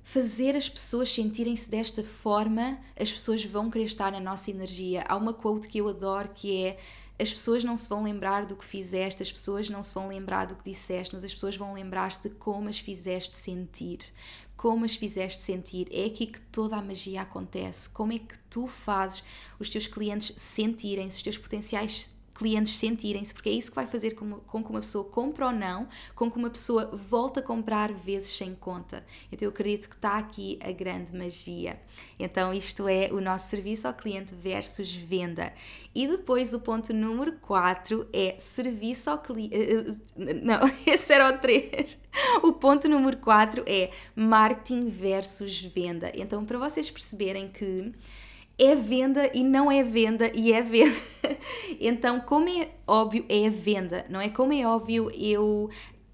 fazer 0.04 0.56
as 0.56 0.68
pessoas 0.68 1.14
sentirem-se 1.14 1.70
desta 1.70 2.04
forma, 2.04 2.80
as 3.00 3.12
pessoas 3.12 3.44
vão 3.44 3.70
querer 3.70 3.86
estar 3.86 4.12
na 4.12 4.20
nossa 4.20 4.50
energia. 4.50 5.04
Há 5.08 5.16
uma 5.16 5.34
quote 5.34 5.68
que 5.68 5.78
eu 5.78 5.88
adoro 5.88 6.30
que 6.34 6.66
é 6.66 6.78
as 7.20 7.34
pessoas 7.34 7.66
não 7.66 7.76
se 7.76 7.90
vão 7.90 8.02
lembrar 8.02 8.46
do 8.46 8.56
que 8.56 8.64
fizeste, 8.64 9.22
as 9.22 9.32
pessoas 9.32 9.70
não 9.70 9.84
se 9.84 9.94
vão 9.94 10.08
lembrar 10.08 10.48
do 10.48 10.56
que 10.56 10.70
disseste, 10.70 11.14
mas 11.14 11.24
as 11.24 11.34
pessoas 11.34 11.58
vão 11.58 11.74
lembrar-se 11.74 12.30
de 12.30 12.30
como 12.36 12.70
as 12.70 12.80
fizeste 12.80 13.36
sentir. 13.36 14.00
Como 14.60 14.84
as 14.84 14.94
fizeste 14.94 15.40
sentir. 15.40 15.88
É 15.90 16.04
aqui 16.04 16.28
que 16.28 16.42
toda 16.42 16.76
a 16.76 16.82
magia 16.82 17.22
acontece. 17.22 17.88
Como 17.88 18.12
é 18.12 18.20
que 18.20 18.38
tu 18.50 18.68
fazes 18.68 19.24
os 19.58 19.70
teus 19.70 19.88
clientes 19.88 20.34
sentirem-se, 20.36 21.16
os 21.16 21.24
teus 21.24 21.38
potenciais 21.38 22.14
clientes 22.40 22.78
sentirem-se, 22.78 23.34
porque 23.34 23.50
é 23.50 23.52
isso 23.52 23.70
que 23.70 23.76
vai 23.76 23.86
fazer 23.86 24.12
com, 24.16 24.40
com 24.40 24.64
que 24.64 24.70
uma 24.70 24.80
pessoa 24.80 25.04
compre 25.04 25.44
ou 25.44 25.52
não, 25.52 25.90
com 26.16 26.32
que 26.32 26.38
uma 26.38 26.50
pessoa 26.50 26.86
volte 26.86 27.40
a 27.40 27.42
comprar 27.42 27.92
vezes 27.92 28.36
sem 28.36 28.56
conta. 28.56 29.06
Então 29.30 29.46
eu 29.46 29.50
acredito 29.50 29.90
que 29.90 29.96
está 29.96 30.18
aqui 30.18 30.58
a 30.64 30.72
grande 30.72 31.14
magia. 31.14 31.78
Então 32.18 32.54
isto 32.54 32.88
é 32.88 33.10
o 33.12 33.20
nosso 33.20 33.50
serviço 33.50 33.90
ao 33.90 33.94
cliente 33.94 34.34
versus 34.34 34.96
venda. 34.96 35.52
E 35.94 36.08
depois 36.08 36.54
o 36.54 36.62
ponto 36.62 36.94
número 36.94 37.34
4 37.42 38.08
é 38.14 38.36
serviço 38.40 39.10
ao 39.10 39.18
cliente. 39.18 39.56
Eh, 39.56 39.86
eh, 40.18 40.34
não, 40.42 40.62
esse 40.88 41.12
era 41.12 41.30
o 41.30 41.38
3. 41.38 42.00
O 42.42 42.54
ponto 42.54 42.88
número 42.88 43.18
4 43.18 43.66
é 43.68 43.92
marketing 44.16 44.90
versus 44.90 45.60
venda. 45.62 46.10
Então, 46.16 46.46
para 46.46 46.58
vocês 46.58 46.90
perceberem 46.90 47.50
que 47.50 47.92
é 48.60 48.76
venda 48.76 49.32
e 49.34 49.44
não 49.44 49.72
é 49.72 49.82
venda 49.82 50.30
e 50.36 50.52
é 50.52 50.62
venda. 50.62 50.98
então, 51.80 52.20
como 52.20 52.50
é 52.50 52.70
óbvio, 52.86 53.26
é 53.30 53.50
venda, 53.50 54.06
não 54.10 54.20
é? 54.20 54.30
Como 54.30 54.54
é 54.54 54.68
óbvio, 54.68 55.10
eu 55.12 55.70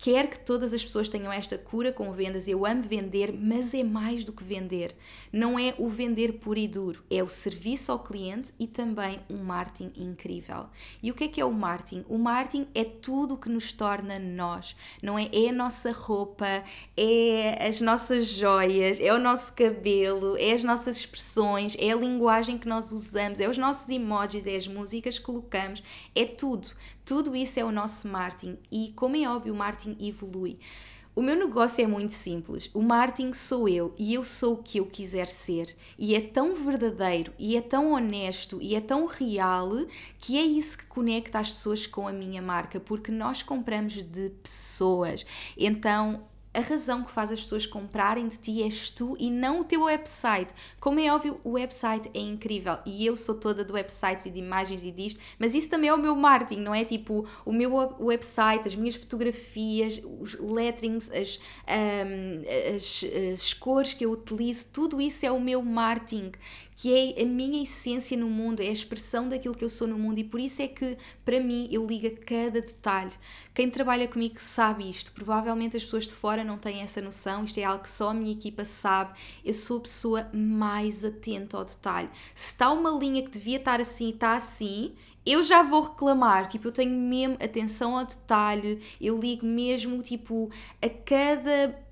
quero 0.05 0.27
que 0.27 0.37
todas 0.37 0.71
as 0.71 0.83
pessoas 0.85 1.09
tenham 1.09 1.33
esta 1.33 1.57
cura 1.57 1.91
com 1.91 2.11
vendas. 2.11 2.47
Eu 2.47 2.63
amo 2.63 2.83
vender, 2.83 3.33
mas 3.33 3.73
é 3.73 3.83
mais 3.83 4.23
do 4.23 4.31
que 4.31 4.43
vender. 4.43 4.95
Não 5.33 5.57
é 5.57 5.73
o 5.79 5.89
vender 5.89 6.33
puro 6.33 6.59
e 6.59 6.67
duro, 6.67 7.03
é 7.09 7.23
o 7.23 7.27
serviço 7.27 7.91
ao 7.91 7.97
cliente 7.97 8.53
e 8.59 8.67
também 8.67 9.19
um 9.27 9.37
marketing 9.37 9.91
incrível. 9.95 10.67
E 11.01 11.09
o 11.09 11.15
que 11.15 11.23
é 11.23 11.27
que 11.27 11.41
é 11.41 11.45
o 11.45 11.51
marketing? 11.51 12.05
O 12.07 12.19
marketing 12.19 12.67
é 12.75 12.83
tudo 12.83 13.33
o 13.33 13.37
que 13.37 13.49
nos 13.49 13.73
torna 13.73 14.19
nós, 14.19 14.75
não 15.01 15.17
é? 15.17 15.27
É 15.33 15.49
a 15.49 15.51
nossa 15.51 15.91
roupa, 15.91 16.63
é 16.95 17.67
as 17.67 17.81
nossas 17.81 18.27
joias, 18.27 18.99
é 18.99 19.11
o 19.11 19.17
nosso 19.17 19.53
cabelo, 19.53 20.37
é 20.37 20.51
as 20.51 20.63
nossas 20.63 20.97
expressões, 20.97 21.75
é 21.79 21.89
a 21.89 21.95
linguagem 21.95 22.59
que 22.59 22.67
nós 22.67 22.91
usamos, 22.91 23.39
é 23.39 23.49
os 23.49 23.57
nossos 23.57 23.89
emojis, 23.89 24.45
é 24.45 24.55
as 24.55 24.67
músicas 24.67 25.17
que 25.17 25.25
colocamos, 25.25 25.81
é 26.13 26.25
tudo. 26.25 26.69
Tudo 27.05 27.35
isso 27.35 27.59
é 27.59 27.63
o 27.63 27.71
nosso 27.71 28.07
marketing 28.07 28.57
e, 28.71 28.91
como 28.95 29.15
é 29.15 29.29
óbvio, 29.29 29.53
o 29.53 29.57
marketing 29.57 29.95
evolui. 30.05 30.57
O 31.15 31.21
meu 31.21 31.35
negócio 31.35 31.81
é 31.81 31.87
muito 31.87 32.13
simples. 32.13 32.69
O 32.73 32.81
marketing 32.81 33.31
sou 33.31 33.69
eu 33.69 33.93
e 33.97 34.13
eu 34.13 34.21
sou 34.21 34.55
o 34.55 34.63
que 34.63 34.79
eu 34.79 34.85
quiser 34.85 35.27
ser. 35.27 35.73
E 35.97 36.13
é 36.13 36.19
tão 36.19 36.53
verdadeiro, 36.53 37.31
e 37.39 37.55
é 37.55 37.61
tão 37.61 37.93
honesto, 37.93 38.59
e 38.61 38.75
é 38.75 38.81
tão 38.81 39.05
real 39.05 39.69
que 40.19 40.37
é 40.37 40.41
isso 40.41 40.77
que 40.77 40.85
conecta 40.87 41.39
as 41.39 41.51
pessoas 41.51 41.87
com 41.87 42.05
a 42.05 42.11
minha 42.11 42.41
marca, 42.41 42.81
porque 42.81 43.11
nós 43.11 43.41
compramos 43.41 43.93
de 43.93 44.29
pessoas. 44.43 45.25
Então 45.57 46.25
a 46.55 46.61
razão 46.61 47.03
que 47.03 47.11
faz 47.11 47.31
as 47.31 47.39
pessoas 47.41 47.65
comprarem 47.65 48.27
de 48.27 48.37
ti 48.37 48.63
és 48.63 48.89
tu 48.89 49.15
e 49.19 49.29
não 49.29 49.59
o 49.59 49.63
teu 49.63 49.83
website. 49.83 50.53
Como 50.79 50.99
é 50.99 51.13
óbvio, 51.13 51.39
o 51.43 51.51
website 51.51 52.09
é 52.13 52.19
incrível 52.19 52.77
e 52.85 53.05
eu 53.05 53.17
sou 53.17 53.35
toda 53.35 53.63
do 53.63 53.73
website 53.73 54.27
e 54.27 54.31
de 54.31 54.39
imagens 54.39 54.85
e 54.85 54.91
disto, 54.91 55.19
mas 55.37 55.53
isso 55.53 55.69
também 55.69 55.89
é 55.89 55.93
o 55.93 55.97
meu 55.97 56.15
marketing, 56.15 56.61
não 56.61 56.73
é? 56.73 56.85
Tipo, 56.85 57.27
o 57.43 57.51
meu 57.51 57.71
website, 57.99 58.67
as 58.67 58.75
minhas 58.75 58.95
fotografias, 58.95 60.01
os 60.19 60.39
letterings, 60.39 61.11
as, 61.11 61.39
um, 61.67 62.75
as, 62.75 63.03
as 63.33 63.53
cores 63.53 63.93
que 63.93 64.05
eu 64.05 64.11
utilizo, 64.11 64.69
tudo 64.71 65.01
isso 65.01 65.25
é 65.25 65.31
o 65.31 65.39
meu 65.39 65.61
marketing 65.61 66.31
que 66.85 67.15
é 67.17 67.23
a 67.23 67.25
minha 67.25 67.63
essência 67.63 68.15
no 68.15 68.29
mundo, 68.29 68.61
é 68.61 68.67
a 68.67 68.71
expressão 68.71 69.27
daquilo 69.27 69.55
que 69.55 69.65
eu 69.65 69.69
sou 69.69 69.87
no 69.87 69.97
mundo 69.97 70.19
e 70.19 70.23
por 70.23 70.39
isso 70.39 70.61
é 70.61 70.67
que, 70.67 70.95
para 71.25 71.39
mim, 71.39 71.67
eu 71.71 71.83
ligo 71.83 72.05
a 72.05 72.11
cada 72.11 72.61
detalhe. 72.61 73.09
Quem 73.55 73.71
trabalha 73.71 74.07
comigo 74.07 74.35
sabe 74.37 74.87
isto, 74.87 75.11
provavelmente 75.11 75.75
as 75.75 75.83
pessoas 75.83 76.05
de 76.05 76.13
fora 76.13 76.43
não 76.43 76.59
têm 76.59 76.81
essa 76.81 77.01
noção, 77.01 77.43
isto 77.43 77.59
é 77.59 77.63
algo 77.63 77.81
que 77.81 77.89
só 77.89 78.09
a 78.09 78.13
minha 78.13 78.33
equipa 78.33 78.63
sabe. 78.63 79.17
Eu 79.43 79.55
sou 79.55 79.77
a 79.77 79.81
pessoa 79.81 80.29
mais 80.31 81.03
atenta 81.03 81.57
ao 81.57 81.65
detalhe. 81.65 82.09
Se 82.35 82.51
está 82.51 82.71
uma 82.71 82.91
linha 82.91 83.23
que 83.23 83.31
devia 83.31 83.57
estar 83.57 83.81
assim 83.81 84.09
e 84.09 84.11
está 84.11 84.35
assim, 84.35 84.93
eu 85.25 85.41
já 85.41 85.63
vou 85.63 85.81
reclamar, 85.81 86.47
tipo, 86.47 86.67
eu 86.67 86.71
tenho 86.71 86.91
mesmo 86.91 87.35
atenção 87.43 87.97
ao 87.97 88.05
detalhe, 88.05 88.79
eu 89.01 89.17
ligo 89.19 89.43
mesmo, 89.43 90.03
tipo, 90.03 90.51
a 90.79 90.87
cada 90.87 91.83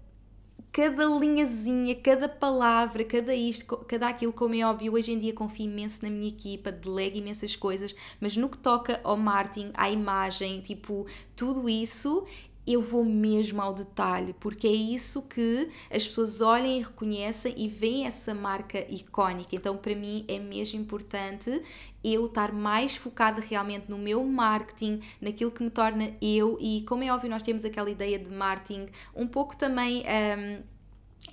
cada 0.73 1.05
linhazinha, 1.05 1.93
cada 1.93 2.27
palavra, 2.27 3.03
cada 3.03 3.35
isto, 3.35 3.77
cada 3.87 4.07
aquilo, 4.07 4.33
como 4.33 4.55
é 4.55 4.65
óbvio, 4.65 4.93
hoje 4.93 5.11
em 5.11 5.19
dia 5.19 5.31
confio 5.31 5.65
imenso 5.65 5.99
na 6.01 6.09
minha 6.09 6.27
equipa, 6.27 6.71
delego 6.71 7.15
imensas 7.15 7.55
coisas, 7.55 7.95
mas 8.19 8.35
no 8.35 8.49
que 8.49 8.57
toca 8.57 8.99
ao 9.03 9.15
marketing, 9.15 9.71
à 9.75 9.91
imagem, 9.91 10.61
tipo, 10.61 11.05
tudo 11.35 11.69
isso, 11.69 12.25
eu 12.65 12.81
vou 12.81 13.03
mesmo 13.03 13.61
ao 13.61 13.73
detalhe, 13.73 14.33
porque 14.39 14.67
é 14.67 14.71
isso 14.71 15.21
que 15.23 15.69
as 15.91 16.07
pessoas 16.07 16.41
olham 16.41 16.67
e 16.67 16.79
reconhecem 16.79 17.53
e 17.57 17.67
veem 17.67 18.05
essa 18.05 18.33
marca 18.33 18.79
icónica. 18.89 19.55
Então, 19.55 19.77
para 19.77 19.95
mim, 19.95 20.23
é 20.27 20.39
mesmo 20.39 20.79
importante 20.79 21.61
eu 22.03 22.25
estar 22.25 22.51
mais 22.51 22.95
focada 22.95 23.41
realmente 23.41 23.89
no 23.89 23.97
meu 23.97 24.23
marketing, 24.23 25.01
naquilo 25.21 25.51
que 25.51 25.63
me 25.63 25.69
torna 25.69 26.13
eu. 26.21 26.57
E, 26.59 26.83
como 26.87 27.03
é 27.03 27.13
óbvio, 27.13 27.29
nós 27.29 27.43
temos 27.43 27.63
aquela 27.65 27.89
ideia 27.89 28.17
de 28.17 28.31
marketing 28.31 28.87
um 29.15 29.27
pouco 29.27 29.55
também. 29.55 30.03
Um, 30.03 30.72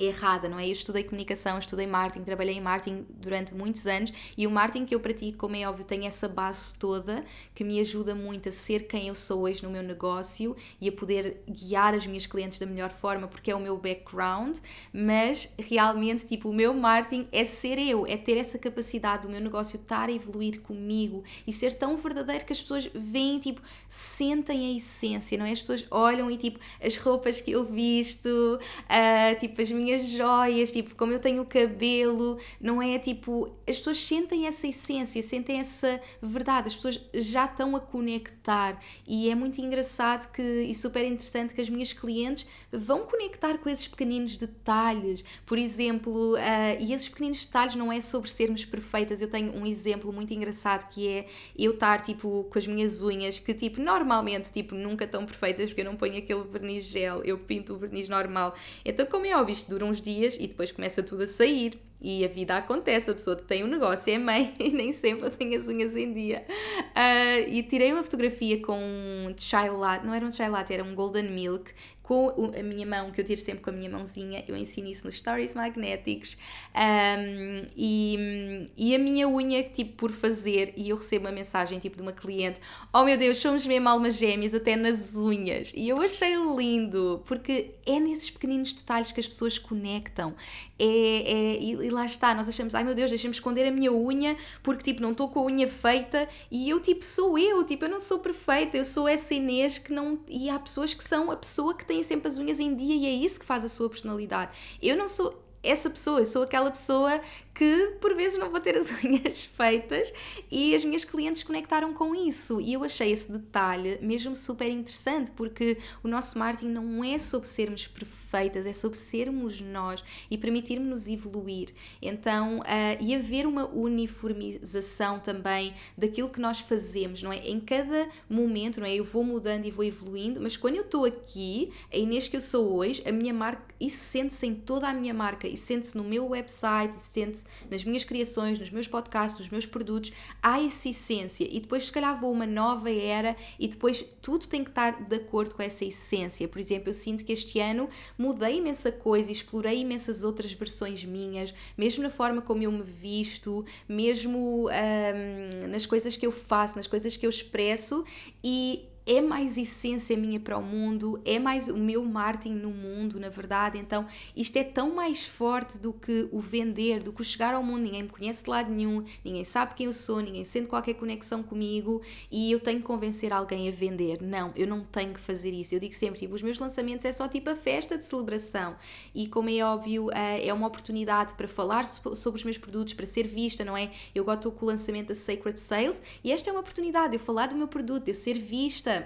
errada, 0.00 0.48
não 0.48 0.58
é? 0.58 0.66
Eu 0.66 0.72
estudei 0.72 1.04
comunicação, 1.04 1.58
estudei 1.58 1.86
marketing, 1.86 2.24
trabalhei 2.24 2.56
em 2.56 2.60
marketing 2.60 3.06
durante 3.10 3.54
muitos 3.54 3.86
anos 3.86 4.12
e 4.36 4.46
o 4.46 4.50
marketing 4.50 4.86
que 4.86 4.94
eu 4.94 5.00
pratico, 5.00 5.38
como 5.38 5.56
é 5.56 5.68
óbvio, 5.68 5.84
tem 5.84 6.06
essa 6.06 6.26
base 6.26 6.76
toda 6.78 7.24
que 7.54 7.62
me 7.62 7.78
ajuda 7.80 8.14
muito 8.14 8.48
a 8.48 8.52
ser 8.52 8.86
quem 8.86 9.08
eu 9.08 9.14
sou 9.14 9.42
hoje 9.42 9.62
no 9.62 9.70
meu 9.70 9.82
negócio 9.82 10.56
e 10.80 10.88
a 10.88 10.92
poder 10.92 11.42
guiar 11.48 11.94
as 11.94 12.06
minhas 12.06 12.26
clientes 12.26 12.58
da 12.58 12.66
melhor 12.66 12.90
forma 12.90 13.28
porque 13.28 13.50
é 13.50 13.54
o 13.54 13.60
meu 13.60 13.76
background, 13.76 14.58
mas 14.92 15.48
realmente, 15.58 16.26
tipo, 16.26 16.48
o 16.48 16.52
meu 16.52 16.72
marketing 16.72 17.28
é 17.30 17.44
ser 17.44 17.78
eu, 17.78 18.06
é 18.06 18.16
ter 18.16 18.36
essa 18.36 18.58
capacidade 18.58 19.22
do 19.22 19.28
meu 19.28 19.40
negócio 19.40 19.76
estar 19.76 20.08
a 20.08 20.12
evoluir 20.12 20.60
comigo 20.60 21.22
e 21.46 21.52
ser 21.52 21.74
tão 21.74 21.96
verdadeiro 21.96 22.44
que 22.44 22.52
as 22.52 22.60
pessoas 22.60 22.88
veem, 22.94 23.38
tipo, 23.38 23.60
sentem 23.88 24.72
a 24.72 24.77
essência, 24.77 25.37
não 25.37 25.44
é? 25.44 25.52
As 25.52 25.60
pessoas 25.60 25.85
olham 25.90 26.31
e, 26.31 26.37
tipo, 26.37 26.58
as 26.81 26.96
roupas 26.96 27.40
que 27.40 27.50
eu 27.50 27.64
visto, 27.64 28.29
uh, 28.29 29.38
tipo, 29.38 29.60
as 29.60 29.70
minhas 29.70 29.89
minhas 29.90 30.08
joias, 30.08 30.70
tipo, 30.70 30.94
como 30.94 31.12
eu 31.12 31.18
tenho 31.18 31.42
o 31.42 31.46
cabelo, 31.46 32.38
não 32.60 32.80
é? 32.80 32.98
Tipo, 32.98 33.56
as 33.68 33.78
pessoas 33.78 34.00
sentem 34.00 34.46
essa 34.46 34.66
essência, 34.66 35.22
sentem 35.22 35.58
essa 35.58 36.00
verdade, 36.22 36.68
as 36.68 36.74
pessoas 36.74 37.00
já 37.14 37.44
estão 37.44 37.74
a 37.74 37.80
conectar 37.80 38.80
e 39.06 39.28
é 39.30 39.34
muito 39.34 39.60
engraçado 39.60 40.30
que, 40.32 40.42
e 40.42 40.74
super 40.74 41.04
interessante 41.04 41.54
que 41.54 41.60
as 41.60 41.68
minhas 41.68 41.92
clientes 41.92 42.46
vão 42.72 43.00
conectar 43.00 43.58
com 43.58 43.68
esses 43.68 43.88
pequeninos 43.88 44.36
detalhes. 44.36 45.24
Por 45.44 45.58
exemplo, 45.58 46.34
uh, 46.34 46.38
e 46.78 46.92
esses 46.92 47.08
pequeninos 47.08 47.44
detalhes 47.44 47.74
não 47.74 47.92
é 47.92 48.00
sobre 48.00 48.30
sermos 48.30 48.64
perfeitas. 48.64 49.20
Eu 49.20 49.28
tenho 49.28 49.52
um 49.54 49.66
exemplo 49.66 50.12
muito 50.12 50.32
engraçado 50.32 50.88
que 50.90 51.08
é 51.08 51.26
eu 51.58 51.72
estar 51.72 52.00
tipo 52.00 52.44
com 52.50 52.58
as 52.58 52.66
minhas 52.66 53.02
unhas 53.02 53.38
que 53.38 53.52
tipo 53.52 53.80
normalmente 53.80 54.52
tipo 54.52 54.74
nunca 54.74 55.04
estão 55.04 55.26
perfeitas 55.26 55.68
porque 55.68 55.80
eu 55.80 55.84
não 55.84 55.94
ponho 55.94 56.18
aquele 56.18 56.42
verniz 56.44 56.84
gel, 56.84 57.22
eu 57.24 57.38
pinto 57.38 57.74
o 57.74 57.76
verniz 57.76 58.08
normal. 58.08 58.54
Então, 58.84 59.06
como 59.06 59.26
é 59.26 59.36
óbvio, 59.36 59.52
isto 59.52 59.70
dura 59.81 59.90
uns 59.90 60.00
dias 60.00 60.37
e 60.38 60.46
depois 60.46 60.70
começa 60.70 61.02
tudo 61.02 61.22
a 61.22 61.26
sair. 61.26 61.81
E 62.01 62.25
a 62.25 62.29
vida 62.29 62.57
acontece, 62.57 63.11
a 63.11 63.13
pessoa 63.13 63.37
tem 63.37 63.63
um 63.63 63.67
negócio, 63.67 64.13
é 64.13 64.19
mãe 64.19 64.55
e 64.59 64.71
nem 64.71 64.92
sempre 64.92 65.31
tem 65.31 65.55
as 65.55 65.69
unhas 65.69 65.94
em 65.94 66.13
dia. 66.13 66.44
Uh, 66.48 67.48
e 67.48 67.63
tirei 67.63 67.92
uma 67.92 68.03
fotografia 68.03 68.61
com 68.63 68.79
um 68.79 69.35
chai 69.37 69.69
latte, 69.71 70.07
não 70.07 70.15
era 70.15 70.25
um 70.25 70.33
chai 70.33 70.48
latte, 70.48 70.73
era 70.73 70.83
um 70.83 70.94
golden 70.94 71.31
milk, 71.31 71.73
com 72.11 72.51
a 72.59 72.63
minha 72.65 72.85
mão, 72.85 73.13
que 73.13 73.21
eu 73.21 73.25
tiro 73.25 73.40
sempre 73.40 73.63
com 73.63 73.71
a 73.71 73.73
minha 73.73 73.88
mãozinha, 73.88 74.42
eu 74.48 74.57
ensino 74.57 74.88
isso 74.88 75.07
nos 75.07 75.17
stories 75.17 75.55
magnéticos, 75.55 76.37
um, 76.75 77.69
e, 77.77 78.69
e 78.77 78.96
a 78.96 78.98
minha 78.98 79.29
unha, 79.29 79.63
tipo, 79.63 79.92
por 79.92 80.11
fazer, 80.11 80.73
e 80.77 80.88
eu 80.88 80.96
recebo 80.96 81.27
uma 81.27 81.33
mensagem, 81.33 81.79
tipo, 81.79 81.96
de 81.96 82.03
uma 82.03 82.11
cliente, 82.11 82.59
oh 82.92 83.05
meu 83.05 83.17
Deus, 83.17 83.38
somos 83.38 83.65
mesmo 83.65 83.88
almas 83.88 84.17
gêmeas, 84.17 84.57
até 84.57 84.75
nas 84.75 85.15
unhas, 85.15 85.73
e 85.73 85.88
eu 85.88 86.03
achei 86.03 86.35
lindo, 86.35 87.23
porque 87.29 87.77
é 87.87 88.01
nesses 88.01 88.29
pequeninos 88.29 88.73
detalhes 88.73 89.13
que 89.13 89.21
as 89.21 89.29
pessoas 89.29 89.57
conectam, 89.57 90.35
é, 90.81 91.33
é, 91.33 91.62
e, 91.62 91.90
lá 91.90 92.06
está, 92.06 92.35
nós 92.35 92.48
achamos, 92.48 92.74
ai 92.74 92.83
meu 92.83 92.94
Deus, 92.94 93.10
deixa-me 93.10 93.35
esconder 93.35 93.66
a 93.66 93.70
minha 93.70 93.92
unha, 93.92 94.37
porque, 94.62 94.83
tipo, 94.83 95.02
não 95.02 95.10
estou 95.10 95.28
com 95.28 95.40
a 95.40 95.44
unha 95.44 95.68
feita, 95.68 96.26
e 96.50 96.70
eu, 96.70 96.81
tipo, 96.81 97.04
sou 97.04 97.38
eu, 97.38 97.62
tipo, 97.64 97.85
eu 97.85 97.88
não 97.90 98.00
sou 98.00 98.18
perfeita, 98.18 98.78
eu 98.78 98.85
sou 98.85 99.06
essa 99.06 99.35
Inês 99.35 99.78
que 99.78 99.92
não, 99.92 100.18
e 100.26 100.48
há 100.48 100.58
pessoas 100.58 100.94
que 100.94 101.04
são 101.04 101.31
a 101.31 101.37
pessoa 101.37 101.74
que 101.74 101.85
tem 101.85 102.02
sempre 102.02 102.28
as 102.28 102.38
unhas 102.38 102.58
em 102.58 102.74
dia 102.74 102.94
e 102.94 103.06
é 103.06 103.10
isso 103.10 103.38
que 103.38 103.44
faz 103.44 103.64
a 103.64 103.68
sua 103.68 103.90
personalidade. 103.90 104.52
Eu 104.83 104.96
não 104.96 105.06
sou 105.06 105.38
essa 105.62 105.90
pessoa, 105.90 106.20
eu 106.20 106.26
sou 106.26 106.42
aquela 106.42 106.70
pessoa 106.70 107.20
que 107.61 107.98
por 108.00 108.15
vezes 108.15 108.38
não 108.38 108.48
vou 108.48 108.58
ter 108.58 108.75
as 108.75 108.90
unhas 109.04 109.44
feitas 109.44 110.11
e 110.50 110.75
as 110.75 110.83
minhas 110.83 111.04
clientes 111.04 111.42
conectaram 111.42 111.92
com 111.92 112.15
isso 112.15 112.58
e 112.58 112.73
eu 112.73 112.83
achei 112.83 113.13
esse 113.13 113.31
detalhe 113.31 113.98
mesmo 114.00 114.35
super 114.35 114.67
interessante 114.67 115.31
porque 115.33 115.77
o 116.02 116.08
nosso 116.08 116.38
marketing 116.38 116.71
não 116.71 117.04
é 117.04 117.19
sobre 117.19 117.46
sermos 117.46 117.87
perfeitas, 117.87 118.65
é 118.65 118.73
sobre 118.73 118.96
sermos 118.96 119.61
nós 119.61 120.02
e 120.31 120.38
permitirmos-nos 120.38 121.06
evoluir. 121.06 121.69
Então, 122.00 122.61
uh, 122.61 122.63
e 122.98 123.15
haver 123.15 123.46
uma 123.46 123.67
uniformização 123.67 125.19
também 125.19 125.75
daquilo 125.98 126.31
que 126.31 126.40
nós 126.40 126.61
fazemos, 126.61 127.23
não 127.23 127.31
é? 127.31 127.46
Em 127.46 127.61
cada 127.61 128.08
momento, 128.27 128.81
não 128.81 128.87
é? 128.87 128.94
Eu 128.94 129.04
vou 129.04 129.23
mudando 129.23 129.67
e 129.67 129.71
vou 129.71 129.85
evoluindo, 129.85 130.40
mas 130.40 130.56
quando 130.56 130.77
eu 130.77 130.83
estou 130.83 131.04
aqui, 131.04 131.71
a 131.92 131.98
Inês 131.98 132.27
que 132.27 132.37
eu 132.37 132.40
sou 132.40 132.75
hoje, 132.75 133.02
a 133.06 133.13
minha 133.13 133.35
marca, 133.35 133.63
isso 133.79 133.98
sente-se 133.98 134.46
em 134.46 134.54
toda 134.54 134.88
a 134.88 134.94
minha 134.94 135.13
marca, 135.13 135.46
e 135.46 135.58
sente-se 135.58 135.96
no 135.96 136.04
meu 136.04 136.29
website, 136.29 136.98
sente-se 136.98 137.50
nas 137.71 137.85
minhas 137.85 138.05
criações, 138.05 138.59
nos 138.59 138.71
meus 138.71 138.87
podcasts, 138.87 139.38
nos 139.38 139.48
meus 139.48 139.67
produtos, 139.67 140.13
há 140.42 140.63
essa 140.63 140.88
essência 140.88 141.46
e 141.51 141.61
depois 141.61 141.87
se 141.87 141.92
calhar 141.92 142.19
vou 142.19 142.33
uma 142.33 142.46
nova 142.46 142.90
era 142.90 143.37
e 143.59 143.67
depois 143.69 144.05
tudo 144.21 144.46
tem 144.46 144.63
que 144.63 144.71
estar 144.71 145.03
de 145.03 145.17
acordo 145.17 145.55
com 145.55 145.63
essa 145.63 145.85
essência. 145.85 146.46
Por 146.48 146.59
exemplo, 146.59 146.90
eu 146.90 146.94
sinto 146.94 147.25
que 147.25 147.33
este 147.33 147.59
ano 147.59 147.88
mudei 148.17 148.59
imensa 148.59 148.92
coisa 148.92 149.31
e 149.31 149.33
explorei 149.33 149.81
imensas 149.81 150.23
outras 150.23 150.53
versões 150.53 151.05
minhas, 151.05 151.55
mesmo 151.77 152.03
na 152.03 152.11
forma 152.11 152.42
como 152.42 152.63
eu 152.63 152.73
me 152.73 152.83
visto, 152.83 153.65
mesmo 153.88 154.69
um, 154.69 155.69
nas 155.69 155.87
coisas 155.87 156.17
que 156.17 156.27
eu 156.27 156.33
faço, 156.33 156.77
nas 156.77 156.87
coisas 156.87 157.17
que 157.17 157.27
eu 157.27 157.31
expresso 157.31 158.05
e 158.42 158.89
é 159.07 159.21
mais 159.21 159.57
essência 159.57 160.17
minha 160.17 160.38
para 160.38 160.57
o 160.59 160.63
mundo, 160.63 161.21
é 161.25 161.38
mais 161.38 161.69
o 161.69 161.77
meu 161.77 162.05
marketing 162.05 162.55
no 162.55 162.71
mundo, 162.71 163.19
na 163.19 163.29
verdade. 163.29 163.79
Então, 163.79 164.07
isto 164.37 164.57
é 164.57 164.65
tão 164.65 164.94
mais 164.94 165.27
forte 165.27 165.79
do 165.79 165.92
que 165.92 166.29
o 166.31 166.40
vender, 166.40 167.03
do 167.03 167.13
que 167.13 167.21
o 167.21 167.25
chegar 167.25 167.55
ao 167.55 167.63
mundo. 167.63 167.81
Ninguém 167.81 168.03
me 168.03 168.09
conhece 168.09 168.44
de 168.44 168.51
lado 168.51 168.71
nenhum, 168.71 169.05
ninguém 169.25 169.44
sabe 169.44 169.75
quem 169.75 169.87
eu 169.87 169.92
sou, 169.92 170.21
ninguém 170.21 170.44
sente 170.44 170.69
qualquer 170.69 170.94
conexão 170.94 171.42
comigo 171.42 172.03
e 172.31 172.53
eu 172.53 172.61
tenho 172.61 172.79
que 172.79 172.85
convencer 172.85 173.33
alguém 173.33 173.69
a 173.69 173.73
vender. 173.73 174.23
Não, 174.23 174.53
eu 174.55 174.67
não 174.67 174.85
tenho 174.85 175.13
que 175.13 175.21
fazer 175.21 175.53
isso. 175.53 175.75
Eu 175.75 175.81
digo 175.81 175.94
sempre, 175.94 176.21
tipo, 176.21 176.35
os 176.35 176.42
meus 176.42 176.59
lançamentos 176.59 177.05
é 177.05 177.13
só 177.13 177.27
tipo 177.27 177.51
a 177.51 177.57
festa 177.57 177.96
de 177.96 178.05
celebração. 178.05 178.77
E 179.15 179.27
como 179.27 179.48
é 179.51 179.63
óbvio, 179.63 180.11
eh, 180.13 180.46
é 180.46 180.53
uma 180.53 180.67
oportunidade 180.67 181.35
para 181.35 181.48
falar 181.48 181.85
sobre 181.85 182.38
os 182.38 182.44
meus 182.44 182.59
produtos, 182.59 182.94
para 182.94 183.07
ser 183.07 183.27
vista, 183.27 183.65
não 183.65 183.77
é? 183.77 183.90
Eu 184.15 184.25
gosto 184.25 184.51
com 184.53 184.67
o 184.67 184.69
lançamento 184.69 185.09
da 185.09 185.15
Sacred 185.15 185.59
Sales 185.59 186.03
e 186.23 186.31
esta 186.33 186.51
é 186.51 186.53
uma 186.53 186.61
oportunidade 186.61 187.11
de 187.11 187.17
eu 187.17 187.21
falar 187.21 187.46
do 187.46 187.57
meu 187.57 187.69
produto, 187.69 188.05
de 188.05 188.11
eu 188.11 188.15
ser 188.15 188.38
vista 188.38 189.00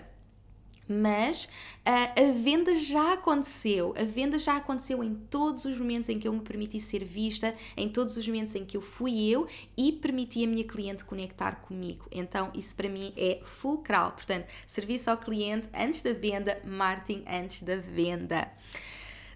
mas 0.88 1.44
uh, 1.44 2.20
a 2.20 2.32
venda 2.32 2.74
já 2.74 3.14
aconteceu, 3.14 3.94
a 3.96 4.04
venda 4.04 4.38
já 4.38 4.56
aconteceu 4.56 5.02
em 5.02 5.14
todos 5.14 5.64
os 5.64 5.78
momentos 5.78 6.08
em 6.08 6.18
que 6.18 6.28
eu 6.28 6.32
me 6.32 6.40
permiti 6.40 6.78
ser 6.80 7.04
vista, 7.04 7.52
em 7.76 7.88
todos 7.88 8.16
os 8.16 8.26
momentos 8.26 8.54
em 8.54 8.64
que 8.64 8.76
eu 8.76 8.82
fui 8.82 9.28
eu 9.28 9.46
e 9.76 9.92
permiti 9.92 10.44
a 10.44 10.46
minha 10.46 10.64
cliente 10.64 11.04
conectar 11.04 11.56
comigo. 11.62 12.06
Então, 12.10 12.50
isso 12.54 12.74
para 12.76 12.88
mim 12.88 13.12
é 13.16 13.40
fulcral. 13.44 14.12
Portanto, 14.12 14.46
serviço 14.66 15.10
ao 15.10 15.16
cliente 15.16 15.68
antes 15.74 16.02
da 16.02 16.12
venda, 16.12 16.60
marketing 16.64 17.24
antes 17.26 17.62
da 17.62 17.76
venda. 17.76 18.50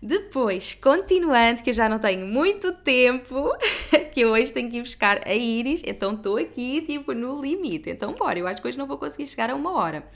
Depois, 0.01 0.74
continuando, 0.74 1.62
que 1.62 1.70
eu 1.70 1.74
já 1.74 1.88
não 1.88 1.99
tenho 1.99 2.24
muito 2.24 2.72
tempo, 2.72 3.51
que 4.14 4.24
hoje 4.24 4.53
tenho 4.53 4.70
que 4.70 4.76
ir 4.76 4.82
buscar 4.82 5.26
a 5.26 5.34
Iris, 5.34 5.82
então 5.84 6.14
estou 6.14 6.36
aqui 6.36 6.82
tipo 6.82 7.12
no 7.12 7.40
limite. 7.40 7.90
Então, 7.90 8.12
bora, 8.12 8.38
eu 8.38 8.46
acho 8.46 8.62
que 8.62 8.68
hoje 8.68 8.78
não 8.78 8.86
vou 8.86 8.96
conseguir 8.96 9.26
chegar 9.26 9.51
a 9.51 9.57
uma 9.57 9.72
hora. 9.72 10.09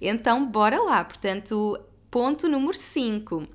Então, 0.00 0.46
bora 0.46 0.80
lá. 0.82 1.04
Portanto, 1.04 1.78
ponto 2.10 2.48
número 2.48 2.74
5 2.76 3.48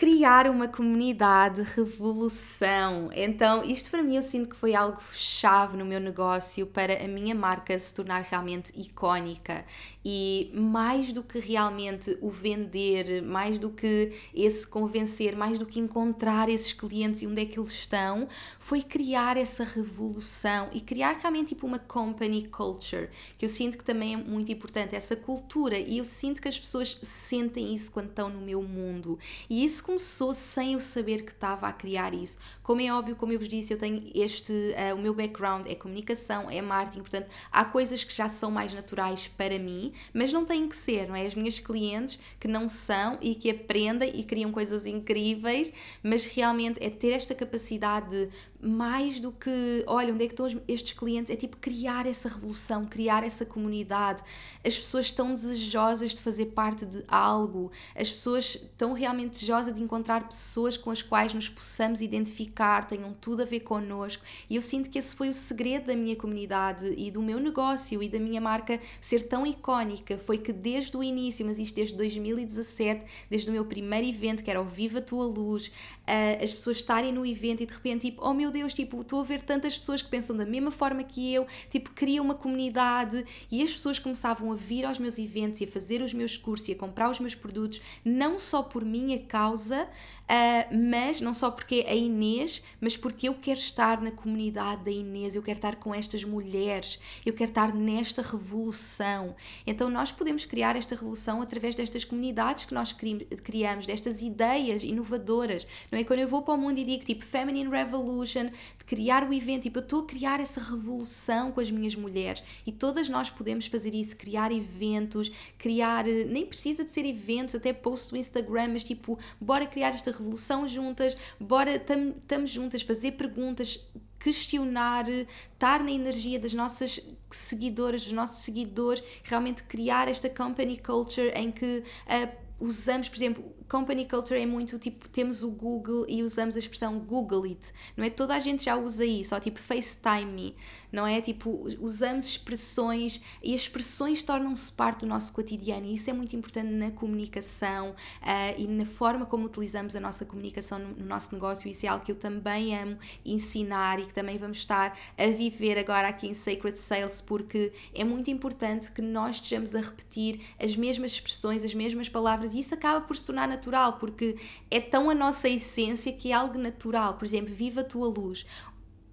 criar 0.00 0.48
uma 0.48 0.66
comunidade, 0.66 1.60
revolução. 1.60 3.10
Então, 3.12 3.62
isto 3.62 3.90
para 3.90 4.02
mim 4.02 4.16
eu 4.16 4.22
sinto 4.22 4.48
que 4.48 4.56
foi 4.56 4.74
algo 4.74 4.98
chave 5.12 5.76
no 5.76 5.84
meu 5.84 6.00
negócio 6.00 6.66
para 6.66 7.04
a 7.04 7.06
minha 7.06 7.34
marca 7.34 7.78
se 7.78 7.94
tornar 7.94 8.22
realmente 8.22 8.72
icónica. 8.74 9.62
E 10.04 10.50
mais 10.54 11.12
do 11.12 11.22
que 11.22 11.38
realmente 11.38 12.16
o 12.20 12.30
vender, 12.30 13.22
mais 13.22 13.58
do 13.58 13.70
que 13.70 14.12
esse 14.34 14.66
convencer, 14.66 15.36
mais 15.36 15.58
do 15.58 15.66
que 15.66 15.78
encontrar 15.78 16.48
esses 16.48 16.72
clientes 16.72 17.22
e 17.22 17.26
onde 17.26 17.42
é 17.42 17.44
que 17.44 17.58
eles 17.58 17.70
estão, 17.70 18.28
foi 18.58 18.82
criar 18.82 19.36
essa 19.36 19.64
revolução 19.64 20.68
e 20.72 20.80
criar 20.80 21.12
realmente 21.12 21.48
tipo 21.48 21.66
uma 21.66 21.78
company 21.78 22.46
culture, 22.48 23.10
que 23.36 23.44
eu 23.44 23.48
sinto 23.48 23.76
que 23.76 23.84
também 23.84 24.14
é 24.14 24.16
muito 24.16 24.50
importante, 24.50 24.94
essa 24.94 25.14
cultura. 25.16 25.78
E 25.78 25.98
eu 25.98 26.04
sinto 26.04 26.40
que 26.40 26.48
as 26.48 26.58
pessoas 26.58 26.98
sentem 27.02 27.74
isso 27.74 27.90
quando 27.90 28.08
estão 28.08 28.28
no 28.30 28.40
meu 28.40 28.62
mundo. 28.62 29.18
E 29.48 29.64
isso 29.64 29.84
começou 29.84 30.32
sem 30.32 30.74
eu 30.74 30.80
saber 30.80 31.22
que 31.22 31.32
estava 31.32 31.66
a 31.66 31.72
criar 31.72 32.14
isso. 32.14 32.38
Como 32.62 32.80
é 32.80 32.92
óbvio, 32.92 33.16
como 33.16 33.32
eu 33.32 33.38
vos 33.38 33.48
disse, 33.48 33.72
eu 33.72 33.78
tenho 33.78 34.10
este, 34.14 34.52
uh, 34.52 34.94
o 34.94 34.98
meu 34.98 35.14
background 35.14 35.66
é 35.66 35.74
comunicação, 35.74 36.50
é 36.50 36.62
marketing, 36.62 37.00
portanto, 37.00 37.30
há 37.50 37.64
coisas 37.64 38.04
que 38.04 38.14
já 38.14 38.28
são 38.28 38.50
mais 38.50 38.72
naturais 38.72 39.28
para 39.28 39.58
mim, 39.58 39.89
mas 40.12 40.32
não 40.32 40.44
têm 40.44 40.68
que 40.68 40.76
ser, 40.76 41.08
não 41.08 41.16
é? 41.16 41.26
As 41.26 41.34
minhas 41.34 41.58
clientes 41.58 42.18
que 42.38 42.48
não 42.48 42.68
são 42.68 43.18
e 43.20 43.34
que 43.34 43.50
aprendem 43.50 44.18
e 44.18 44.24
criam 44.24 44.50
coisas 44.52 44.86
incríveis, 44.86 45.72
mas 46.02 46.26
realmente 46.26 46.82
é 46.82 46.90
ter 46.90 47.12
esta 47.12 47.34
capacidade 47.34 48.10
de 48.10 48.30
mais 48.62 49.18
do 49.18 49.32
que, 49.32 49.82
olha, 49.86 50.12
onde 50.12 50.24
é 50.24 50.26
que 50.26 50.34
estão 50.34 50.46
estes 50.68 50.92
clientes? 50.92 51.30
É 51.30 51.36
tipo 51.36 51.56
criar 51.56 52.06
essa 52.06 52.28
revolução, 52.28 52.84
criar 52.84 53.24
essa 53.24 53.46
comunidade. 53.46 54.22
As 54.64 54.76
pessoas 54.76 55.06
estão 55.06 55.32
desejosas 55.32 56.14
de 56.14 56.20
fazer 56.20 56.46
parte 56.46 56.84
de 56.84 57.02
algo, 57.08 57.70
as 57.96 58.10
pessoas 58.10 58.56
estão 58.56 58.92
realmente 58.92 59.30
desejosas 59.30 59.74
de 59.74 59.82
encontrar 59.82 60.28
pessoas 60.28 60.76
com 60.76 60.90
as 60.90 61.00
quais 61.00 61.32
nos 61.32 61.48
possamos 61.48 62.02
identificar, 62.02 62.86
tenham 62.86 63.14
tudo 63.14 63.42
a 63.42 63.46
ver 63.46 63.60
connosco. 63.60 64.22
E 64.48 64.56
eu 64.56 64.62
sinto 64.62 64.90
que 64.90 64.98
esse 64.98 65.16
foi 65.16 65.30
o 65.30 65.34
segredo 65.34 65.86
da 65.86 65.96
minha 65.96 66.16
comunidade 66.16 66.92
e 66.96 67.10
do 67.10 67.22
meu 67.22 67.40
negócio 67.40 68.02
e 68.02 68.08
da 68.08 68.18
minha 68.18 68.40
marca 68.40 68.78
ser 69.00 69.22
tão 69.22 69.46
icónica. 69.46 69.79
Foi 70.24 70.38
que 70.38 70.52
desde 70.52 70.96
o 70.96 71.02
início, 71.02 71.44
mas 71.44 71.58
isto 71.58 71.74
desde 71.74 71.96
2017, 71.96 73.02
desde 73.28 73.50
o 73.50 73.52
meu 73.52 73.64
primeiro 73.64 74.06
evento, 74.06 74.42
que 74.42 74.50
era 74.50 74.60
o 74.60 74.64
Viva 74.64 74.98
a 74.98 75.02
Tua 75.02 75.24
Luz, 75.24 75.66
uh, 75.66 76.42
as 76.42 76.52
pessoas 76.52 76.78
estarem 76.78 77.12
no 77.12 77.24
evento 77.24 77.62
e 77.62 77.66
de 77.66 77.72
repente, 77.72 78.10
tipo, 78.10 78.22
oh 78.24 78.34
meu 78.34 78.50
Deus, 78.50 78.74
tipo, 78.74 79.00
estou 79.00 79.20
a 79.20 79.24
ver 79.24 79.40
tantas 79.40 79.76
pessoas 79.76 80.02
que 80.02 80.08
pensam 80.08 80.36
da 80.36 80.46
mesma 80.46 80.70
forma 80.70 81.02
que 81.02 81.32
eu, 81.32 81.46
tipo, 81.70 81.90
cria 81.90 82.20
uma 82.20 82.34
comunidade 82.34 83.24
e 83.50 83.62
as 83.62 83.72
pessoas 83.72 83.98
começavam 83.98 84.52
a 84.52 84.54
vir 84.54 84.84
aos 84.84 84.98
meus 84.98 85.18
eventos 85.18 85.60
e 85.60 85.64
a 85.64 85.68
fazer 85.68 86.02
os 86.02 86.12
meus 86.12 86.36
cursos 86.36 86.68
e 86.68 86.72
a 86.72 86.76
comprar 86.76 87.10
os 87.10 87.20
meus 87.20 87.34
produtos, 87.34 87.80
não 88.04 88.38
só 88.38 88.62
por 88.62 88.84
minha 88.84 89.18
causa, 89.18 89.84
uh, 89.84 90.76
mas 90.76 91.20
não 91.20 91.34
só 91.34 91.50
porque 91.50 91.84
a 91.88 91.94
Inês, 91.94 92.62
mas 92.80 92.96
porque 92.96 93.28
eu 93.28 93.34
quero 93.34 93.58
estar 93.58 94.00
na 94.00 94.10
comunidade 94.10 94.84
da 94.84 94.90
Inês, 94.90 95.36
eu 95.36 95.42
quero 95.42 95.58
estar 95.58 95.76
com 95.76 95.94
estas 95.94 96.24
mulheres, 96.24 96.98
eu 97.24 97.32
quero 97.32 97.50
estar 97.50 97.74
nesta 97.74 98.22
revolução. 98.22 99.34
Então 99.70 99.88
nós 99.88 100.10
podemos 100.10 100.44
criar 100.44 100.74
esta 100.74 100.96
revolução 100.96 101.40
através 101.40 101.76
destas 101.76 102.04
comunidades 102.04 102.64
que 102.64 102.74
nós 102.74 102.92
criamos, 102.92 103.86
destas 103.86 104.20
ideias 104.20 104.82
inovadoras. 104.82 105.64
Não 105.92 105.98
é 105.98 106.02
quando 106.02 106.18
eu 106.18 106.28
vou 106.28 106.42
para 106.42 106.54
o 106.54 106.58
mundo 106.58 106.78
e 106.78 106.84
digo 106.84 107.04
tipo 107.04 107.24
Feminine 107.24 107.70
Revolution, 107.70 108.46
de 108.46 108.84
criar 108.84 109.28
o 109.28 109.32
evento, 109.32 109.62
tipo, 109.62 109.78
eu 109.78 109.82
estou 109.82 110.00
a 110.00 110.06
criar 110.06 110.40
essa 110.40 110.60
revolução 110.60 111.52
com 111.52 111.60
as 111.60 111.70
minhas 111.70 111.94
mulheres 111.94 112.42
e 112.66 112.72
todas 112.72 113.08
nós 113.08 113.30
podemos 113.30 113.66
fazer 113.68 113.94
isso, 113.94 114.16
criar 114.16 114.50
eventos, 114.50 115.30
criar, 115.56 116.08
eh, 116.08 116.24
nem 116.24 116.44
precisa 116.44 116.84
de 116.84 116.90
ser 116.90 117.06
eventos, 117.06 117.54
até 117.54 117.72
post 117.72 118.10
do 118.10 118.16
Instagram, 118.16 118.70
mas 118.72 118.82
tipo, 118.82 119.16
bora 119.40 119.66
criar 119.66 119.90
esta 119.90 120.10
revolução 120.10 120.66
juntas, 120.66 121.16
bora 121.38 121.76
estamos 121.76 122.50
juntas, 122.50 122.82
fazer 122.82 123.12
perguntas, 123.12 123.78
questionar, 124.20 125.08
estar 125.08 125.82
na 125.82 125.90
energia 125.90 126.38
das 126.38 126.54
nossas 126.54 127.00
seguidoras, 127.30 128.04
dos 128.04 128.12
nossos 128.12 128.42
seguidores, 128.42 129.02
realmente 129.24 129.64
criar 129.64 130.08
esta 130.08 130.28
company 130.28 130.76
culture 130.76 131.32
em 131.34 131.50
que 131.50 131.82
uh, 132.06 132.64
usamos, 132.64 133.08
por 133.08 133.16
exemplo, 133.16 133.44
company 133.70 134.04
culture 134.04 134.38
é 134.38 134.44
muito 134.44 134.78
tipo, 134.80 135.08
temos 135.08 135.44
o 135.44 135.50
Google 135.50 136.04
e 136.08 136.24
usamos 136.24 136.56
a 136.56 136.58
expressão 136.58 136.98
Google 136.98 137.44
it, 137.44 137.72
não 137.96 138.04
é? 138.04 138.10
Toda 138.10 138.34
a 138.34 138.40
gente 138.40 138.64
já 138.64 138.76
usa 138.76 139.04
isso, 139.04 139.32
ou 139.32 139.40
tipo 139.40 139.60
FaceTime 139.60 140.24
me, 140.24 140.56
não 140.90 141.06
é? 141.06 141.20
Tipo, 141.20 141.68
usamos 141.80 142.26
expressões 142.26 143.20
e 143.42 143.54
as 143.54 143.60
expressões 143.60 144.24
tornam-se 144.24 144.72
parte 144.72 145.00
do 145.00 145.06
nosso 145.06 145.32
cotidiano 145.32 145.86
e 145.86 145.94
isso 145.94 146.10
é 146.10 146.12
muito 146.12 146.34
importante 146.34 146.68
na 146.68 146.90
comunicação 146.90 147.90
uh, 147.90 148.58
e 148.60 148.66
na 148.66 148.84
forma 148.84 149.24
como 149.24 149.46
utilizamos 149.46 149.94
a 149.94 150.00
nossa 150.00 150.24
comunicação 150.24 150.80
no, 150.80 150.88
no, 150.96 151.06
nosso 151.06 151.32
negócio. 151.32 151.68
Isso 151.70 151.86
é 151.86 151.88
algo 151.88 152.04
que 152.04 152.10
eu 152.10 152.16
também 152.16 152.76
amo 152.76 152.98
ensinar 153.24 154.00
e 154.00 154.06
que 154.06 154.12
também 154.12 154.36
vamos 154.36 154.58
estar 154.58 154.98
a 155.16 155.26
viver 155.28 155.78
agora 155.78 156.08
aqui 156.08 156.26
em 156.26 156.34
Sacred 156.34 156.76
Sales, 156.76 157.20
porque 157.20 157.72
é 157.94 158.02
muito 158.02 158.30
importante 158.30 158.90
que 158.90 159.00
nós 159.00 159.36
estejamos 159.36 159.76
a 159.76 159.80
repetir 159.80 160.40
as 160.58 160.74
mesmas 160.74 161.12
expressões, 161.12 161.64
as 161.64 161.72
mesmas 161.72 162.08
palavras 162.08 162.52
e 162.54 162.58
isso 162.58 162.74
acaba 162.74 163.00
por 163.00 163.16
se 163.16 163.24
tornar 163.24 163.48
natural, 163.60 163.94
porque 163.94 164.36
é 164.70 164.80
tão 164.80 165.10
a 165.10 165.14
nossa 165.14 165.48
essência 165.48 166.12
que 166.12 166.32
é 166.32 166.34
algo 166.34 166.58
natural. 166.58 167.14
Por 167.14 167.26
exemplo, 167.26 167.54
viva 167.54 167.82
a 167.82 167.84
tua 167.84 168.08
luz 168.08 168.46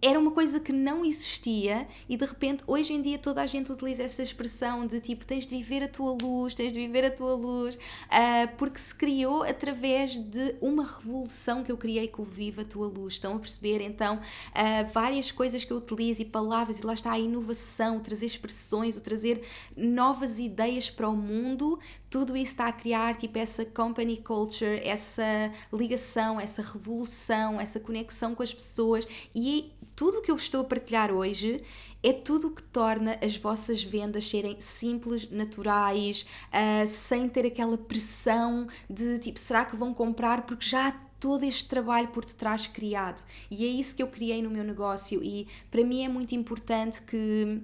era 0.01 0.19
uma 0.19 0.31
coisa 0.31 0.59
que 0.59 0.71
não 0.71 1.03
existia 1.03 1.87
e 2.07 2.15
de 2.15 2.25
repente 2.25 2.63
hoje 2.67 2.93
em 2.93 3.01
dia 3.01 3.17
toda 3.17 3.41
a 3.41 3.45
gente 3.45 3.71
utiliza 3.71 4.03
essa 4.03 4.21
expressão 4.21 4.85
de 4.85 5.01
tipo 5.01 5.25
tens 5.25 5.47
de 5.47 5.57
viver 5.57 5.83
a 5.83 5.87
tua 5.87 6.15
luz, 6.21 6.53
tens 6.53 6.71
de 6.71 6.79
viver 6.79 7.05
a 7.05 7.11
tua 7.11 7.33
luz, 7.33 7.75
uh, 7.75 8.55
porque 8.57 8.79
se 8.79 8.93
criou 8.93 9.43
através 9.43 10.15
de 10.15 10.55
uma 10.61 10.83
revolução 10.83 11.63
que 11.63 11.71
eu 11.71 11.77
criei 11.77 12.07
com 12.07 12.21
o 12.21 12.25
Viva 12.25 12.61
a 12.61 12.65
Tua 12.65 12.87
Luz. 12.87 13.13
Estão 13.13 13.35
a 13.35 13.39
perceber? 13.39 13.81
Então, 13.81 14.15
uh, 14.17 14.91
várias 14.93 15.31
coisas 15.31 15.63
que 15.63 15.71
eu 15.71 15.77
utilizo 15.77 16.21
e 16.21 16.25
palavras, 16.25 16.79
e 16.79 16.85
lá 16.85 16.93
está 16.93 17.11
a 17.11 17.19
inovação, 17.19 17.97
o 17.97 17.99
trazer 17.99 18.25
expressões, 18.25 18.95
o 18.95 19.01
trazer 19.01 19.41
novas 19.75 20.39
ideias 20.39 20.89
para 20.89 21.09
o 21.09 21.15
mundo, 21.15 21.79
tudo 22.09 22.35
isso 22.37 22.51
está 22.51 22.67
a 22.67 22.71
criar 22.71 23.15
tipo 23.15 23.37
essa 23.37 23.65
company 23.65 24.17
culture, 24.17 24.79
essa 24.83 25.51
ligação, 25.73 26.39
essa 26.39 26.61
revolução, 26.61 27.59
essa 27.59 27.79
conexão 27.79 28.35
com 28.35 28.43
as 28.43 28.53
pessoas 28.53 29.07
e 29.35 29.71
tudo 29.97 30.19
o 30.19 30.21
que 30.21 30.29
eu 30.29 30.35
estou 30.35 30.61
a 30.61 30.63
partilhar 30.63 31.11
hoje 31.11 31.63
é 32.03 32.13
tudo 32.13 32.49
o 32.49 32.51
que 32.51 32.61
torna 32.61 33.17
as 33.19 33.35
vossas 33.35 33.83
vendas 33.83 34.29
serem 34.29 34.55
simples, 34.61 35.27
naturais, 35.31 36.23
uh, 36.53 36.87
sem 36.87 37.27
ter 37.27 37.47
aquela 37.47 37.75
pressão 37.79 38.67
de 38.87 39.17
tipo, 39.17 39.39
será 39.39 39.65
que 39.65 39.75
vão 39.75 39.95
comprar? 39.95 40.45
Porque 40.45 40.69
já 40.69 40.89
há 40.89 40.91
todo 41.19 41.43
este 41.43 41.67
trabalho 41.67 42.09
por 42.09 42.23
detrás 42.23 42.67
criado. 42.67 43.25
E 43.49 43.65
é 43.65 43.67
isso 43.67 43.95
que 43.95 44.03
eu 44.03 44.07
criei 44.07 44.39
no 44.39 44.51
meu 44.51 44.63
negócio. 44.63 45.23
E 45.23 45.47
para 45.71 45.83
mim 45.83 46.05
é 46.05 46.07
muito 46.07 46.35
importante 46.35 47.01
que 47.01 47.59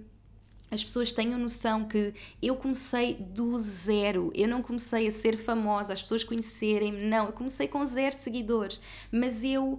as 0.72 0.84
pessoas 0.84 1.12
tenham 1.12 1.38
noção 1.38 1.86
que 1.86 2.16
eu 2.42 2.56
comecei 2.56 3.14
do 3.14 3.60
zero, 3.60 4.32
eu 4.34 4.48
não 4.48 4.64
comecei 4.64 5.08
a 5.08 5.12
ser 5.12 5.38
famosa, 5.38 5.94
as 5.94 6.02
pessoas 6.02 6.24
conhecerem-me, 6.24 7.06
não, 7.06 7.28
eu 7.28 7.32
comecei 7.32 7.68
com 7.68 7.86
zero 7.86 8.16
seguidores, 8.16 8.82
mas 9.12 9.44
eu 9.44 9.78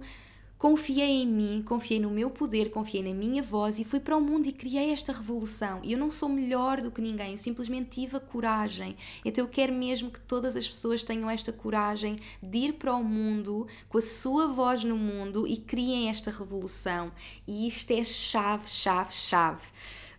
confiei 0.65 1.21
em 1.21 1.27
mim, 1.27 1.61
confiei 1.63 1.99
no 1.99 2.09
meu 2.09 2.27
poder, 2.27 2.71
confiei 2.71 3.03
na 3.03 3.13
minha 3.13 3.43
voz 3.43 3.77
e 3.77 3.83
fui 3.83 3.99
para 3.99 4.17
o 4.17 4.19
mundo 4.19 4.47
e 4.47 4.51
criei 4.51 4.89
esta 4.89 5.13
revolução. 5.13 5.79
E 5.83 5.91
eu 5.91 5.99
não 5.99 6.09
sou 6.09 6.27
melhor 6.27 6.81
do 6.81 6.89
que 6.89 6.99
ninguém, 7.01 7.33
eu 7.33 7.37
simplesmente 7.37 8.01
tive 8.01 8.17
a 8.17 8.19
coragem. 8.19 8.97
Então 9.23 9.43
eu 9.43 9.47
quero 9.47 9.71
mesmo 9.71 10.09
que 10.09 10.19
todas 10.19 10.55
as 10.55 10.67
pessoas 10.67 11.03
tenham 11.03 11.29
esta 11.29 11.53
coragem 11.53 12.17
de 12.41 12.57
ir 12.57 12.73
para 12.73 12.95
o 12.95 13.03
mundo 13.03 13.67
com 13.87 13.99
a 13.99 14.01
sua 14.01 14.47
voz 14.47 14.83
no 14.83 14.97
mundo 14.97 15.47
e 15.47 15.55
criem 15.55 16.09
esta 16.09 16.31
revolução. 16.31 17.11
E 17.47 17.67
isto 17.67 17.91
é 17.91 18.03
chave, 18.03 18.67
chave, 18.67 19.13
chave. 19.13 19.61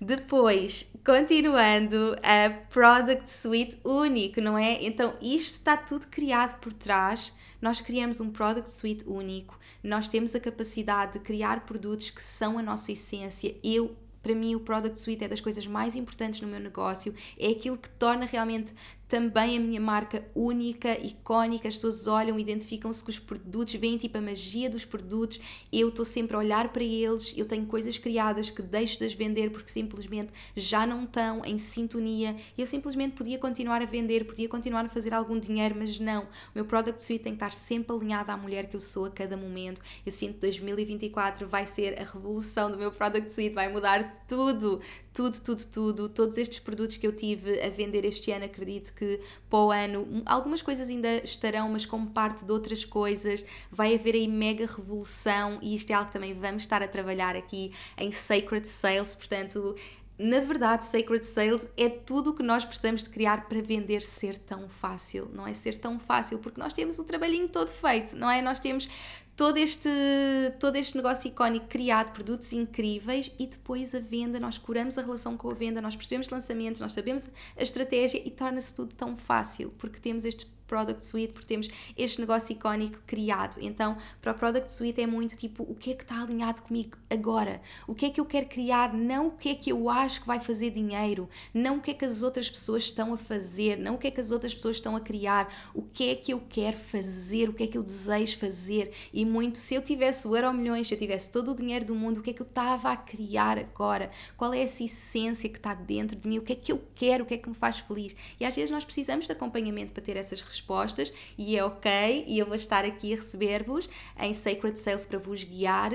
Depois, 0.01 0.92
continuando, 1.05 2.16
a 2.22 2.51
Product 2.68 3.28
Suite 3.28 3.80
único, 3.82 4.40
não 4.40 4.57
é? 4.57 4.84
Então, 4.84 5.16
isto 5.20 5.55
está 5.55 5.76
tudo 5.76 6.07
criado 6.07 6.61
por 6.61 6.72
trás. 6.72 7.34
Nós 7.61 7.80
criamos 7.80 8.20
um 8.20 8.30
Product 8.30 8.72
Suite 8.72 9.05
único, 9.09 9.59
nós 9.87 10.09
temos 10.09 10.34
a 10.34 10.41
capacidade 10.41 11.14
de 11.14 11.18
criar 11.20 11.64
produtos 11.64 12.11
que 12.11 12.22
são 12.22 12.59
a 12.59 12.62
nossa 12.62 12.93
essência. 12.93 13.55
Eu 13.62 13.97
para 14.26 14.34
mim 14.34 14.57
o 14.57 14.61
Product 14.61 15.01
Suite 15.01 15.22
é 15.22 15.28
das 15.28 15.41
coisas 15.41 15.68
mais 15.68 15.95
importantes 15.95 16.41
no 16.41 16.49
meu 16.49 16.59
negócio, 16.59 17.14
é 17.39 17.47
aquilo 17.47 17.76
que 17.78 17.89
torna 17.91 18.26
realmente 18.26 18.74
também 19.09 19.57
a 19.57 19.61
minha 19.61 19.80
marca 19.80 20.24
única, 20.34 20.98
icónica, 20.98 21.68
as 21.68 21.76
pessoas 21.76 22.09
olham, 22.09 22.38
identificam-se 22.38 23.02
com 23.04 23.11
os 23.11 23.18
produtos, 23.18 23.74
veem 23.74 23.96
tipo 23.96 24.18
a 24.18 24.20
magia 24.20 24.68
dos 24.68 24.84
produtos, 24.84 25.38
eu 25.72 25.88
estou 25.88 26.04
sempre 26.04 26.34
a 26.34 26.38
olhar 26.38 26.72
para 26.72 26.82
eles, 26.82 27.32
eu 27.36 27.46
tenho 27.46 27.66
coisas 27.66 27.96
criadas 27.98 28.50
que 28.50 28.61
deixo 28.62 28.98
de 28.98 29.04
as 29.04 29.14
vender 29.14 29.50
porque 29.50 29.70
simplesmente 29.70 30.32
já 30.57 30.84
não 30.84 31.04
estão 31.04 31.44
em 31.44 31.57
sintonia, 31.57 32.36
eu 32.59 32.66
simplesmente 32.66 33.14
podia 33.14 33.38
continuar 33.38 33.80
a 33.80 33.86
vender, 33.86 34.24
podia 34.24 34.48
continuar 34.48 34.84
a 34.84 34.88
fazer 34.88 35.14
algum 35.14 35.38
dinheiro, 35.38 35.76
mas 35.78 35.98
não, 36.00 36.24
o 36.24 36.26
meu 36.54 36.64
Product 36.64 37.00
Suite 37.02 37.22
tem 37.22 37.32
que 37.32 37.36
estar 37.36 37.52
sempre 37.52 37.94
alinhado 37.94 38.32
à 38.32 38.36
mulher 38.36 38.68
que 38.68 38.74
eu 38.74 38.80
sou 38.80 39.04
a 39.04 39.11
cada 39.11 39.36
momento, 39.36 39.80
eu 40.04 40.11
sinto 40.11 40.34
que 40.34 40.40
2024 40.40 41.46
vai 41.46 41.64
ser 41.64 42.00
a 42.00 42.04
revolução 42.04 42.70
do 42.70 42.76
meu 42.76 42.90
Product 42.90 43.32
Suite, 43.32 43.54
vai 43.54 43.72
mudar 43.72 44.24
tudo, 44.26 44.80
tudo, 45.12 45.40
tudo, 45.40 45.66
tudo, 45.66 46.09
todos 46.09 46.36
estes 46.36 46.59
produtos 46.59 46.96
que 46.96 47.07
eu 47.07 47.12
tive 47.12 47.61
a 47.61 47.70
vender 47.70 48.04
este 48.04 48.32
ano, 48.32 48.44
acredito 48.46 48.95
que 48.97 49.20
para 49.49 49.59
o 49.59 49.70
ano 49.70 50.22
algumas 50.26 50.62
coisas 50.62 50.88
ainda 50.88 51.22
estarão, 51.22 51.68
mas 51.68 51.86
como 51.86 52.11
parte 52.11 52.44
de 52.44 52.51
outras 52.51 52.84
coisas, 52.84 53.44
vai 53.70 53.94
haver 53.94 54.14
aí 54.14 54.26
mega 54.26 54.66
revolução 54.66 55.59
e 55.62 55.74
isto 55.74 55.90
é 55.90 55.94
algo 55.94 56.07
que 56.07 56.12
também 56.12 56.34
vamos 56.34 56.62
estar 56.62 56.82
a 56.82 56.88
trabalhar 56.88 57.36
aqui 57.36 57.72
em 57.97 58.11
Sacred 58.11 58.66
Sales, 58.66 59.14
portanto. 59.14 59.76
Na 60.18 60.40
verdade, 60.40 60.86
Sacred 60.86 61.26
Sales 61.26 61.68
é 61.76 61.90
tudo 61.90 62.30
o 62.30 62.34
que 62.34 62.42
nós 62.42 62.64
precisamos 62.64 63.03
de 63.03 63.11
criar 63.11 63.47
para 63.51 63.61
vender 63.61 64.01
ser 64.01 64.38
tão 64.38 64.66
fácil. 64.66 65.28
Não 65.30 65.47
é 65.47 65.53
ser 65.53 65.76
tão 65.76 65.99
fácil, 65.99 66.38
porque 66.38 66.59
nós 66.59 66.72
temos 66.72 66.99
o 66.99 67.05
trabalhinho 67.05 67.47
todo 67.51 67.68
feito, 67.68 68.16
não 68.16 68.30
é? 68.30 68.40
Nós 68.40 68.59
temos 68.59 68.88
todo 69.37 69.59
este, 69.59 69.91
todo 70.59 70.76
este 70.76 70.97
negócio 70.97 71.28
icónico 71.28 71.66
criado, 71.68 72.11
produtos 72.12 72.53
incríveis 72.55 73.30
e 73.39 73.47
depois 73.47 73.95
a 73.95 74.01
venda, 74.01 74.41
nós 74.41 74.57
curamos 74.57 74.97
a 74.97 75.03
relação 75.03 75.37
com 75.37 75.51
a 75.51 75.55
venda, 75.55 75.82
nós 75.82 75.95
percebemos 75.95 76.30
lançamentos, 76.30 76.80
nós 76.80 76.93
sabemos 76.93 77.28
a 77.57 77.62
estratégia 77.62 78.20
e 78.26 78.30
torna-se 78.30 78.74
tudo 78.74 78.95
tão 78.95 79.14
fácil 79.14 79.72
porque 79.76 80.01
temos 80.01 80.24
este 80.24 80.47
Product 80.66 81.04
Suite, 81.04 81.32
porque 81.32 81.46
temos 81.46 81.68
este 81.96 82.20
negócio 82.20 82.52
icónico 82.52 82.98
criado. 83.06 83.56
Então, 83.60 83.96
para 84.20 84.32
o 84.32 84.34
Product 84.34 84.70
Suite 84.72 85.00
é 85.00 85.06
muito 85.06 85.36
tipo 85.36 85.62
o 85.62 85.74
que 85.74 85.92
é 85.92 85.94
que 85.94 86.02
está 86.02 86.22
alinhado 86.22 86.62
comigo 86.62 86.96
agora? 87.08 87.60
O 87.86 87.94
que 87.94 88.06
é 88.06 88.10
que 88.10 88.20
eu 88.20 88.24
quero 88.24 88.46
criar? 88.46 88.92
Não 88.92 89.28
o 89.28 89.30
que 89.30 89.48
é 89.50 89.54
que 89.54 89.70
eu 89.70 89.88
acho 89.88 90.20
que 90.20 90.26
vai 90.26 90.40
fazer 90.40 90.70
dinheiro, 90.70 91.28
não 91.54 91.78
o 91.78 91.80
que 91.80 91.90
é 91.90 91.94
que 91.94 92.04
as 92.04 92.22
outras 92.22 92.50
pessoas 92.50 92.84
estão 92.84 93.14
a 93.14 93.16
fazer, 93.16 93.78
não 93.78 93.94
o 93.94 93.98
que 93.98 94.08
é 94.08 94.10
que 94.10 94.20
as 94.20 94.30
outras 94.30 94.54
pessoas 94.54 94.76
estão 94.76 94.96
a 94.96 95.00
criar, 95.00 95.52
o 95.74 95.82
que 95.82 96.10
é 96.10 96.14
que 96.14 96.32
eu 96.32 96.42
quero 96.48 96.76
fazer, 96.76 97.48
o 97.48 97.52
que 97.52 97.64
é 97.64 97.66
que 97.66 97.78
eu 97.78 97.82
desejo 97.82 98.38
fazer. 98.38 98.92
E 99.12 99.24
muito, 99.24 99.58
se 99.58 99.74
eu 99.74 99.82
tivesse 99.82 100.26
o 100.26 100.36
euro 100.36 100.52
milhões, 100.52 100.88
se 100.88 100.94
eu 100.94 100.98
tivesse 100.98 101.30
todo 101.30 101.52
o 101.52 101.56
dinheiro 101.56 101.84
do 101.84 101.94
mundo, 101.94 102.18
o 102.18 102.22
que 102.22 102.30
é 102.30 102.32
que 102.32 102.42
eu 102.42 102.46
estava 102.46 102.90
a 102.90 102.96
criar 102.96 103.58
agora? 103.58 104.10
Qual 104.36 104.52
é 104.52 104.62
essa 104.62 104.82
essência 104.82 105.48
que 105.48 105.56
está 105.56 105.74
dentro 105.74 106.16
de 106.16 106.28
mim? 106.28 106.38
O 106.38 106.42
que 106.42 106.52
é 106.52 106.56
que 106.56 106.72
eu 106.72 106.82
quero? 106.94 107.24
O 107.24 107.26
que 107.26 107.34
é 107.34 107.38
que 107.38 107.48
me 107.48 107.54
faz 107.54 107.78
feliz? 107.78 108.16
E 108.40 108.44
às 108.44 108.54
vezes 108.54 108.70
nós 108.70 108.84
precisamos 108.84 109.26
de 109.26 109.32
acompanhamento 109.32 109.92
para 109.92 110.02
ter 110.02 110.16
essas 110.16 110.40
respostas 110.40 110.55
respostas 110.57 111.12
e 111.38 111.57
é 111.57 111.64
ok, 111.64 112.24
e 112.26 112.38
eu 112.38 112.46
vou 112.46 112.57
estar 112.57 112.84
aqui 112.84 113.12
a 113.12 113.16
receber-vos 113.16 113.88
em 114.18 114.34
Sacred 114.34 114.78
Sales 114.78 115.07
para 115.07 115.18
vos 115.18 115.44
guiar. 115.44 115.92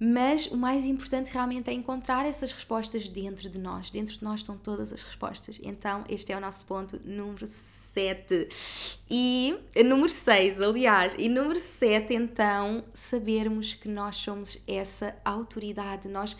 Mas 0.00 0.46
o 0.46 0.56
mais 0.56 0.84
importante 0.84 1.28
realmente 1.32 1.68
é 1.70 1.72
encontrar 1.72 2.24
essas 2.24 2.52
respostas 2.52 3.08
dentro 3.08 3.50
de 3.50 3.58
nós. 3.58 3.90
Dentro 3.90 4.16
de 4.16 4.22
nós 4.22 4.40
estão 4.40 4.56
todas 4.56 4.92
as 4.92 5.02
respostas. 5.02 5.58
Então, 5.60 6.04
este 6.08 6.32
é 6.32 6.36
o 6.36 6.40
nosso 6.40 6.64
ponto 6.66 7.00
número 7.04 7.44
7. 7.44 8.48
E 9.10 9.56
número 9.84 10.08
6, 10.08 10.60
aliás, 10.60 11.16
e 11.18 11.28
número 11.28 11.58
7, 11.58 12.14
então, 12.14 12.84
sabermos 12.94 13.74
que 13.74 13.88
nós 13.88 14.14
somos 14.14 14.56
essa 14.68 15.16
autoridade. 15.24 16.06
Nós 16.06 16.36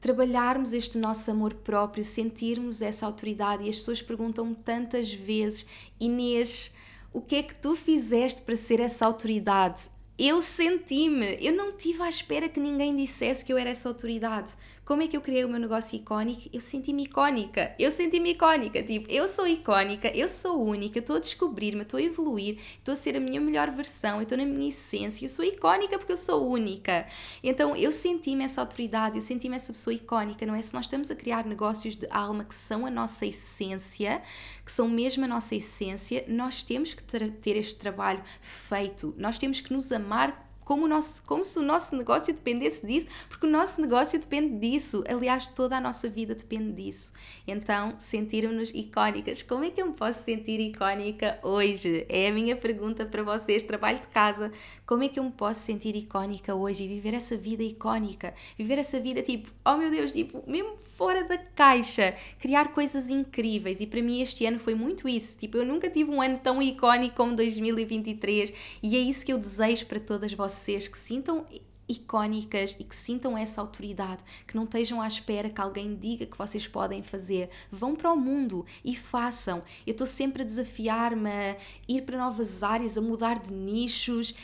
trabalharmos 0.00 0.72
este 0.72 0.96
nosso 0.96 1.28
amor 1.32 1.54
próprio, 1.54 2.04
sentirmos 2.04 2.80
essa 2.80 3.06
autoridade. 3.06 3.64
E 3.64 3.68
as 3.68 3.76
pessoas 3.76 4.00
perguntam 4.00 4.54
tantas 4.54 5.12
vezes, 5.12 5.66
Inês, 5.98 6.72
o 7.12 7.20
que 7.20 7.36
é 7.36 7.42
que 7.42 7.54
tu 7.54 7.74
fizeste 7.74 8.42
para 8.42 8.56
ser 8.56 8.80
essa 8.80 9.04
autoridade? 9.04 9.90
Eu 10.18 10.42
senti-me, 10.42 11.38
eu 11.40 11.52
não 11.52 11.72
tive 11.72 12.02
à 12.02 12.08
espera 12.08 12.48
que 12.48 12.60
ninguém 12.60 12.94
dissesse 12.94 13.44
que 13.44 13.52
eu 13.52 13.58
era 13.58 13.70
essa 13.70 13.88
autoridade. 13.88 14.52
Como 14.90 15.02
é 15.02 15.06
que 15.06 15.16
eu 15.16 15.20
criei 15.20 15.44
o 15.44 15.48
meu 15.48 15.60
negócio 15.60 15.96
icónico? 15.96 16.50
Eu 16.52 16.60
senti-me 16.60 17.04
icónica. 17.04 17.72
Eu 17.78 17.92
senti-me 17.92 18.32
icónica. 18.32 18.82
Tipo, 18.82 19.08
eu 19.08 19.28
sou 19.28 19.46
icónica, 19.46 20.08
eu 20.08 20.28
sou 20.28 20.60
única, 20.60 20.98
eu 20.98 21.00
estou 21.00 21.14
a 21.14 21.20
descobrir-me, 21.20 21.82
estou 21.82 21.98
a 21.98 22.02
evoluir, 22.02 22.58
estou 22.76 22.94
a 22.94 22.96
ser 22.96 23.16
a 23.16 23.20
minha 23.20 23.40
melhor 23.40 23.70
versão, 23.70 24.16
eu 24.16 24.24
estou 24.24 24.36
na 24.36 24.44
minha 24.44 24.68
essência, 24.68 25.24
eu 25.24 25.28
sou 25.28 25.44
icónica 25.44 25.96
porque 25.96 26.10
eu 26.10 26.16
sou 26.16 26.44
única. 26.44 27.06
Então 27.40 27.76
eu 27.76 27.92
senti-me 27.92 28.42
essa 28.42 28.62
autoridade, 28.62 29.14
eu 29.14 29.22
senti-me 29.22 29.54
essa 29.54 29.72
pessoa 29.72 29.94
icónica, 29.94 30.44
não 30.44 30.56
é? 30.56 30.60
Se 30.60 30.74
nós 30.74 30.86
estamos 30.86 31.08
a 31.08 31.14
criar 31.14 31.46
negócios 31.46 31.94
de 31.94 32.08
alma 32.10 32.42
que 32.44 32.54
são 32.56 32.84
a 32.84 32.90
nossa 32.90 33.24
essência, 33.24 34.20
que 34.64 34.72
são 34.72 34.88
mesmo 34.88 35.24
a 35.24 35.28
nossa 35.28 35.54
essência, 35.54 36.24
nós 36.26 36.64
temos 36.64 36.94
que 36.94 37.04
ter, 37.04 37.30
ter 37.30 37.56
este 37.56 37.76
trabalho 37.76 38.24
feito, 38.40 39.14
nós 39.16 39.38
temos 39.38 39.60
que 39.60 39.72
nos 39.72 39.92
amar 39.92 40.49
como, 40.70 40.86
nosso, 40.86 41.20
como 41.24 41.42
se 41.42 41.58
o 41.58 41.62
nosso 41.62 41.96
negócio 41.96 42.32
dependesse 42.32 42.86
disso, 42.86 43.08
porque 43.28 43.44
o 43.44 43.50
nosso 43.50 43.80
negócio 43.80 44.20
depende 44.20 44.56
disso. 44.56 45.02
Aliás, 45.08 45.48
toda 45.48 45.76
a 45.76 45.80
nossa 45.80 46.08
vida 46.08 46.32
depende 46.32 46.70
disso. 46.80 47.12
Então, 47.44 47.96
sentirmos-nos 47.98 48.70
icónicas. 48.70 49.42
Como 49.42 49.64
é 49.64 49.70
que 49.70 49.82
eu 49.82 49.86
me 49.88 49.94
posso 49.94 50.22
sentir 50.22 50.60
icónica 50.60 51.40
hoje? 51.42 52.06
É 52.08 52.28
a 52.28 52.32
minha 52.32 52.54
pergunta 52.54 53.04
para 53.04 53.24
vocês, 53.24 53.64
trabalho 53.64 53.98
de 53.98 54.06
casa. 54.06 54.52
Como 54.86 55.02
é 55.02 55.08
que 55.08 55.18
eu 55.18 55.24
me 55.24 55.32
posso 55.32 55.58
sentir 55.58 55.96
icónica 55.96 56.54
hoje 56.54 56.84
e 56.84 56.88
viver 56.88 57.14
essa 57.14 57.36
vida 57.36 57.64
icónica? 57.64 58.32
Viver 58.56 58.78
essa 58.78 59.00
vida 59.00 59.22
tipo, 59.22 59.50
oh 59.64 59.76
meu 59.76 59.90
Deus, 59.90 60.12
tipo, 60.12 60.44
mesmo 60.46 60.76
fora 60.94 61.24
da 61.24 61.38
caixa, 61.38 62.14
criar 62.38 62.72
coisas 62.72 63.08
incríveis. 63.08 63.80
E 63.80 63.88
para 63.88 64.02
mim 64.02 64.20
este 64.20 64.46
ano 64.46 64.60
foi 64.60 64.76
muito 64.76 65.08
isso. 65.08 65.36
Tipo, 65.36 65.56
eu 65.56 65.66
nunca 65.66 65.90
tive 65.90 66.12
um 66.12 66.22
ano 66.22 66.38
tão 66.38 66.62
icónico 66.62 67.16
como 67.16 67.34
2023 67.34 68.52
e 68.82 68.96
é 68.96 69.00
isso 69.00 69.26
que 69.26 69.32
eu 69.32 69.38
desejo 69.38 69.86
para 69.86 69.98
todas 69.98 70.32
vocês 70.32 70.59
que 70.66 70.98
sintam 70.98 71.46
icónicas 71.90 72.76
e 72.78 72.84
que 72.84 72.94
sintam 72.94 73.36
essa 73.36 73.60
autoridade, 73.60 74.22
que 74.46 74.54
não 74.54 74.64
estejam 74.64 75.00
à 75.00 75.08
espera 75.08 75.50
que 75.50 75.60
alguém 75.60 75.96
diga 75.96 76.24
que 76.24 76.38
vocês 76.38 76.66
podem 76.66 77.02
fazer. 77.02 77.50
Vão 77.70 77.96
para 77.96 78.12
o 78.12 78.16
mundo 78.16 78.64
e 78.84 78.94
façam. 78.94 79.62
Eu 79.86 79.92
estou 79.92 80.06
sempre 80.06 80.42
a 80.42 80.46
desafiar-me 80.46 81.28
a 81.28 81.56
ir 81.88 82.02
para 82.02 82.18
novas 82.18 82.62
áreas, 82.62 82.96
a 82.96 83.00
mudar 83.00 83.40
de 83.40 83.52
nichos 83.52 84.34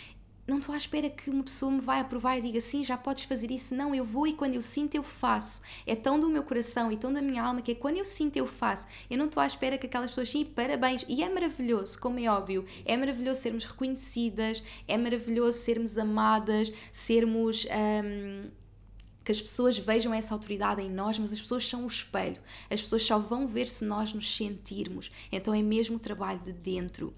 não 0.47 0.59
estou 0.59 0.72
à 0.72 0.78
espera 0.78 1.11
que 1.11 1.28
uma 1.28 1.42
pessoa 1.42 1.72
me 1.72 1.80
vai 1.80 1.99
aprovar 1.99 2.38
e 2.38 2.40
diga 2.40 2.61
sim, 2.61 2.84
já 2.84 2.97
podes 2.97 3.24
fazer 3.24 3.51
isso. 3.51 3.74
Não, 3.74 3.94
eu 3.94 4.05
vou 4.05 4.26
e 4.28 4.32
quando 4.32 4.55
eu 4.55 4.62
sinto 4.62 4.94
eu 4.94 5.03
faço. 5.03 5.61
É 5.84 5.97
tão 5.97 6.20
do 6.20 6.28
meu 6.28 6.44
coração 6.44 6.92
e 6.92 6.97
tão 6.97 7.12
da 7.12 7.20
minha 7.20 7.42
alma 7.42 7.61
que 7.61 7.72
é 7.72 7.74
quando 7.74 7.97
eu 7.97 8.05
sinto 8.05 8.36
eu 8.36 8.47
faço. 8.47 8.86
Eu 9.11 9.18
não 9.18 9.26
estou 9.26 9.42
à 9.42 9.47
espera 9.47 9.76
que 9.76 9.86
aquelas 9.86 10.11
pessoas 10.11 10.30
sim, 10.30 10.44
parabéns. 10.44 11.05
E 11.09 11.22
é 11.22 11.28
maravilhoso, 11.28 11.99
como 11.99 12.20
é 12.20 12.30
óbvio. 12.30 12.64
É 12.84 12.97
maravilhoso 12.97 13.40
sermos 13.40 13.64
reconhecidas, 13.64 14.62
é 14.86 14.97
maravilhoso 14.97 15.59
sermos 15.59 15.99
amadas, 15.99 16.72
sermos. 16.92 17.66
Um, 17.66 18.51
que 19.26 19.32
as 19.32 19.42
pessoas 19.42 19.76
vejam 19.76 20.14
essa 20.14 20.32
autoridade 20.32 20.80
em 20.80 20.88
nós, 20.88 21.18
mas 21.18 21.32
as 21.32 21.40
pessoas 21.40 21.66
são 21.66 21.82
o 21.82 21.88
espelho. 21.88 22.40
As 22.70 22.80
pessoas 22.80 23.03
só 23.03 23.18
vão 23.18 23.49
ver 23.49 23.66
se 23.66 23.84
nós 23.84 24.12
nos 24.12 24.36
sentirmos. 24.36 25.11
Então 25.32 25.53
é 25.53 25.61
mesmo 25.61 25.97
o 25.97 25.99
trabalho 25.99 26.38
de 26.38 26.53
dentro. 26.53 27.12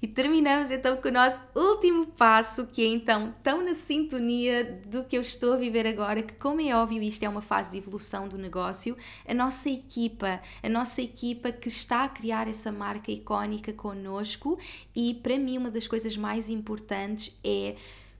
E 0.00 0.06
terminamos 0.06 0.70
então 0.70 0.96
com 0.96 1.08
o 1.08 1.12
nosso 1.12 1.40
último 1.54 2.06
passo, 2.06 2.66
que 2.66 2.82
é 2.82 2.88
então 2.88 3.30
tão 3.42 3.64
na 3.64 3.74
sintonia 3.74 4.82
do 4.86 5.04
que 5.04 5.16
eu 5.16 5.20
estou 5.20 5.54
a 5.54 5.56
viver 5.56 5.86
agora, 5.86 6.22
que 6.22 6.34
como 6.34 6.60
é 6.60 6.74
óbvio, 6.74 7.02
isto 7.02 7.22
é 7.22 7.28
uma 7.28 7.40
fase 7.40 7.70
de 7.70 7.78
evolução 7.78 8.28
do 8.28 8.36
negócio, 8.36 8.96
a 9.26 9.32
nossa 9.32 9.70
equipa, 9.70 10.40
a 10.62 10.68
nossa 10.68 11.00
equipa 11.00 11.50
que 11.50 11.68
está 11.68 12.04
a 12.04 12.08
criar 12.08 12.48
essa 12.48 12.70
marca 12.70 13.10
icónica 13.10 13.72
connosco 13.72 14.58
e 14.94 15.14
para 15.14 15.38
mim 15.38 15.58
uma 15.58 15.70
das 15.70 15.86
coisas 15.86 16.16
mais 16.16 16.48
importantes 16.48 17.36
é 17.42 17.76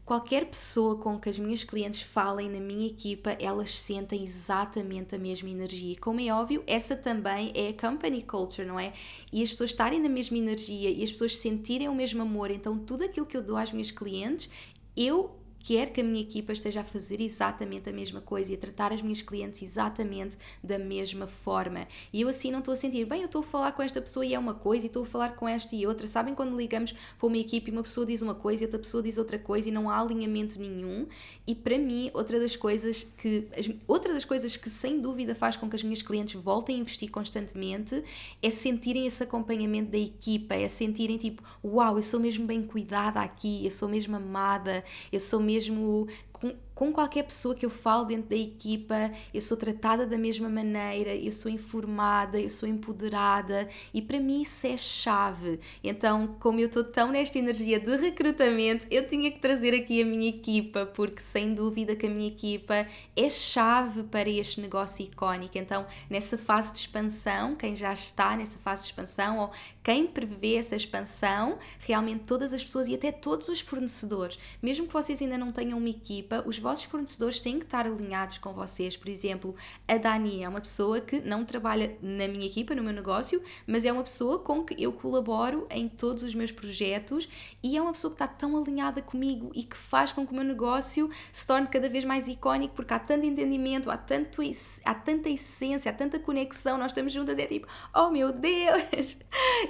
Qualquer 0.07 0.47
pessoa 0.47 0.97
com 0.97 1.19
que 1.19 1.29
as 1.29 1.37
minhas 1.37 1.65
clientes 1.65 2.01
falem 2.01 2.49
na 2.49 2.61
minha 2.61 2.87
equipa, 2.87 3.37
elas 3.41 3.77
sentem 3.77 4.23
exatamente 4.23 5.17
a 5.17 5.19
mesma 5.19 5.51
energia. 5.51 5.95
E 5.95 5.97
como 5.97 6.21
é 6.21 6.33
óbvio, 6.33 6.63
essa 6.65 6.95
também 6.95 7.51
é 7.57 7.71
a 7.71 7.73
company 7.73 8.23
culture, 8.23 8.65
não 8.65 8.79
é? 8.79 8.93
E 9.33 9.43
as 9.43 9.51
pessoas 9.51 9.71
estarem 9.71 10.01
na 10.01 10.09
mesma 10.09 10.39
energia 10.39 10.89
e 10.91 11.03
as 11.03 11.11
pessoas 11.11 11.37
sentirem 11.37 11.89
o 11.89 11.95
mesmo 11.95 12.23
amor, 12.23 12.53
então 12.53 12.79
tudo 12.79 13.03
aquilo 13.03 13.27
que 13.27 13.37
eu 13.37 13.43
dou 13.43 13.57
às 13.57 13.73
minhas 13.73 13.91
clientes, 13.91 14.49
eu 14.97 15.37
quer 15.67 15.91
que 15.91 16.01
a 16.01 16.05
minha 16.05 16.21
equipa 16.21 16.53
esteja 16.53 16.83
a 16.83 16.85
fazer 16.85 17.21
exatamente 17.21 17.91
a 17.91 17.93
mesma 17.93 18.21
coisa 18.21 18.53
e 18.53 18.55
a 18.55 18.59
tratar 18.59 18.93
as 18.93 19.03
minhas 19.03 19.21
clientes 19.21 19.61
exatamente 19.63 20.39
da 20.63 20.79
mesma 20.79 21.27
forma. 21.27 21.89
E 22.13 22.21
eu 22.21 22.29
assim 22.29 22.53
não 22.53 22.61
estou 22.61 22.71
a 22.71 22.77
sentir, 22.77 23.05
bem, 23.05 23.23
eu 23.23 23.27
estou 23.27 23.41
a 23.41 23.45
falar 23.45 23.73
com 23.73 23.83
esta 23.83 24.01
pessoa 24.01 24.25
e 24.25 24.33
é 24.33 24.39
uma 24.39 24.55
coisa, 24.55 24.87
e 24.87 24.89
estou 24.89 25.03
a 25.03 25.07
falar 25.07 25.31
com 25.31 25.49
esta 25.49 25.75
e 25.75 25.85
outra. 25.85 26.07
Sabem 26.07 26.37
quando 26.37 26.57
ligamos 26.57 26.93
para 26.93 27.27
uma 27.27 27.37
equipe 27.37 27.69
e 27.69 27.73
uma 27.73 27.83
pessoa 27.83 28.07
diz 28.07 28.23
uma 28.23 28.35
coisa 28.37 28.63
e 28.63 28.67
outra 28.67 28.79
pessoa 28.79 29.03
diz 29.03 29.19
outra 29.19 29.41
coisa 29.41 29.69
e 29.69 29.73
não 29.73 29.91
há 29.91 30.01
alinhamento 30.01 30.57
nenhum? 30.61 31.09
E 31.45 31.53
para 31.53 31.77
mim, 31.77 32.13
outra 32.15 32.39
das 32.39 32.55
coisas 32.55 33.03
que 33.17 33.49
outra 33.89 34.15
das 34.15 34.25
coisas 34.25 34.57
que 34.57 34.71
sem 34.71 35.01
dúvida 35.01 35.35
faz 35.35 35.57
com 35.57 35.69
que 35.69 35.75
as 35.75 35.83
minhas 35.83 36.01
clientes 36.01 36.41
voltem 36.41 36.77
a 36.77 36.79
investir 36.79 37.11
constantemente 37.11 38.05
é 38.41 38.51
sentirem 38.51 39.05
esse 39.05 39.21
acompanhamento 39.21 39.91
da 39.91 39.99
equipa, 39.99 40.55
é 40.55 40.69
sentirem 40.69 41.19
tipo, 41.19 41.43
uau, 41.65 41.97
eu 41.97 42.05
sou 42.05 42.21
mesmo 42.21 42.47
bem 42.47 42.63
cuidada 42.63 43.19
aqui, 43.19 43.65
eu 43.65 43.71
sou 43.73 43.89
mesmo 43.89 44.15
amada, 44.15 44.85
eu 45.11 45.19
sou 45.19 45.41
mesmo 45.41 45.56
mesmo 45.57 46.07
com, 46.33 46.55
com 46.77 46.93
qualquer 46.93 47.23
pessoa 47.23 47.55
que 47.55 47.65
eu 47.65 47.71
falo 47.71 48.05
dentro 48.05 48.29
da 48.29 48.37
equipa, 48.37 49.11
eu 49.33 49.41
sou 49.41 49.57
tratada 49.57 50.07
da 50.07 50.19
mesma 50.19 50.47
maneira, 50.47 51.15
eu 51.15 51.33
sou 51.33 51.51
informada, 51.51 52.39
eu 52.39 52.51
sou 52.51 52.69
empoderada 52.69 53.67
e 53.95 54.03
para 54.03 54.21
mim 54.21 54.43
isso 54.43 54.67
é 54.67 54.77
chave. 54.77 55.59
Então, 55.83 56.37
como 56.39 56.61
eu 56.61 56.67
estou 56.67 56.85
tão 56.85 57.11
nesta 57.11 57.39
energia 57.39 57.81
de 57.81 57.97
recrutamento, 57.97 58.87
eu 58.91 59.09
tinha 59.09 59.31
que 59.31 59.41
trazer 59.41 59.75
aqui 59.75 60.03
a 60.03 60.05
minha 60.05 60.29
equipa, 60.29 60.85
porque 60.85 61.23
sem 61.23 61.55
dúvida 61.55 61.97
que 61.97 62.05
a 62.05 62.11
minha 62.11 62.29
equipa 62.29 62.87
é 63.17 63.31
chave 63.31 64.03
para 64.03 64.29
este 64.29 64.61
negócio 64.61 65.03
icónico. 65.03 65.57
Então, 65.57 65.87
nessa 66.11 66.37
fase 66.37 66.75
de 66.75 66.81
expansão, 66.81 67.57
quem 67.57 67.75
já 67.75 67.91
está 67.95 68.37
nessa 68.37 68.59
fase 68.59 68.83
de 68.83 68.89
expansão 68.91 69.39
ou 69.39 69.51
quem 69.83 70.07
prevê 70.07 70.57
essa 70.57 70.77
expansão, 70.77 71.59
realmente 71.79 72.25
todas 72.25 72.53
as 72.53 72.63
pessoas 72.63 72.87
e 72.87 72.95
até 72.95 73.11
todos 73.11 73.49
os 73.49 73.61
fornecedores, 73.61 74.39
mesmo 74.61 74.87
que 74.87 74.93
vocês 74.93 75.23
ainda 75.23 75.39
não 75.39 75.51
tenham 75.51 75.79
uma 75.79 75.89
equipa, 75.89 76.45
os 76.47 76.66
vossos 76.67 76.85
fornecedores 76.85 77.41
têm 77.41 77.61
que 77.61 77.65
estar 77.65 77.87
alinhados 77.87 78.39
com 78.39 78.53
vocês. 78.53 78.97
Por 78.97 79.09
exemplo, 79.09 79.55
a 79.87 79.97
Dani 79.97 80.43
é 80.43 80.49
uma 80.49 80.61
pessoa 80.61 81.01
que 81.01 81.21
não 81.21 81.45
trabalha 81.45 81.97
na 82.03 82.27
minha 82.27 82.45
equipa, 82.45 82.75
no 82.75 82.83
meu 82.83 82.93
negócio, 82.93 83.41
mas 83.69 83.85
é 83.85 83.93
uma 83.93 84.03
pessoa 84.03 84.41
com 84.41 84.65
que 84.65 84.75
eu 84.83 84.93
colaboro 84.93 85.69
em 85.71 85.89
todos 85.89 86.25
os 86.25 86.35
meus 86.35 86.51
projetos 86.51 87.29
e 87.63 87.77
é 87.77 87.81
uma 87.81 87.93
pessoa 87.93 88.11
que 88.11 88.17
está 88.17 88.27
tão 88.27 88.57
alinhada 88.57 89.01
comigo 89.01 89.53
e 89.55 89.63
que 89.63 89.77
faz 89.77 90.11
com 90.11 90.27
que 90.27 90.33
o 90.33 90.35
meu 90.35 90.43
negócio 90.43 91.09
se 91.31 91.47
torne 91.47 91.69
cada 91.69 91.89
vez 91.89 92.05
mais 92.05 92.27
icónico 92.27 92.75
porque 92.75 92.93
há 92.93 92.99
tanto 92.99 93.25
entendimento, 93.25 93.89
há, 93.89 93.97
tanto, 93.97 94.43
há 94.85 94.95
tanta 94.95 95.29
essência, 95.29 95.89
há 95.89 95.95
tanta 95.95 96.19
conexão, 96.19 96.77
nós 96.77 96.91
estamos 96.91 97.13
juntas, 97.13 97.39
é 97.39 97.47
tipo, 97.47 97.69
oh 97.95 98.11
meu 98.11 98.33
Deus! 98.33 99.17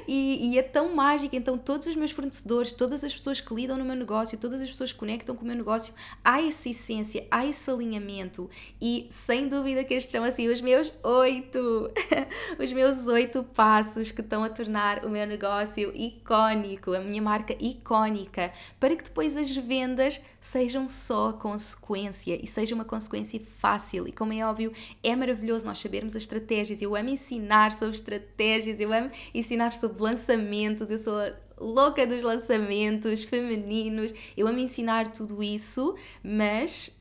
E, 0.09 0.53
e 0.53 0.59
é 0.59 0.63
tão 0.63 0.95
mágico, 0.95 1.35
então 1.35 1.59
todos 1.59 1.87
os 1.87 1.97
meus 1.97 2.11
fornecedores, 2.11 2.73
todas 2.73 3.03
as 3.03 3.13
pessoas 3.13 3.41
que 3.41 3.55
lidam 3.55 3.77
no 3.77 3.85
meu 3.85 3.97
negócio, 3.97 4.39
todas 4.39 4.61
as 4.61 4.69
pessoas 4.69 4.93
que 4.93 4.99
conectam 4.99 5.35
com 5.35 5.43
o 5.43 5.47
meu 5.47 5.57
negócio, 5.57 5.93
há 6.25 6.41
essa 6.41 6.69
essência, 6.87 7.27
há 7.31 7.45
esse 7.45 7.69
alinhamento 7.71 8.49
e 8.81 9.07
sem 9.11 9.49
dúvida 9.49 9.83
que 9.83 9.95
estes 9.95 10.13
são 10.13 10.23
assim 10.25 10.49
os 10.49 10.61
meus 10.61 10.93
oito, 11.03 11.91
os 12.59 12.73
meus 12.73 13.07
oito 13.09 13.43
passos 13.43 14.11
que 14.11 14.21
estão 14.21 14.45
a 14.45 14.49
tornar 14.49 15.05
o 15.05 15.11
meu 15.11 15.27
negócio 15.27 15.93
icónico, 15.95 16.95
a 16.95 17.01
minha 17.01 17.21
marca 17.21 17.57
icónica, 17.59 18.53
para 18.79 18.95
que 18.95 19.05
depois 19.05 19.37
as 19.37 19.55
vendas 19.57 20.21
sejam 20.41 20.89
só 20.89 21.33
consequência 21.33 22.39
e 22.41 22.47
seja 22.47 22.75
uma 22.75 22.85
consequência 22.85 23.41
fácil. 23.59 24.07
E 24.07 24.13
como 24.13 24.33
é 24.33 24.47
óbvio, 24.47 24.73
é 25.03 25.17
maravilhoso 25.17 25.67
nós 25.67 25.81
sabermos 25.81 26.15
as 26.15 26.23
estratégias. 26.23 26.81
Eu 26.81 26.95
amo 26.95 27.09
ensinar 27.09 27.73
sobre 27.73 27.97
estratégias, 27.97 28.79
eu 28.79 28.93
amo 28.93 29.11
ensinar 29.35 29.73
sobre 29.73 30.01
lançamentos, 30.01 30.91
eu 30.91 30.99
sou 30.99 31.19
louca 31.59 32.07
dos 32.07 32.23
lançamentos 32.23 33.25
femininos, 33.25 34.13
eu 34.37 34.47
amo 34.47 34.59
ensinar 34.59 35.11
tudo 35.11 35.43
isso, 35.43 35.97
mas 36.23 36.97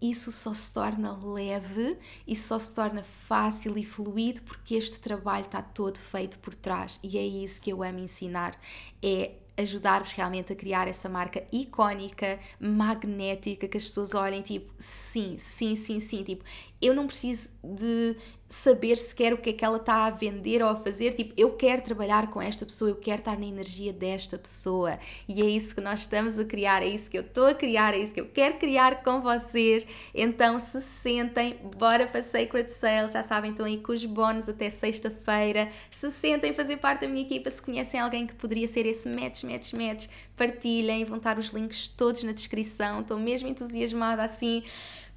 isso 0.00 0.32
só 0.32 0.54
se 0.54 0.72
torna 0.72 1.12
leve 1.12 1.98
e 2.26 2.34
só 2.34 2.58
se 2.58 2.74
torna 2.74 3.02
fácil 3.02 3.76
e 3.76 3.84
fluido 3.84 4.40
porque 4.42 4.74
este 4.74 4.98
trabalho 4.98 5.44
está 5.44 5.60
todo 5.60 5.98
feito 5.98 6.38
por 6.38 6.54
trás 6.54 6.98
e 7.02 7.18
é 7.18 7.26
isso 7.26 7.60
que 7.60 7.70
eu 7.70 7.82
amo 7.82 7.98
ensinar. 7.98 8.58
É 9.02 9.32
ajudar-vos 9.58 10.12
realmente 10.12 10.52
a 10.52 10.56
criar 10.56 10.88
essa 10.88 11.08
marca 11.08 11.44
icónica, 11.52 12.38
magnética, 12.58 13.68
que 13.68 13.76
as 13.76 13.86
pessoas 13.86 14.14
olhem 14.14 14.40
tipo, 14.40 14.72
sim, 14.78 15.36
sim, 15.38 15.76
sim, 15.76 16.00
sim, 16.00 16.22
tipo, 16.22 16.44
eu 16.80 16.94
não 16.94 17.06
preciso 17.06 17.50
de 17.62 18.16
saber 18.50 18.98
sequer 18.98 19.32
o 19.32 19.38
que 19.38 19.50
é 19.50 19.52
que 19.52 19.64
ela 19.64 19.76
está 19.76 20.06
a 20.06 20.10
vender 20.10 20.60
ou 20.60 20.68
a 20.68 20.74
fazer. 20.74 21.12
Tipo, 21.12 21.32
eu 21.36 21.52
quero 21.52 21.82
trabalhar 21.82 22.28
com 22.30 22.42
esta 22.42 22.66
pessoa, 22.66 22.90
eu 22.90 22.96
quero 22.96 23.20
estar 23.20 23.38
na 23.38 23.46
energia 23.46 23.92
desta 23.92 24.36
pessoa. 24.36 24.98
E 25.28 25.40
é 25.40 25.44
isso 25.44 25.72
que 25.72 25.80
nós 25.80 26.00
estamos 26.00 26.36
a 26.36 26.44
criar, 26.44 26.82
é 26.82 26.88
isso 26.88 27.08
que 27.08 27.16
eu 27.16 27.22
estou 27.22 27.46
a 27.46 27.54
criar, 27.54 27.94
é 27.94 27.98
isso 27.98 28.12
que 28.12 28.20
eu 28.20 28.26
quero 28.26 28.58
criar 28.58 29.04
com 29.04 29.20
vocês. 29.20 29.86
Então, 30.12 30.58
se 30.58 30.80
sentem, 30.80 31.58
bora 31.76 32.08
para 32.08 32.22
Sacred 32.22 32.68
Sales, 32.70 33.12
já 33.12 33.22
sabem, 33.22 33.52
estão 33.52 33.64
aí 33.64 33.78
com 33.78 33.92
os 33.92 34.04
bónus 34.04 34.48
até 34.48 34.68
sexta-feira. 34.68 35.70
Se 35.88 36.10
sentem 36.10 36.52
fazer 36.52 36.78
parte 36.78 37.02
da 37.02 37.08
minha 37.08 37.22
equipa, 37.22 37.48
se 37.50 37.62
conhecem 37.62 38.00
alguém 38.00 38.26
que 38.26 38.34
poderia 38.34 38.66
ser 38.66 38.84
esse 38.84 39.08
match, 39.08 39.44
match, 39.44 39.72
match 39.74 40.06
partilhem, 40.36 41.04
vão 41.04 41.18
estar 41.18 41.38
os 41.38 41.48
links 41.48 41.86
todos 41.86 42.24
na 42.24 42.32
descrição. 42.32 43.02
Estou 43.02 43.18
mesmo 43.18 43.46
entusiasmada 43.46 44.24
assim 44.24 44.64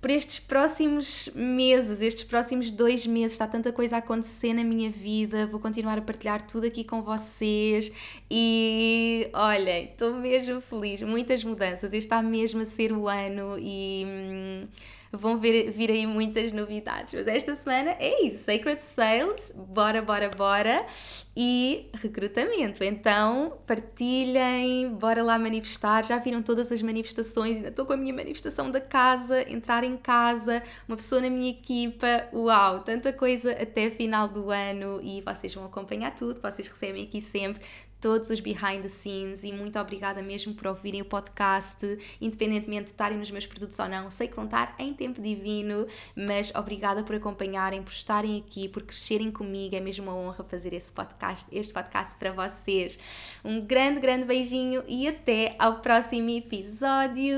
por 0.04 0.12
estes 0.12 0.38
próximos 0.38 1.30
meses, 1.34 2.01
estes 2.01 2.26
próximos 2.26 2.70
dois 2.70 3.08
meses, 3.08 3.32
está 3.32 3.47
tanta 3.47 3.72
coisa 3.72 3.95
a 3.95 3.99
acontecer 3.99 4.54
na 4.54 4.62
minha 4.62 4.89
vida. 4.89 5.47
Vou 5.47 5.62
continuar 5.62 5.97
a 5.97 6.01
partilhar 6.01 6.45
tudo 6.45 6.68
aqui 6.68 6.84
com 6.84 7.01
vocês 7.01 7.89
e 8.30 9.30
olhem, 9.32 9.86
estou 9.86 10.14
mesmo 10.16 10.60
feliz. 10.60 11.01
Muitas 11.01 11.41
mudanças. 11.45 11.93
Este 11.93 11.99
está 11.99 12.22
mesmo 12.22 12.64
a 12.64 12.66
ser 12.66 12.91
o 12.91 13.08
ano 13.08 13.56
e. 13.58 14.06
Hum, 14.06 14.68
vão 15.14 15.38
vir, 15.38 15.72
vir 15.72 15.91
aí 15.91 16.07
muitas 16.07 16.51
novidades. 16.51 17.14
Mas 17.14 17.28
esta 17.28 17.55
semana 17.55 17.95
é 17.99 18.26
isso: 18.26 18.43
Sacred 18.43 18.82
Sales, 18.82 19.53
bora, 19.55 20.01
bora, 20.01 20.30
bora. 20.36 20.86
E 21.36 21.89
recrutamento. 21.95 22.84
Então 22.84 23.57
partilhem, 23.66 24.89
bora 24.89 25.24
lá 25.24 25.39
manifestar. 25.39 26.05
Já 26.05 26.20
viram 26.20 26.43
todas 26.43 26.72
as 26.72 26.82
manifestações? 26.82 27.57
Ainda 27.57 27.70
estou 27.70 27.88
com 27.88 27.93
a 27.93 27.97
minha 27.97 28.14
manifestação 28.14 28.70
da 28.70 28.80
casa, 28.80 29.41
entrar 29.51 29.84
em 29.84 29.97
casa, 29.97 30.61
uma 30.88 30.95
pessoa 30.95 31.22
na 31.22 31.30
minha 31.32 31.49
equipa. 31.49 32.28
Uau, 32.32 32.82
tanta 32.82 33.11
coisa 33.11 33.51
até 33.51 33.89
final 33.89 34.28
do 34.28 34.51
ano 34.51 34.99
e 35.01 35.22
vocês 35.22 35.53
vão 35.55 35.66
acompanhar 35.66 36.14
tudo. 36.14 36.39
Vocês 36.39 36.68
recebem 36.68 37.03
aqui 37.03 37.20
sempre 37.20 37.64
todos 38.04 38.30
os 38.30 38.41
behind 38.41 38.82
the 38.82 38.89
scenes 38.89 39.45
e 39.45 39.54
muito 39.54 39.80
obrigada 39.80 40.22
mesmo 40.22 40.54
por 40.54 40.68
ouvirem 40.68 41.01
o 41.01 41.06
podcast, 41.06 41.97
independentemente 42.20 42.84
de 42.84 42.89
estarem 42.89 43.18
nos 43.18 43.32
meus 43.32 43.45
produtos 43.45 43.80
ou 43.80 43.88
não. 43.88 44.12
Sei 44.12 44.28
que 44.28 44.36
vão 44.36 44.43
estar 44.43 44.76
em 44.78 44.93
tempo 44.93 45.22
divino, 45.22 45.88
mas 46.14 46.54
obrigada 46.54 47.01
por 47.01 47.16
acompanharem, 47.16 47.82
por 47.82 47.93
estarem 47.93 48.43
aqui, 48.45 48.68
por 48.68 48.84
crescerem 48.84 49.32
comigo. 49.32 49.74
É 49.78 49.80
mesmo 49.80 50.12
uma 50.12 50.16
honra 50.16 50.43
fazer 50.43 50.74
esse 50.74 50.91
podcast, 50.91 51.47
este 51.49 51.72
podcast 51.72 52.18
para 52.18 52.34
vocês. 52.34 52.99
Um 53.41 53.62
grande, 53.62 54.01
grande 54.01 54.26
beijinho 54.26 54.84
e 54.86 55.08
até 55.08 55.56
ao 55.58 55.80
próximo 55.80 56.30
episódio. 56.30 57.38